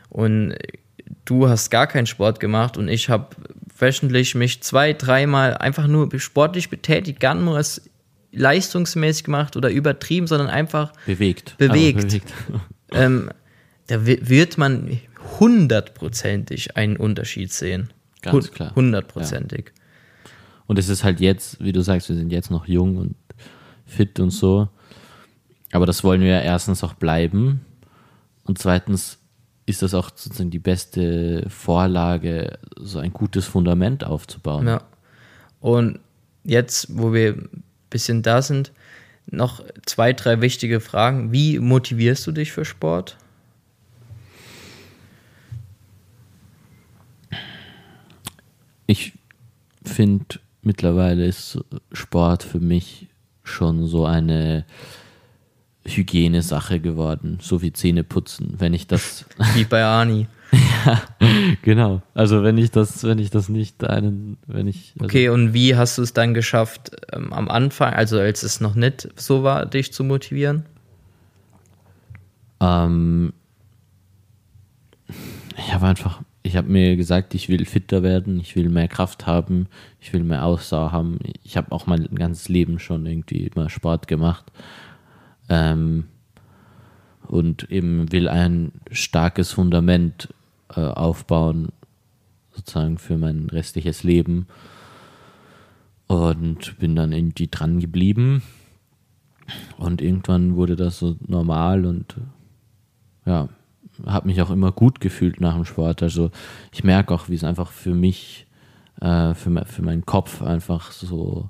und 0.10 0.56
du 1.26 1.48
hast 1.50 1.70
gar 1.70 1.88
keinen 1.88 2.06
Sport 2.08 2.40
gemacht 2.40 2.78
und 2.78 2.88
ich 2.88 3.10
habe 3.10 3.36
wöchentlich 3.78 4.36
mich 4.36 4.62
zwei, 4.64 4.94
dreimal 4.94 5.56
einfach 5.58 5.88
nur 5.88 6.10
sportlich 6.20 6.70
betätigt, 6.70 7.20
gar 7.20 7.36
nur 7.36 7.58
es 7.58 7.90
leistungsmäßig 8.32 9.24
gemacht 9.24 9.56
oder 9.58 9.70
übertrieben, 9.72 10.28
sondern 10.28 10.50
einfach 10.50 10.92
bewegt. 11.06 11.56
Bewegt. 11.58 12.00
Aber 12.00 12.08
bewegt. 12.08 12.34
ähm, 12.92 13.32
da 13.88 14.06
wi- 14.06 14.20
wird 14.22 14.58
man 14.58 15.00
hundertprozentig 15.40 16.78
einen 16.78 16.98
Unterschied 16.98 17.52
sehen. 17.52 17.90
Ganz 18.22 18.48
Hun- 18.48 18.54
klar. 18.54 18.76
Hundertprozentig. 18.76 19.72
Und 20.68 20.78
es 20.78 20.90
ist 20.90 21.04
halt 21.04 21.20
jetzt, 21.20 21.64
wie 21.64 21.72
du 21.72 21.82
sagst, 21.82 22.10
wir 22.10 22.16
sind 22.16 22.32
jetzt 22.32 22.52
noch 22.52 22.68
jung 22.68 22.98
und 22.98 23.16
fit 23.86 24.20
und 24.20 24.30
so. 24.30 24.70
Aber 25.72 25.86
das 25.86 26.04
wollen 26.04 26.22
wir 26.22 26.30
ja 26.30 26.42
erstens 26.42 26.84
auch 26.84 26.94
bleiben. 26.94 27.62
Und 28.44 28.58
zweitens 28.60 29.18
ist 29.66 29.82
das 29.82 29.94
auch 29.94 30.10
sozusagen 30.16 30.50
die 30.50 30.60
beste 30.60 31.46
Vorlage, 31.50 32.58
so 32.76 33.00
ein 33.00 33.14
gutes 33.14 33.46
Fundament 33.46 34.04
aufzubauen. 34.04 34.68
Ja. 34.68 34.82
Und 35.60 36.00
jetzt, 36.44 36.88
wo 36.98 37.14
wir 37.14 37.34
ein 37.34 37.64
bisschen 37.90 38.22
da 38.22 38.42
sind, 38.42 38.72
noch 39.28 39.64
zwei, 39.86 40.14
drei 40.14 40.42
wichtige 40.42 40.80
Fragen. 40.80 41.32
Wie 41.32 41.60
motivierst 41.60 42.26
du 42.26 42.32
dich 42.32 42.52
für 42.52 42.66
Sport? 42.66 43.18
Ich 48.90 49.14
finde, 49.86 50.40
mittlerweile 50.64 51.24
ist 51.24 51.60
Sport 51.92 52.42
für 52.42 52.60
mich 52.60 53.06
schon 53.44 53.86
so 53.86 54.08
eine 54.08 54.66
Hygienesache 55.86 56.80
geworden, 56.80 57.38
so 57.40 57.62
wie 57.62 57.72
Zähne 57.72 58.04
putzen. 58.04 58.56
Wenn 58.58 58.74
ich 58.74 58.88
das 58.88 59.26
Wie 59.54 59.66
bei 59.66 59.86
Ani. 59.86 60.28
Genau. 61.62 62.02
Also 62.16 62.42
wenn 62.42 62.58
ich 62.58 62.72
das, 62.72 63.04
wenn 63.04 63.20
ich 63.20 63.30
das 63.30 63.48
nicht 63.48 63.84
einen, 63.84 64.38
wenn 64.48 64.68
ich 64.68 64.94
also 64.96 65.06
Okay, 65.06 65.30
und 65.30 65.54
wie 65.54 65.76
hast 65.76 66.00
du 66.00 66.02
es 66.02 66.14
dann 66.14 66.34
geschafft, 66.34 66.90
ähm, 67.14 67.32
am 67.32 67.48
Anfang, 67.48 67.94
also 67.94 68.18
als 68.18 68.42
es 68.42 68.60
noch 68.60 68.74
nicht 68.74 69.08
so 69.16 69.44
war, 69.44 69.68
dich 69.68 69.94
zu 69.94 70.04
motivieren? 70.04 70.66
ähm, 72.60 73.34
ich 75.56 75.74
habe 75.76 75.86
einfach 75.86 76.22
ich 76.42 76.56
habe 76.56 76.70
mir 76.70 76.96
gesagt, 76.96 77.36
ich 77.36 77.50
will 77.50 77.66
fitter 77.66 78.02
werden, 78.02 78.40
ich 78.40 78.56
will 78.56 78.70
mehr 78.70 78.88
Kraft 78.88 79.28
haben, 79.28 79.68
ich 80.00 80.14
will 80.14 80.24
mehr 80.24 80.46
Ausdauer 80.46 80.92
haben. 80.92 81.20
Ich 81.44 81.58
habe 81.58 81.72
auch 81.72 81.86
mein 81.86 82.06
ganzes 82.16 82.48
Leben 82.48 82.80
schon 82.80 83.06
irgendwie 83.06 83.48
immer 83.48 83.70
Sport 83.70 84.08
gemacht. 84.08 84.52
Ähm, 85.50 86.06
und 87.28 87.70
eben 87.70 88.12
will 88.12 88.28
ein 88.28 88.72
starkes 88.90 89.52
Fundament 89.52 90.30
äh, 90.76 90.80
aufbauen, 90.80 91.70
sozusagen 92.52 92.98
für 92.98 93.18
mein 93.18 93.50
restliches 93.50 94.04
Leben. 94.04 94.48
Und 96.08 96.80
bin 96.80 96.96
dann 96.96 97.12
irgendwie 97.12 97.48
dran 97.48 97.80
geblieben. 97.80 98.42
Und 99.78 100.02
irgendwann 100.02 100.56
wurde 100.56 100.76
das 100.76 101.00
so 101.00 101.18
normal 101.28 101.86
und 101.86 102.16
ja, 103.26 103.50
habe 104.06 104.28
mich 104.28 104.42
auch 104.42 104.50
immer 104.50 104.72
gut 104.72 105.00
gefühlt 105.00 105.42
nach 105.42 105.56
dem 105.56 105.66
Sport. 105.66 106.04
Also 106.04 106.32
ich 106.72 106.84
merke 106.84 107.14
auch, 107.14 107.30
wie 107.30 107.36
es 107.36 107.44
einfach 107.44 107.72
für 107.72 107.94
mich, 107.94 108.48
äh, 109.02 109.34
für, 109.34 109.66
für 109.66 109.82
meinen 109.82 110.06
Kopf 110.06 110.42
einfach 110.42 110.92
so 110.92 111.50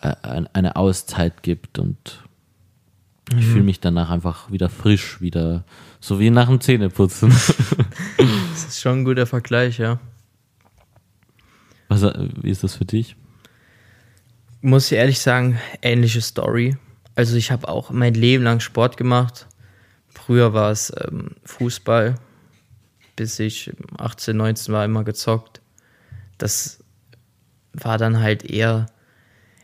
äh, 0.00 0.14
eine 0.52 0.76
Auszeit 0.76 1.42
gibt 1.42 1.78
und 1.78 2.22
ich 3.30 3.36
mhm. 3.36 3.52
fühle 3.52 3.64
mich 3.64 3.80
danach 3.80 4.10
einfach 4.10 4.50
wieder 4.50 4.68
frisch, 4.68 5.20
wieder 5.20 5.64
so 6.00 6.18
wie 6.18 6.30
nach 6.30 6.48
dem 6.48 6.60
Zähneputzen. 6.60 7.30
das 8.18 8.64
ist 8.64 8.80
schon 8.80 9.00
ein 9.00 9.04
guter 9.04 9.26
Vergleich, 9.26 9.78
ja. 9.78 10.00
Was, 11.88 12.02
wie 12.02 12.50
ist 12.50 12.64
das 12.64 12.74
für 12.74 12.84
dich? 12.84 13.16
Muss 14.60 14.90
ich 14.90 14.98
ehrlich 14.98 15.20
sagen, 15.20 15.58
ähnliche 15.82 16.20
Story. 16.20 16.76
Also 17.14 17.36
ich 17.36 17.50
habe 17.50 17.68
auch 17.68 17.90
mein 17.90 18.14
Leben 18.14 18.44
lang 18.44 18.60
Sport 18.60 18.96
gemacht 18.96 19.46
Früher 20.14 20.52
war 20.52 20.70
es 20.70 20.92
ähm, 21.04 21.30
Fußball, 21.44 22.16
bis 23.16 23.38
ich 23.38 23.72
18, 23.98 24.36
19 24.36 24.74
war, 24.74 24.84
immer 24.84 25.04
gezockt. 25.04 25.60
Das 26.38 26.82
war 27.72 27.98
dann 27.98 28.20
halt 28.20 28.44
eher. 28.44 28.86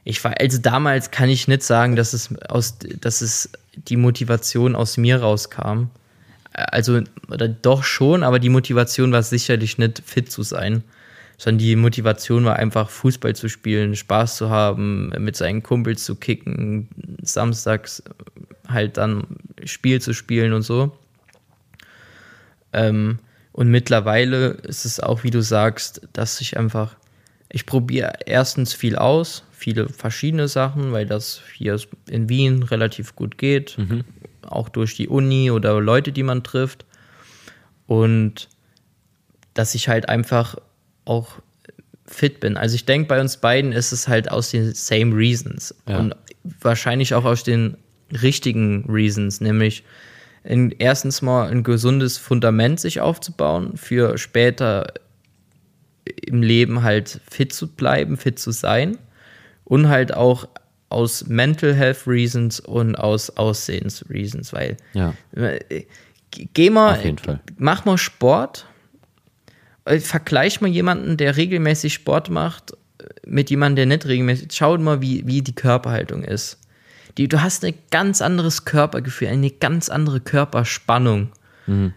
Ich 0.04 0.22
war, 0.24 0.40
also 0.40 0.58
damals 0.58 1.10
kann 1.10 1.28
ich 1.28 1.48
nicht 1.48 1.62
sagen, 1.62 1.96
dass 1.96 2.12
es 2.12 2.34
aus, 2.48 2.78
dass 3.00 3.20
es 3.20 3.50
die 3.74 3.96
Motivation 3.96 4.74
aus 4.74 4.96
mir 4.96 5.20
rauskam. 5.20 5.90
Also, 6.52 7.02
oder 7.30 7.48
doch 7.48 7.84
schon, 7.84 8.22
aber 8.22 8.38
die 8.38 8.48
Motivation 8.48 9.12
war 9.12 9.22
sicherlich 9.22 9.78
nicht 9.78 10.02
fit 10.04 10.32
zu 10.32 10.42
sein, 10.42 10.82
sondern 11.38 11.58
die 11.58 11.76
Motivation 11.76 12.44
war 12.44 12.56
einfach 12.56 12.90
Fußball 12.90 13.34
zu 13.34 13.48
spielen, 13.48 13.94
Spaß 13.94 14.36
zu 14.36 14.50
haben, 14.50 15.10
mit 15.18 15.36
seinen 15.36 15.62
Kumpels 15.62 16.04
zu 16.04 16.16
kicken, 16.16 16.88
samstags 17.22 18.02
halt 18.68 18.96
dann 18.96 19.24
Spiel 19.64 20.00
zu 20.00 20.12
spielen 20.12 20.52
und 20.52 20.62
so. 20.62 20.98
Ähm, 22.72 23.20
und 23.52 23.68
mittlerweile 23.68 24.48
ist 24.48 24.84
es 24.84 25.00
auch, 25.00 25.22
wie 25.22 25.30
du 25.30 25.40
sagst, 25.40 26.02
dass 26.12 26.40
ich 26.40 26.56
einfach, 26.56 26.96
ich 27.48 27.66
probiere 27.66 28.12
erstens 28.26 28.74
viel 28.74 28.96
aus, 28.96 29.44
viele 29.52 29.88
verschiedene 29.88 30.48
Sachen, 30.48 30.92
weil 30.92 31.06
das 31.06 31.40
hier 31.56 31.80
in 32.08 32.28
Wien 32.28 32.64
relativ 32.64 33.14
gut 33.14 33.38
geht, 33.38 33.78
mhm. 33.78 34.04
auch 34.42 34.68
durch 34.68 34.96
die 34.96 35.08
Uni 35.08 35.52
oder 35.52 35.80
Leute, 35.80 36.10
die 36.10 36.24
man 36.24 36.42
trifft. 36.42 36.84
Und 37.86 38.48
dass 39.54 39.74
ich 39.74 39.88
halt 39.88 40.08
einfach 40.08 40.56
auch 41.08 41.40
fit 42.06 42.40
bin. 42.40 42.56
Also 42.56 42.74
ich 42.74 42.84
denke, 42.84 43.08
bei 43.08 43.20
uns 43.20 43.36
beiden 43.36 43.72
ist 43.72 43.92
es 43.92 44.08
halt 44.08 44.30
aus 44.30 44.50
den 44.50 44.72
same 44.74 45.14
reasons. 45.14 45.74
Ja. 45.86 45.98
Und 45.98 46.14
wahrscheinlich 46.60 47.14
auch 47.14 47.24
aus 47.24 47.44
den 47.44 47.76
richtigen 48.22 48.86
Reasons, 48.88 49.40
nämlich 49.40 49.84
in, 50.44 50.70
erstens 50.78 51.20
mal 51.20 51.50
ein 51.50 51.62
gesundes 51.62 52.16
Fundament 52.16 52.80
sich 52.80 53.00
aufzubauen, 53.00 53.76
für 53.76 54.16
später 54.16 54.94
im 56.26 56.42
Leben 56.42 56.82
halt 56.82 57.20
fit 57.30 57.52
zu 57.52 57.68
bleiben, 57.68 58.16
fit 58.16 58.38
zu 58.38 58.50
sein 58.50 58.96
und 59.64 59.88
halt 59.88 60.14
auch 60.14 60.48
aus 60.88 61.26
Mental 61.26 61.74
Health 61.74 62.06
Reasons 62.06 62.60
und 62.60 62.96
aus 62.96 63.28
Aussehens 63.36 64.06
Reasons, 64.08 64.54
weil 64.54 64.78
ja. 64.94 65.12
Äh, 65.36 65.84
geh 66.30 66.70
mal, 66.70 66.98
mach 67.58 67.84
mal 67.84 67.98
Sport, 67.98 68.64
vergleich 70.00 70.60
mal 70.60 70.68
jemanden, 70.68 71.16
der 71.16 71.36
regelmäßig 71.36 71.94
Sport 71.94 72.30
macht, 72.30 72.72
mit 73.26 73.50
jemandem, 73.50 73.76
der 73.76 73.86
nicht 73.86 74.06
regelmäßig, 74.06 74.48
schau 74.52 74.76
mal, 74.78 75.00
wie, 75.00 75.26
wie 75.26 75.42
die 75.42 75.54
Körperhaltung 75.54 76.24
ist. 76.24 76.58
Die, 77.16 77.28
du 77.28 77.42
hast 77.42 77.64
ein 77.64 77.74
ganz 77.90 78.22
anderes 78.22 78.64
Körpergefühl, 78.64 79.28
eine 79.28 79.50
ganz 79.50 79.88
andere 79.88 80.20
Körperspannung. 80.20 81.32
Mhm. 81.66 81.92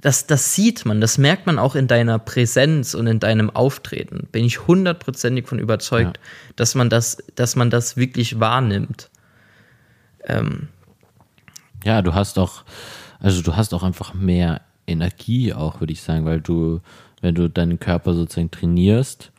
Das, 0.00 0.26
das 0.26 0.54
sieht 0.54 0.86
man, 0.86 1.00
das 1.00 1.18
merkt 1.18 1.46
man 1.46 1.58
auch 1.58 1.74
in 1.74 1.86
deiner 1.86 2.18
Präsenz 2.18 2.94
und 2.94 3.06
in 3.06 3.20
deinem 3.20 3.50
Auftreten. 3.50 4.28
Bin 4.32 4.44
ich 4.44 4.66
hundertprozentig 4.66 5.46
von 5.46 5.58
überzeugt, 5.58 6.16
ja. 6.16 6.52
dass, 6.56 6.74
man 6.74 6.88
das, 6.88 7.18
dass 7.34 7.54
man 7.54 7.70
das 7.70 7.96
wirklich 7.96 8.40
wahrnimmt. 8.40 9.10
Ähm. 10.24 10.68
Ja, 11.84 12.00
du 12.00 12.14
hast 12.14 12.38
auch, 12.38 12.64
also 13.18 13.42
du 13.42 13.56
hast 13.56 13.74
auch 13.74 13.82
einfach 13.82 14.14
mehr 14.14 14.62
Energie 14.90 15.52
auch, 15.52 15.80
würde 15.80 15.92
ich 15.92 16.02
sagen, 16.02 16.24
weil 16.24 16.40
du, 16.40 16.80
wenn 17.20 17.34
du 17.34 17.48
deinen 17.48 17.78
Körper 17.78 18.14
sozusagen 18.14 18.50
trainierst, 18.50 19.32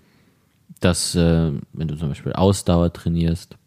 dass, 0.80 1.16
äh, 1.16 1.52
wenn 1.74 1.88
du 1.88 1.96
zum 1.96 2.10
Beispiel 2.10 2.34
Ausdauer 2.34 2.92
trainierst, 2.94 3.58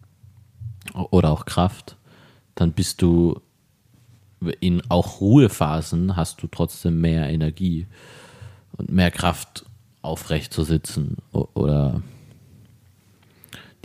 oder 0.92 1.30
auch 1.30 1.46
Kraft, 1.46 1.96
dann 2.54 2.72
bist 2.72 3.02
du 3.02 3.40
in 4.60 4.82
auch 4.90 5.20
Ruhephasen 5.20 6.16
hast 6.16 6.42
du 6.42 6.46
trotzdem 6.46 7.00
mehr 7.00 7.30
Energie 7.30 7.86
und 8.76 8.90
mehr 8.90 9.10
Kraft 9.10 9.64
aufrecht 10.02 10.52
zu 10.52 10.64
sitzen 10.64 11.16
oder 11.32 12.02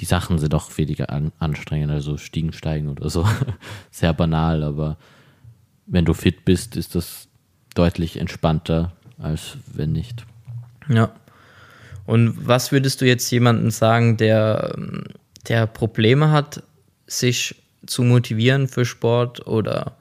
die 0.01 0.05
Sachen 0.05 0.37
sind 0.37 0.51
doch 0.51 0.77
weniger 0.77 1.09
an, 1.09 1.31
anstrengend, 1.39 1.91
also 1.91 2.17
Stiegen 2.17 2.51
steigen 2.51 2.89
oder 2.89 3.09
so. 3.09 3.25
Sehr 3.91 4.13
banal, 4.13 4.63
aber 4.63 4.97
wenn 5.85 6.05
du 6.05 6.13
fit 6.13 6.45
bist, 6.45 6.75
ist 6.75 6.95
das 6.95 7.28
deutlich 7.75 8.19
entspannter, 8.19 8.91
als 9.17 9.57
wenn 9.73 9.91
nicht. 9.91 10.25
Ja. 10.87 11.11
Und 12.05 12.47
was 12.47 12.71
würdest 12.71 13.01
du 13.01 13.05
jetzt 13.05 13.29
jemandem 13.29 13.69
sagen, 13.71 14.17
der, 14.17 14.75
der 15.47 15.67
Probleme 15.67 16.31
hat, 16.31 16.63
sich 17.05 17.55
zu 17.85 18.03
motivieren 18.03 18.67
für 18.67 18.85
Sport 18.85 19.45
oder 19.47 19.95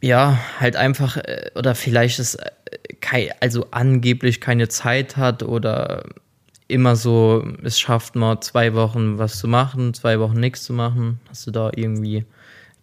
ja, 0.00 0.38
halt 0.60 0.76
einfach, 0.76 1.16
äh, 1.16 1.50
oder 1.54 1.74
vielleicht 1.74 2.18
es 2.18 2.34
äh, 2.34 2.50
kein, 3.00 3.30
also 3.40 3.68
angeblich 3.70 4.40
keine 4.40 4.68
Zeit 4.68 5.16
hat 5.16 5.42
oder 5.42 6.04
immer 6.68 6.94
so, 6.94 7.46
es 7.62 7.80
schafft 7.80 8.14
mal 8.14 8.40
zwei 8.40 8.74
Wochen 8.74 9.18
was 9.18 9.38
zu 9.38 9.48
machen, 9.48 9.94
zwei 9.94 10.20
Wochen 10.20 10.38
nichts 10.38 10.64
zu 10.64 10.72
machen. 10.72 11.20
Hast 11.28 11.46
du 11.46 11.50
da 11.50 11.70
irgendwie, 11.74 12.26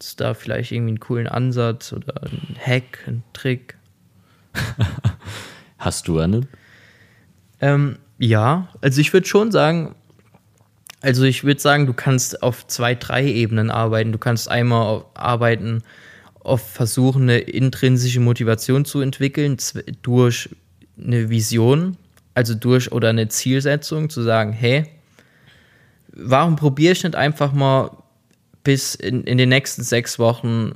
hast 0.02 0.20
du 0.20 0.24
da 0.24 0.34
vielleicht 0.34 0.72
irgendwie 0.72 0.94
einen 0.94 1.00
coolen 1.00 1.28
Ansatz 1.28 1.94
oder 1.94 2.24
einen 2.24 2.56
Hack, 2.60 3.04
einen 3.06 3.24
Trick? 3.34 3.76
hast 5.78 6.08
du 6.08 6.18
einen? 6.18 6.48
Ähm, 7.60 8.00
ja, 8.18 8.68
also 8.82 9.00
ich 9.00 9.14
würde 9.14 9.28
schon 9.28 9.52
sagen, 9.52 9.94
also 11.02 11.24
ich 11.24 11.44
würde 11.44 11.62
sagen, 11.62 11.86
du 11.86 11.94
kannst 11.94 12.42
auf 12.42 12.66
zwei, 12.66 12.96
drei 12.96 13.26
Ebenen 13.26 13.70
arbeiten. 13.70 14.12
Du 14.12 14.18
kannst 14.18 14.50
einmal 14.50 15.06
arbeiten, 15.14 15.84
auf 16.40 16.68
versuchen, 16.68 17.24
eine 17.24 17.38
intrinsische 17.38 18.22
Motivation 18.22 18.86
zu 18.86 19.02
entwickeln 19.02 19.58
durch 20.02 20.50
eine 20.98 21.30
Vision, 21.30 21.96
also 22.34 22.56
durch 22.56 22.92
oder 22.92 23.10
eine 23.10 23.28
Zielsetzung, 23.28 24.10
zu 24.10 24.24
sagen, 24.24 24.52
hey, 24.52 24.88
warum 26.12 26.56
probiere 26.56 26.94
ich 26.94 27.04
nicht 27.04 27.16
einfach 27.16 27.54
mal 27.54 28.01
bis 28.64 28.96
in, 28.96 29.24
in 29.24 29.38
den 29.38 29.50
nächsten 29.50 29.84
sechs 29.84 30.20
Wochen 30.20 30.74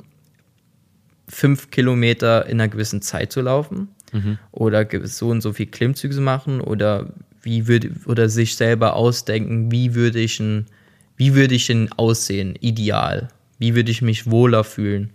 fünf 1.28 1.72
Kilometer 1.72 2.46
in 2.46 2.60
einer 2.60 2.70
gewissen 2.70 3.02
Zeit 3.02 3.32
zu 3.32 3.42
laufen 3.42 3.90
mhm. 4.12 4.38
oder 4.52 4.88
so 5.04 5.30
und 5.30 5.42
so 5.42 5.54
viel 5.54 5.68
Klimmzüge 5.68 6.14
zu 6.14 6.22
machen 6.22 6.62
oder 6.62 7.14
wie 7.42 7.68
würde 7.68 7.92
oder 8.06 8.30
sich 8.30 8.56
selber 8.56 8.96
ausdenken, 8.96 9.72
wie 9.72 9.96
würde 9.96 10.20
ich 10.20 10.40
ein, 10.40 10.66
wie 11.18 11.36
würde 11.36 11.56
ich 11.56 11.68
denn 11.68 11.92
aussehen, 11.94 12.56
ideal, 12.60 13.30
wie 13.60 13.76
würde 13.76 13.92
ich 13.92 14.02
mich 14.02 14.30
wohler 14.30 14.64
fühlen. 14.64 15.12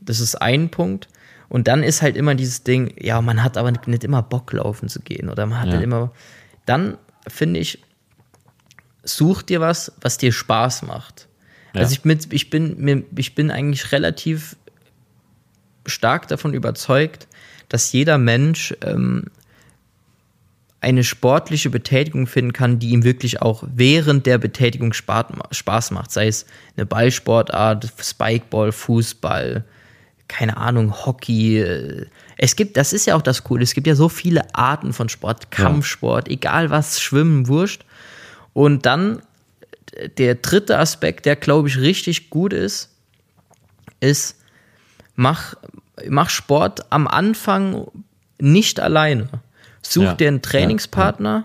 Das 0.00 0.20
ist 0.20 0.36
ein 0.36 0.70
Punkt. 0.70 1.08
Und 1.48 1.66
dann 1.66 1.82
ist 1.82 2.00
halt 2.00 2.16
immer 2.16 2.36
dieses 2.36 2.62
Ding, 2.62 2.94
ja, 2.98 3.20
man 3.20 3.42
hat 3.42 3.58
aber 3.58 3.72
nicht 3.72 4.04
immer 4.04 4.22
Bock 4.22 4.52
laufen 4.52 4.88
zu 4.88 5.00
gehen 5.00 5.28
oder 5.28 5.46
man 5.46 5.58
hat 5.58 5.66
ja. 5.66 5.72
halt 5.74 5.82
immer. 5.82 6.12
Dann 6.64 6.96
finde 7.26 7.58
ich, 7.58 7.82
such 9.02 9.42
dir 9.42 9.60
was, 9.60 9.92
was 10.00 10.18
dir 10.18 10.32
Spaß 10.32 10.82
macht. 10.82 11.26
Ja. 11.74 11.80
Also 11.80 11.92
ich 11.92 12.02
bin, 12.02 12.18
ich 12.30 12.50
bin, 12.50 13.04
ich 13.16 13.34
bin 13.34 13.50
eigentlich 13.50 13.92
relativ 13.92 14.56
stark 15.86 16.28
davon 16.28 16.54
überzeugt, 16.54 17.26
dass 17.68 17.92
jeder 17.92 18.18
Mensch 18.18 18.74
ähm, 18.82 19.24
eine 20.80 21.04
sportliche 21.04 21.70
Betätigung 21.70 22.26
finden 22.26 22.52
kann, 22.52 22.78
die 22.78 22.90
ihm 22.90 23.04
wirklich 23.04 23.42
auch 23.42 23.62
während 23.74 24.26
der 24.26 24.38
Betätigung 24.38 24.92
Spaß 24.92 25.90
macht. 25.90 26.10
Sei 26.10 26.26
es 26.26 26.46
eine 26.76 26.86
Ballsportart, 26.86 27.92
Spikeball, 28.00 28.72
Fußball, 28.72 29.64
keine 30.26 30.56
Ahnung, 30.56 31.04
Hockey. 31.04 31.58
äh, 31.58 32.06
Es 32.38 32.56
gibt, 32.56 32.76
das 32.76 32.92
ist 32.92 33.06
ja 33.06 33.14
auch 33.14 33.22
das 33.22 33.44
Coole, 33.44 33.62
es 33.62 33.74
gibt 33.74 33.86
ja 33.86 33.94
so 33.94 34.08
viele 34.08 34.54
Arten 34.54 34.92
von 34.92 35.08
Sport, 35.08 35.50
Kampfsport, 35.50 36.28
egal 36.28 36.70
was, 36.70 37.00
Schwimmen, 37.00 37.46
Wurscht. 37.46 37.84
Und 38.54 38.86
dann 38.86 39.22
der 40.18 40.36
dritte 40.36 40.78
Aspekt, 40.78 41.26
der 41.26 41.36
glaube 41.36 41.68
ich 41.68 41.78
richtig 41.78 42.30
gut 42.30 42.52
ist, 42.52 42.90
ist, 44.00 44.36
mach, 45.16 45.54
mach 46.08 46.30
Sport 46.30 46.90
am 46.92 47.06
Anfang 47.06 47.86
nicht 48.40 48.80
alleine. 48.80 49.28
Such 49.82 50.02
Ja, 50.02 50.14
dir 50.14 50.28
einen 50.28 50.36
ja, 50.38 50.42
Trainingspartner 50.42 51.44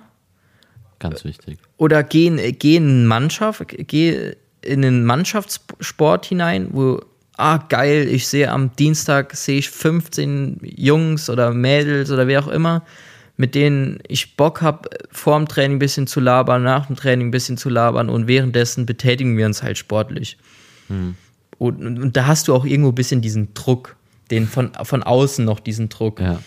Ganz 0.99 1.23
wichtig. 1.25 1.57
oder 1.77 2.03
geh, 2.03 2.27
in- 2.27 2.59
geh 2.59 2.77
in 2.77 3.05
Mannschaft, 3.05 3.63
geh 3.67 4.33
in 4.61 4.83
einen 4.85 5.05
Mannschaftssport 5.05 6.25
hinein, 6.25 6.69
wo, 6.71 7.01
ah, 7.37 7.57
geil, 7.57 8.07
ich 8.09 8.27
sehe 8.27 8.49
am 8.51 8.75
Dienstag 8.75 9.35
sehe 9.35 9.59
ich 9.59 9.69
15 9.69 10.59
Jungs 10.63 11.29
oder 11.29 11.51
Mädels 11.53 12.09
oder 12.11 12.27
wer 12.27 12.43
auch 12.43 12.47
immer, 12.47 12.83
mit 13.37 13.55
denen 13.55 13.99
ich 14.07 14.37
Bock 14.37 14.61
habe, 14.61 14.89
vor 15.11 15.37
dem 15.37 15.47
Training 15.47 15.77
ein 15.77 15.79
bisschen 15.79 16.07
zu 16.07 16.19
labern, 16.19 16.63
nach 16.63 16.87
dem 16.87 16.95
Training 16.95 17.27
ein 17.27 17.31
bisschen 17.31 17.57
zu 17.57 17.69
labern 17.69 18.09
und 18.09 18.27
währenddessen 18.27 18.85
betätigen 18.85 19.37
wir 19.37 19.45
uns 19.45 19.61
halt 19.61 19.77
sportlich. 19.77 20.37
Und, 21.57 21.85
und, 21.85 21.99
und 21.99 22.17
da 22.17 22.27
hast 22.27 22.47
du 22.47 22.55
auch 22.55 22.65
irgendwo 22.65 22.89
ein 22.89 22.95
bisschen 22.95 23.21
diesen 23.21 23.53
Druck, 23.53 23.95
den 24.31 24.47
von, 24.47 24.71
von 24.83 25.03
außen 25.03 25.43
noch 25.43 25.59
diesen 25.59 25.89
Druck. 25.89 26.19
Ja. 26.19 26.39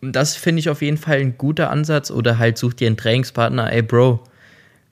Und 0.00 0.14
das 0.14 0.36
finde 0.36 0.60
ich 0.60 0.68
auf 0.68 0.82
jeden 0.82 0.98
Fall 0.98 1.18
ein 1.18 1.38
guter 1.38 1.70
Ansatz. 1.70 2.10
Oder 2.10 2.38
halt 2.38 2.58
such 2.58 2.74
dir 2.74 2.86
einen 2.86 2.96
Trainingspartner, 2.96 3.72
ey 3.72 3.82
Bro, 3.82 4.22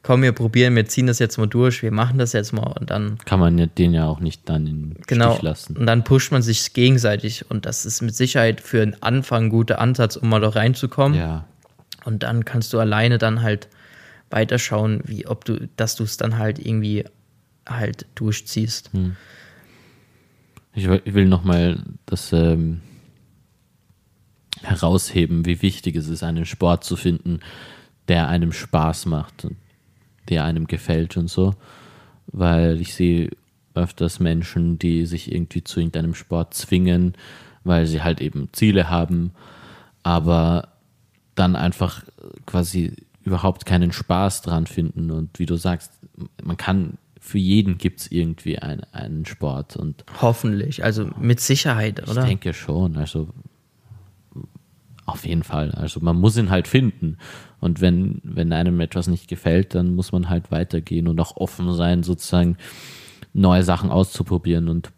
komm, 0.03 0.23
wir 0.23 0.33
probieren, 0.33 0.75
wir 0.75 0.87
ziehen 0.87 1.07
das 1.07 1.19
jetzt 1.19 1.39
mal 1.39 1.47
durch, 1.47 1.83
wir 1.83 1.93
machen 1.93 2.19
das 2.19 2.33
jetzt 2.33 2.53
mal 2.53 2.75
und 2.79 2.91
dann, 2.91 3.19
Kann 3.25 3.41
man 3.41 3.71
den 3.79 3.95
ja 3.95 4.07
auch 4.07 4.21
nicht 4.21 4.49
dann 4.49 4.67
in 4.67 4.97
genau, 5.07 5.33
Stich 5.33 5.43
lassen. 5.43 5.77
und 5.77 5.87
dann 5.87 6.05
pusht 6.05 6.33
man 6.33 6.43
sich 6.43 6.73
gegenseitig 6.73 7.49
und 7.51 7.67
das 7.67 7.87
ist 7.87 8.03
mit 8.03 8.15
Sicherheit 8.15 8.61
für 8.61 8.83
einen 8.83 9.01
Anfang 9.01 9.45
ein 9.45 9.51
guter 9.51 9.81
Ansatz, 9.81 10.17
um 10.17 10.29
mal 10.29 10.41
da 10.41 10.49
reinzukommen. 10.49 11.19
Ja. 11.19 11.45
Und 12.05 12.25
dann 12.25 12.45
kannst 12.45 12.73
du 12.73 12.81
alleine 12.81 13.19
dann 13.19 13.43
halt 13.43 13.69
weiterschauen, 14.31 15.03
wie, 15.05 15.27
ob 15.27 15.45
du, 15.45 15.69
dass 15.77 15.95
du 15.95 16.03
es 16.03 16.17
dann 16.17 16.39
halt 16.39 16.59
irgendwie 16.59 17.05
halt 17.69 18.07
durchziehst. 18.17 18.91
Ich 20.75 20.89
will, 20.89 21.01
ich 21.05 21.15
will 21.15 21.27
nochmal 21.27 21.79
das 22.07 22.33
ähm, 22.33 22.81
herausheben, 24.63 25.45
wie 25.45 25.63
wichtig 25.63 25.95
es 25.95 26.09
ist, 26.09 26.25
einen 26.25 26.45
Sport 26.45 26.83
zu 26.83 26.97
finden, 26.97 27.39
der 28.09 28.27
einem 28.29 28.53
Spaß 28.53 29.07
macht 29.07 29.47
der 30.29 30.45
einem 30.45 30.67
gefällt 30.67 31.17
und 31.17 31.29
so. 31.29 31.55
Weil 32.27 32.81
ich 32.81 32.95
sehe 32.95 33.31
öfters 33.75 34.21
Menschen, 34.21 34.79
die 34.79 35.07
sich 35.07 35.33
irgendwie 35.33 35.65
zu 35.65 35.81
irgendeinem 35.81 36.15
Sport 36.15 36.55
zwingen, 36.55 37.15
weil 37.65 37.87
sie 37.87 38.03
halt 38.03 38.21
eben 38.21 38.49
Ziele 38.53 38.91
haben, 38.91 39.33
aber 40.03 40.69
dann 41.35 41.57
einfach 41.57 42.05
quasi 42.47 42.93
überhaupt 43.25 43.67
keinen 43.67 43.93
Spaß 43.93 44.43
dran 44.43 44.67
finden. 44.67 45.11
Und 45.11 45.39
wie 45.39 45.47
du 45.47 45.57
sagst, 45.57 45.93
man 46.43 46.57
kann, 46.57 46.99
für 47.21 47.39
jeden 47.39 47.79
gibt 47.79 48.01
es 48.01 48.11
irgendwie 48.11 48.59
ein, 48.59 48.83
einen 48.93 49.25
Sport. 49.25 49.77
Und 49.77 50.05
Hoffentlich, 50.21 50.85
also 50.85 51.09
mit 51.19 51.41
Sicherheit, 51.41 52.09
oder? 52.09 52.23
ich 52.23 52.29
denke 52.29 52.53
schon, 52.53 52.97
also 52.97 53.29
auf 55.07 55.27
jeden 55.27 55.43
Fall. 55.43 55.73
Also 55.73 56.01
man 56.01 56.17
muss 56.21 56.37
ihn 56.37 56.51
halt 56.51 56.69
finden. 56.69 57.19
Und 57.61 57.81
wenn, 57.81 58.21
wenn 58.25 58.53
einem 58.53 58.81
etwas 58.81 59.07
nicht 59.09 59.29
gefällt, 59.29 59.75
dann 59.75 59.95
muss 59.95 60.13
man 60.13 60.29
halt 60.29 60.51
weitergehen 60.51 61.09
und 61.09 61.21
auch 61.21 61.37
offen 61.37 61.73
sein, 61.75 62.03
sozusagen 62.03 62.57
neue 63.33 63.63
Sachen 63.63 63.91
auszuprobieren 63.91 64.69
und, 64.69 64.91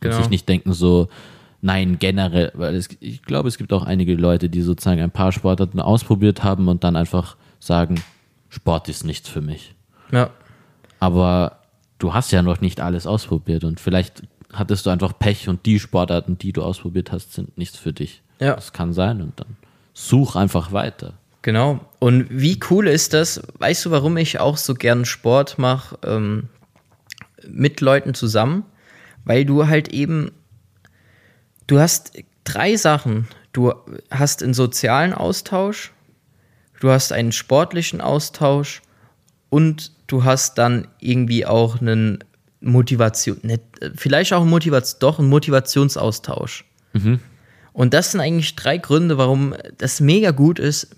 Genau. 0.00 0.16
sich 0.16 0.30
nicht 0.30 0.48
denken 0.48 0.72
so, 0.72 1.08
nein, 1.60 1.98
generell, 2.00 2.50
weil 2.54 2.74
es, 2.74 2.88
ich 2.98 3.22
glaube, 3.22 3.48
es 3.48 3.56
gibt 3.56 3.72
auch 3.72 3.84
einige 3.84 4.16
Leute, 4.16 4.48
die 4.48 4.60
sozusagen 4.62 5.00
ein 5.00 5.12
paar 5.12 5.30
Sportarten 5.30 5.78
ausprobiert 5.78 6.42
haben 6.42 6.66
und 6.66 6.82
dann 6.82 6.96
einfach 6.96 7.36
sagen, 7.60 8.02
Sport 8.48 8.88
ist 8.88 9.04
nichts 9.04 9.28
für 9.28 9.40
mich. 9.40 9.76
Ja, 10.10 10.30
Aber 10.98 11.60
du 11.98 12.12
hast 12.14 12.32
ja 12.32 12.42
noch 12.42 12.60
nicht 12.60 12.80
alles 12.80 13.06
ausprobiert 13.06 13.62
und 13.62 13.78
vielleicht 13.78 14.24
hattest 14.52 14.86
du 14.86 14.90
einfach 14.90 15.16
Pech 15.18 15.48
und 15.48 15.64
die 15.66 15.78
Sportarten, 15.78 16.36
die 16.36 16.52
du 16.52 16.62
ausprobiert 16.62 17.12
hast, 17.12 17.32
sind 17.32 17.56
nichts 17.56 17.78
für 17.78 17.92
dich. 17.92 18.21
Ja. 18.42 18.54
Das 18.54 18.72
kann 18.72 18.92
sein 18.92 19.22
und 19.22 19.38
dann 19.38 19.56
such 19.94 20.36
einfach 20.36 20.72
weiter. 20.72 21.14
Genau. 21.42 21.80
Und 21.98 22.26
wie 22.30 22.58
cool 22.70 22.88
ist 22.88 23.14
das? 23.14 23.42
Weißt 23.58 23.84
du, 23.84 23.90
warum 23.90 24.16
ich 24.16 24.40
auch 24.40 24.56
so 24.56 24.74
gern 24.74 25.04
Sport 25.04 25.58
mache 25.58 25.98
ähm, 26.04 26.48
mit 27.48 27.80
Leuten 27.80 28.14
zusammen? 28.14 28.64
Weil 29.24 29.44
du 29.44 29.66
halt 29.68 29.88
eben, 29.88 30.32
du 31.66 31.78
hast 31.78 32.12
drei 32.44 32.76
Sachen. 32.76 33.28
Du 33.52 33.72
hast 34.10 34.42
einen 34.42 34.54
sozialen 34.54 35.12
Austausch, 35.12 35.92
du 36.80 36.88
hast 36.88 37.12
einen 37.12 37.32
sportlichen 37.32 38.00
Austausch 38.00 38.80
und 39.50 39.92
du 40.06 40.24
hast 40.24 40.56
dann 40.56 40.88
irgendwie 41.00 41.44
auch 41.44 41.80
einen 41.80 42.24
Motivation, 42.60 43.38
nicht, 43.42 43.62
vielleicht 43.94 44.32
auch 44.32 44.46
Motivation, 44.46 45.00
doch 45.00 45.18
ein 45.18 45.28
Motivationsaustausch. 45.28 46.64
Und 47.72 47.94
das 47.94 48.12
sind 48.12 48.20
eigentlich 48.20 48.54
drei 48.56 48.78
Gründe, 48.78 49.18
warum 49.18 49.54
das 49.78 50.00
mega 50.00 50.30
gut 50.30 50.58
ist, 50.58 50.88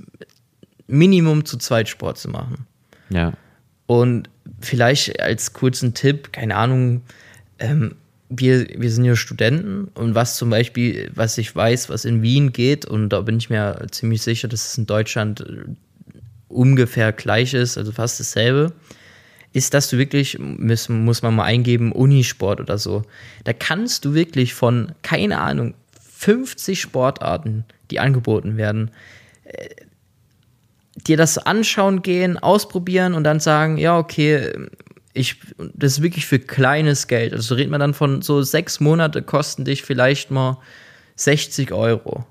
Minimum 0.87 1.45
zu 1.45 1.57
zweit 1.57 1.89
Sport 1.89 2.19
zu 2.19 2.29
machen. 2.29 2.67
Ja. 3.11 3.33
Und 3.87 4.29
vielleicht 4.61 5.21
als 5.21 5.53
kurzen 5.53 5.95
Tipp, 5.95 6.33
keine 6.33 6.57
Ahnung, 6.57 7.03
ähm, 7.59 7.95
wir, 8.29 8.67
wir 8.77 8.91
sind 8.91 9.05
ja 9.05 9.17
Studenten 9.17 9.89
und 9.95 10.15
was 10.15 10.37
zum 10.37 10.51
Beispiel, 10.51 11.11
was 11.15 11.39
ich 11.39 11.55
weiß, 11.55 11.89
was 11.89 12.05
in 12.05 12.23
Wien 12.23 12.53
geht, 12.53 12.85
und 12.85 13.11
da 13.11 13.21
bin 13.21 13.37
ich 13.37 13.51
mir 13.51 13.87
ziemlich 13.91 14.23
sicher, 14.23 14.49
dass 14.49 14.67
es 14.67 14.79
in 14.79 14.87
Deutschland 14.87 15.41
äh, 15.41 15.65
ungefähr 16.49 17.13
gleich 17.13 17.55
ist, 17.55 17.79
also 17.79 17.93
fast 17.93 18.19
dasselbe, 18.19 18.73
ist, 19.53 19.73
dass 19.73 19.89
du 19.89 19.99
wirklich, 19.99 20.39
muss, 20.39 20.89
muss 20.89 21.23
man 21.23 21.37
mal 21.37 21.45
eingeben, 21.45 21.93
Unisport 21.93 22.61
oder 22.61 22.77
so. 22.77 23.03
Da 23.45 23.53
kannst 23.53 24.05
du 24.05 24.15
wirklich 24.15 24.53
von, 24.53 24.93
keine 25.03 25.39
Ahnung, 25.39 25.75
50 26.25 26.81
Sportarten, 26.81 27.65
die 27.91 28.01
angeboten 28.01 28.57
werden, 28.57 28.91
dir 31.07 31.19
das 31.19 31.37
anschauen 31.39 32.01
gehen, 32.01 32.39
ausprobieren 32.39 33.13
und 33.13 33.25
dann 33.25 33.41
sagen, 33.41 33.77
ja, 33.77 33.99
okay, 33.99 34.53
ich, 35.13 35.37
das 35.75 35.93
ist 35.93 36.03
wirklich 36.03 36.27
für 36.27 36.39
kleines 36.39 37.09
Geld. 37.09 37.35
Also 37.35 37.55
redet 37.55 37.71
man 37.71 37.81
dann 37.81 37.95
von 37.95 38.23
so 38.23 38.43
sechs 38.43 38.81
Monate 38.81 39.21
kosten 39.23 39.65
dich 39.65 39.83
vielleicht 39.83 40.31
mal 40.31 40.59
60 41.17 41.73
Euro. 41.73 42.25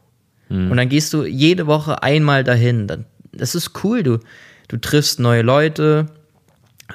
Und 0.72 0.78
dann 0.78 0.90
gehst 0.90 1.14
du 1.14 1.24
jede 1.24 1.68
Woche 1.68 2.02
einmal 2.02 2.44
dahin. 2.44 2.88
Dann, 2.88 3.06
das 3.32 3.54
ist 3.54 3.84
cool. 3.84 4.02
Du, 4.02 4.20
du 4.70 4.78
triffst 4.78 5.20
neue 5.20 5.44
Leute, 5.44 6.08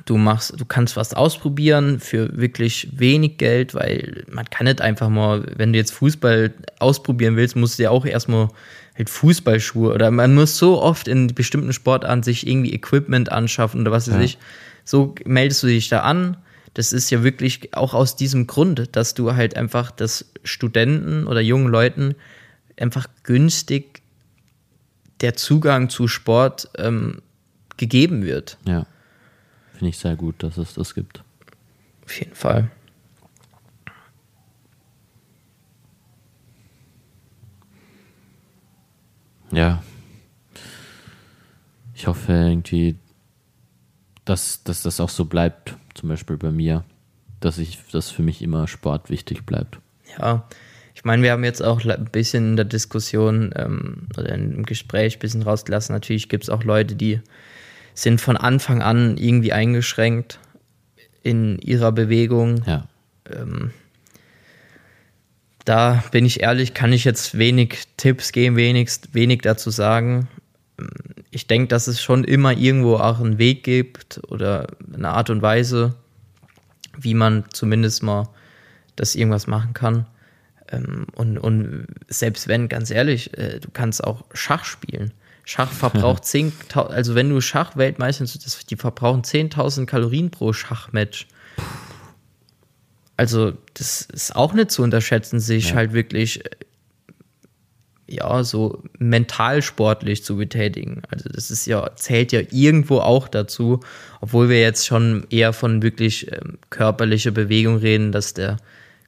du 0.05 0.17
machst, 0.17 0.55
du 0.59 0.65
kannst 0.65 0.97
was 0.97 1.15
ausprobieren 1.15 1.99
für 2.01 2.37
wirklich 2.37 2.89
wenig 2.93 3.39
Geld, 3.39 3.75
weil 3.75 4.25
man 4.31 4.49
kann 4.51 4.67
nicht 4.67 4.81
einfach 4.81 5.09
mal, 5.09 5.45
wenn 5.57 5.73
du 5.73 5.79
jetzt 5.79 5.93
Fußball 5.93 6.53
ausprobieren 6.79 7.37
willst, 7.37 7.57
musst 7.57 7.79
du 7.79 7.85
ja 7.85 7.91
auch 7.91 8.05
erstmal 8.05 8.49
halt 8.97 9.11
Fußballschuhe 9.11 9.93
oder 9.95 10.11
man 10.11 10.35
muss 10.35 10.59
so 10.59 10.81
oft 10.83 11.09
in 11.09 11.29
bestimmten 11.35 11.73
Sportarten 11.73 12.23
sich 12.23 12.47
irgendwie 12.47 12.73
Equipment 12.75 13.31
anschaffen 13.33 13.81
oder 13.83 13.91
was 13.93 14.09
weiß 14.09 14.17
Ja. 14.17 14.21
ich. 14.23 14.39
So 14.85 15.15
meldest 15.25 15.63
du 15.63 15.67
dich 15.69 15.89
da 15.89 16.01
an. 16.01 16.37
Das 16.75 16.93
ist 16.93 17.11
ja 17.11 17.23
wirklich 17.25 17.75
auch 17.75 17.95
aus 17.95 18.17
diesem 18.17 18.47
Grund, 18.47 18.95
dass 18.97 19.15
du 19.15 19.35
halt 19.35 19.57
einfach 19.57 19.91
das 19.91 20.27
Studenten 20.45 21.27
oder 21.27 21.41
jungen 21.41 21.69
Leuten 21.69 22.15
einfach 22.79 23.07
günstig 23.25 24.03
der 25.21 25.35
Zugang 25.35 25.89
zu 25.91 26.07
Sport 26.09 26.69
ähm, 26.79 27.21
gegeben 27.77 28.25
wird. 28.25 28.59
Ja. 28.67 28.87
Finde 29.79 29.91
ich 29.91 29.99
sehr 29.99 30.17
gut, 30.17 30.43
dass 30.43 30.57
es 30.57 30.75
das 30.75 30.93
gibt. 30.93 31.23
Auf 32.05 32.19
jeden 32.19 32.35
Fall. 32.35 32.69
Ja. 39.53 39.85
Ich 41.95 42.09
hoffe 42.09 42.33
irgendwie, 42.33 42.97
dass, 44.25 44.65
dass 44.65 44.83
das 44.83 44.99
auch 44.99 45.11
so 45.11 45.27
bleibt, 45.27 45.77
zum 45.95 46.09
Beispiel 46.09 46.37
bei 46.37 46.51
mir, 46.51 46.83
dass 47.39 47.59
ich, 47.59 47.79
dass 47.93 48.11
für 48.11 48.23
mich 48.23 48.43
immer 48.43 48.67
Sport 48.67 49.11
wichtig 49.11 49.47
bleibt. 49.47 49.79
Ja, 50.19 50.49
ich 50.93 51.05
meine, 51.05 51.23
wir 51.23 51.31
haben 51.31 51.45
jetzt 51.45 51.63
auch 51.63 51.85
ein 51.85 52.05
bisschen 52.07 52.51
in 52.51 52.57
der 52.57 52.65
Diskussion 52.65 53.53
ähm, 53.55 54.09
oder 54.19 54.35
im 54.35 54.65
Gespräch 54.65 55.19
ein 55.19 55.21
bisschen 55.21 55.43
rausgelassen. 55.43 55.95
Natürlich 55.95 56.29
gibt 56.29 56.43
es 56.43 56.51
auch 56.51 56.65
Leute, 56.65 56.97
die 56.97 57.21
sind 57.99 58.21
von 58.21 58.37
Anfang 58.37 58.81
an 58.81 59.17
irgendwie 59.17 59.53
eingeschränkt 59.53 60.39
in 61.23 61.59
ihrer 61.59 61.91
Bewegung. 61.91 62.63
Ja. 62.65 62.87
Da 65.65 66.05
bin 66.13 66.25
ich 66.25 66.41
ehrlich, 66.41 66.75
kann 66.75 66.93
ich 66.93 67.05
jetzt 67.05 67.37
wenig 67.37 67.89
Tipps 67.97 68.31
geben, 68.31 68.55
wenig, 68.55 68.91
wenig 69.13 69.43
dazu 69.43 69.71
sagen. 69.71 70.29
Ich 71.31 71.49
denke, 71.49 71.67
dass 71.69 71.89
es 71.89 72.01
schon 72.01 72.23
immer 72.23 72.53
irgendwo 72.53 72.97
auch 72.97 73.19
einen 73.19 73.39
Weg 73.39 73.65
gibt 73.65 74.21
oder 74.29 74.69
eine 74.95 75.09
Art 75.09 75.29
und 75.29 75.43
Weise, 75.43 75.97
wie 76.97 77.15
man 77.15 77.47
zumindest 77.53 78.05
mal 78.05 78.29
das 78.95 79.17
irgendwas 79.17 79.49
machen 79.49 79.75
kann. 79.75 80.07
Ähm, 80.71 81.07
und, 81.17 81.37
und 81.37 81.89
selbst 82.07 82.47
wenn, 82.47 82.69
ganz 82.69 82.91
ehrlich, 82.91 83.37
äh, 83.37 83.59
du 83.59 83.71
kannst 83.73 84.05
auch 84.05 84.25
Schach 84.35 84.65
spielen. 84.65 85.13
Schach 85.49 85.73
verbraucht 85.73 86.23
10.000, 86.25 86.89
also 86.89 87.15
wenn 87.15 87.31
du 87.31 87.41
Schachweltmeister 87.41 88.25
bist, 88.25 88.71
die 88.71 88.77
verbrauchen 88.77 89.23
10.000 89.23 89.87
Kalorien 89.87 90.31
pro 90.31 90.53
Schachmatch. 90.53 91.27
Also, 93.17 93.55
das 93.73 94.03
ist 94.03 94.37
auch 94.37 94.53
nicht 94.53 94.71
zu 94.71 94.83
unterschätzen, 94.83 95.41
sich 95.41 95.71
ja. 95.71 95.77
halt 95.77 95.95
wirklich, 95.95 96.45
äh, 96.45 96.51
ja, 98.09 98.45
so 98.45 98.83
mental 98.99 99.63
sportlich 99.63 100.23
zu 100.23 100.37
betätigen. 100.37 101.01
Also, 101.09 101.31
das 101.31 101.51
ist 101.51 101.65
ja, 101.65 101.97
zählt 101.97 102.33
ja 102.33 102.43
irgendwo 102.51 102.99
auch 102.99 103.27
dazu, 103.27 103.81
obwohl 104.21 104.51
wir 104.51 104.61
jetzt 104.61 104.87
schon 104.87 105.27
eher 105.31 105.55
von 105.55 105.81
wirklich 105.83 106.31
ähm, 106.31 106.59
körperlicher 106.69 107.31
Bewegung 107.31 107.79
reden, 107.79 108.13
dass 108.13 108.35
der 108.35 108.59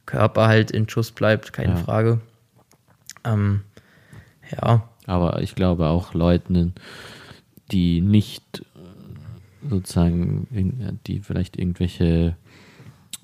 Körper 0.06 0.48
halt 0.48 0.70
in 0.70 0.88
Schuss 0.88 1.10
bleibt, 1.10 1.52
keine 1.52 1.74
ja. 1.74 1.84
Frage. 1.84 2.20
Ähm, 3.24 3.60
ja. 4.50 4.89
Aber 5.06 5.42
ich 5.42 5.54
glaube 5.54 5.88
auch 5.88 6.14
Leuten, 6.14 6.74
die 7.72 8.00
nicht 8.00 8.64
sozusagen, 9.68 10.96
die 11.06 11.20
vielleicht 11.20 11.56
irgendwelche 11.56 12.36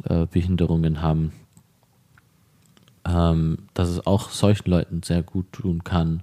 äh, 0.05 0.27
Behinderungen 0.27 1.03
haben, 1.03 1.33
ähm, 3.07 3.59
dass 3.75 3.89
es 3.89 4.07
auch 4.07 4.31
solchen 4.31 4.71
Leuten 4.71 5.03
sehr 5.03 5.23
gut 5.23 5.53
tun 5.53 5.85
kann, 5.85 6.23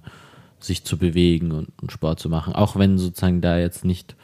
sich 0.60 0.84
zu 0.84 0.98
bewegen 0.98 1.52
und, 1.52 1.72
und, 1.80 1.92
Sport 1.92 2.20
zu 2.20 2.28
machen. 2.28 2.54
Auch 2.54 2.76
wenn 2.76 2.98
sozusagen 2.98 3.40
da 3.40 3.58
jetzt 3.58 3.84
nicht, 3.84 4.16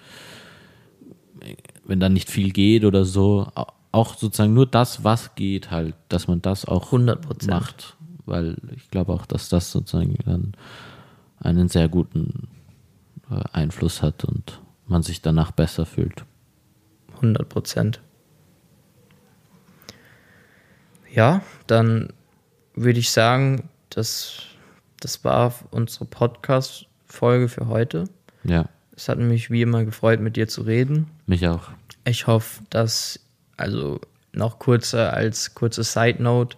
wenn 1.84 2.00
da 2.00 2.08
nicht 2.08 2.30
viel 2.30 2.50
geht 2.50 2.84
oder 2.84 3.04
so, 3.04 3.48
auch 3.92 4.16
sozusagen 4.16 4.54
nur 4.54 4.66
das, 4.66 5.04
was 5.04 5.34
geht, 5.34 5.70
halt, 5.70 5.94
dass 6.08 6.28
man 6.28 6.40
das 6.42 6.64
auch 6.64 6.92
100%. 6.92 7.50
macht. 7.50 7.96
Weil 8.26 8.56
ich 8.76 8.90
glaube 8.90 9.12
auch, 9.12 9.26
dass 9.26 9.48
das 9.48 9.72
sozusagen 9.72 10.16
dann 10.24 10.52
einen 11.40 11.68
sehr 11.68 11.88
guten 11.88 12.48
äh, 13.30 13.42
Einfluss 13.52 14.02
hat 14.02 14.24
und 14.24 14.60
man 14.86 15.02
sich 15.02 15.22
danach 15.22 15.50
besser 15.52 15.86
fühlt. 15.86 16.24
100 17.16 17.48
Prozent. 17.48 18.00
Ja, 21.12 21.42
dann 21.66 22.12
würde 22.74 23.00
ich 23.00 23.10
sagen, 23.10 23.68
das, 23.90 24.42
das 25.00 25.24
war 25.24 25.52
unsere 25.70 26.04
Podcast-Folge 26.04 27.48
für 27.48 27.66
heute. 27.66 28.04
Ja. 28.44 28.68
Es 28.94 29.08
hat 29.08 29.18
mich 29.18 29.50
wie 29.50 29.62
immer 29.62 29.84
gefreut, 29.84 30.20
mit 30.20 30.36
dir 30.36 30.46
zu 30.46 30.62
reden. 30.62 31.10
Mich 31.26 31.46
auch. 31.48 31.70
Ich 32.04 32.26
hoffe, 32.26 32.62
dass, 32.70 33.20
also 33.56 34.00
noch 34.32 34.58
kurzer 34.58 35.12
als 35.12 35.54
kurze 35.54 35.82
Side 35.82 36.22
Note, 36.22 36.56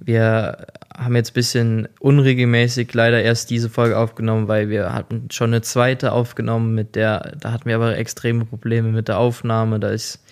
wir 0.00 0.66
haben 0.96 1.14
jetzt 1.14 1.30
ein 1.30 1.34
bisschen 1.34 1.88
unregelmäßig 2.00 2.92
leider 2.94 3.22
erst 3.22 3.50
diese 3.50 3.70
Folge 3.70 3.96
aufgenommen, 3.96 4.48
weil 4.48 4.68
wir 4.68 4.92
hatten 4.92 5.28
schon 5.30 5.50
eine 5.50 5.62
zweite 5.62 6.12
aufgenommen, 6.12 6.74
mit 6.74 6.96
der, 6.96 7.36
da 7.38 7.52
hatten 7.52 7.66
wir 7.68 7.76
aber 7.76 7.96
extreme 7.96 8.44
Probleme 8.44 8.88
mit 8.88 9.08
der 9.08 9.18
Aufnahme. 9.18 9.78
Da 9.78 9.90
ist 9.90 10.22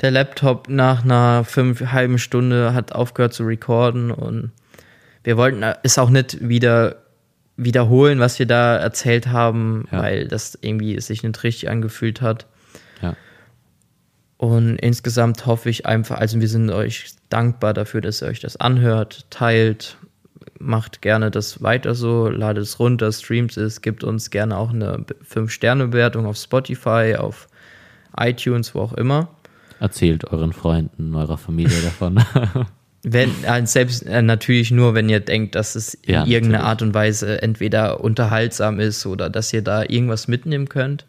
der 0.00 0.10
Laptop 0.10 0.68
nach 0.68 1.04
einer 1.04 1.44
fünf 1.44 1.80
halben 1.92 2.18
Stunde 2.18 2.74
hat 2.74 2.92
aufgehört 2.92 3.34
zu 3.34 3.44
recorden 3.44 4.10
und 4.10 4.50
wir 5.22 5.36
wollten 5.36 5.62
es 5.82 5.98
auch 5.98 6.10
nicht 6.10 6.46
wieder 6.46 6.96
wiederholen, 7.56 8.18
was 8.18 8.38
wir 8.38 8.46
da 8.46 8.76
erzählt 8.76 9.28
haben, 9.28 9.86
ja. 9.92 10.02
weil 10.02 10.28
das 10.28 10.58
irgendwie 10.60 11.00
sich 11.00 11.22
nicht 11.22 11.42
richtig 11.42 11.70
angefühlt 11.70 12.20
hat. 12.20 12.46
Und 14.44 14.76
insgesamt 14.76 15.46
hoffe 15.46 15.70
ich 15.70 15.86
einfach, 15.86 16.18
also 16.18 16.38
wir 16.38 16.48
sind 16.48 16.68
euch 16.68 17.14
dankbar 17.30 17.72
dafür, 17.72 18.02
dass 18.02 18.20
ihr 18.20 18.28
euch 18.28 18.40
das 18.40 18.58
anhört, 18.58 19.24
teilt, 19.30 19.96
macht 20.58 21.00
gerne 21.00 21.30
das 21.30 21.62
weiter 21.62 21.94
so, 21.94 22.28
ladet 22.28 22.64
es 22.64 22.78
runter, 22.78 23.10
streamt 23.10 23.56
es, 23.56 23.80
gibt 23.80 24.04
uns 24.04 24.28
gerne 24.28 24.58
auch 24.58 24.68
eine 24.68 25.06
5-Sterne-Bewertung 25.26 26.26
auf 26.26 26.36
Spotify, 26.36 27.16
auf 27.18 27.48
iTunes, 28.18 28.74
wo 28.74 28.80
auch 28.80 28.92
immer. 28.92 29.28
Erzählt 29.80 30.30
euren 30.30 30.52
Freunden, 30.52 31.14
eurer 31.14 31.38
Familie 31.38 31.80
davon. 31.80 32.22
wenn, 33.02 33.30
äh, 33.44 33.66
selbst 33.66 34.02
äh, 34.02 34.20
natürlich 34.20 34.70
nur, 34.70 34.92
wenn 34.92 35.08
ihr 35.08 35.20
denkt, 35.20 35.54
dass 35.54 35.74
es 35.74 35.94
in 35.94 36.12
ja, 36.12 36.26
irgendeiner 36.26 36.64
Art 36.64 36.82
und 36.82 36.92
Weise 36.92 37.40
entweder 37.40 38.04
unterhaltsam 38.04 38.78
ist 38.78 39.06
oder 39.06 39.30
dass 39.30 39.54
ihr 39.54 39.62
da 39.62 39.84
irgendwas 39.84 40.28
mitnehmen 40.28 40.68
könnt. 40.68 41.06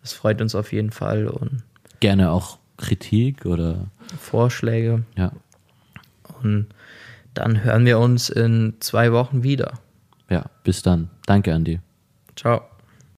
Das 0.00 0.12
freut 0.14 0.42
uns 0.42 0.56
auf 0.56 0.72
jeden 0.72 0.90
Fall 0.90 1.28
und 1.28 1.62
gerne 2.00 2.32
auch 2.32 2.58
Kritik 2.82 3.46
oder 3.46 3.86
Vorschläge. 4.18 5.04
Ja. 5.16 5.32
Und 6.42 6.66
dann 7.34 7.64
hören 7.64 7.86
wir 7.86 7.98
uns 7.98 8.28
in 8.28 8.74
zwei 8.80 9.12
Wochen 9.12 9.42
wieder. 9.42 9.78
Ja, 10.28 10.46
bis 10.64 10.82
dann. 10.82 11.08
Danke, 11.26 11.54
Andi. 11.54 11.80
Ciao. 12.36 12.71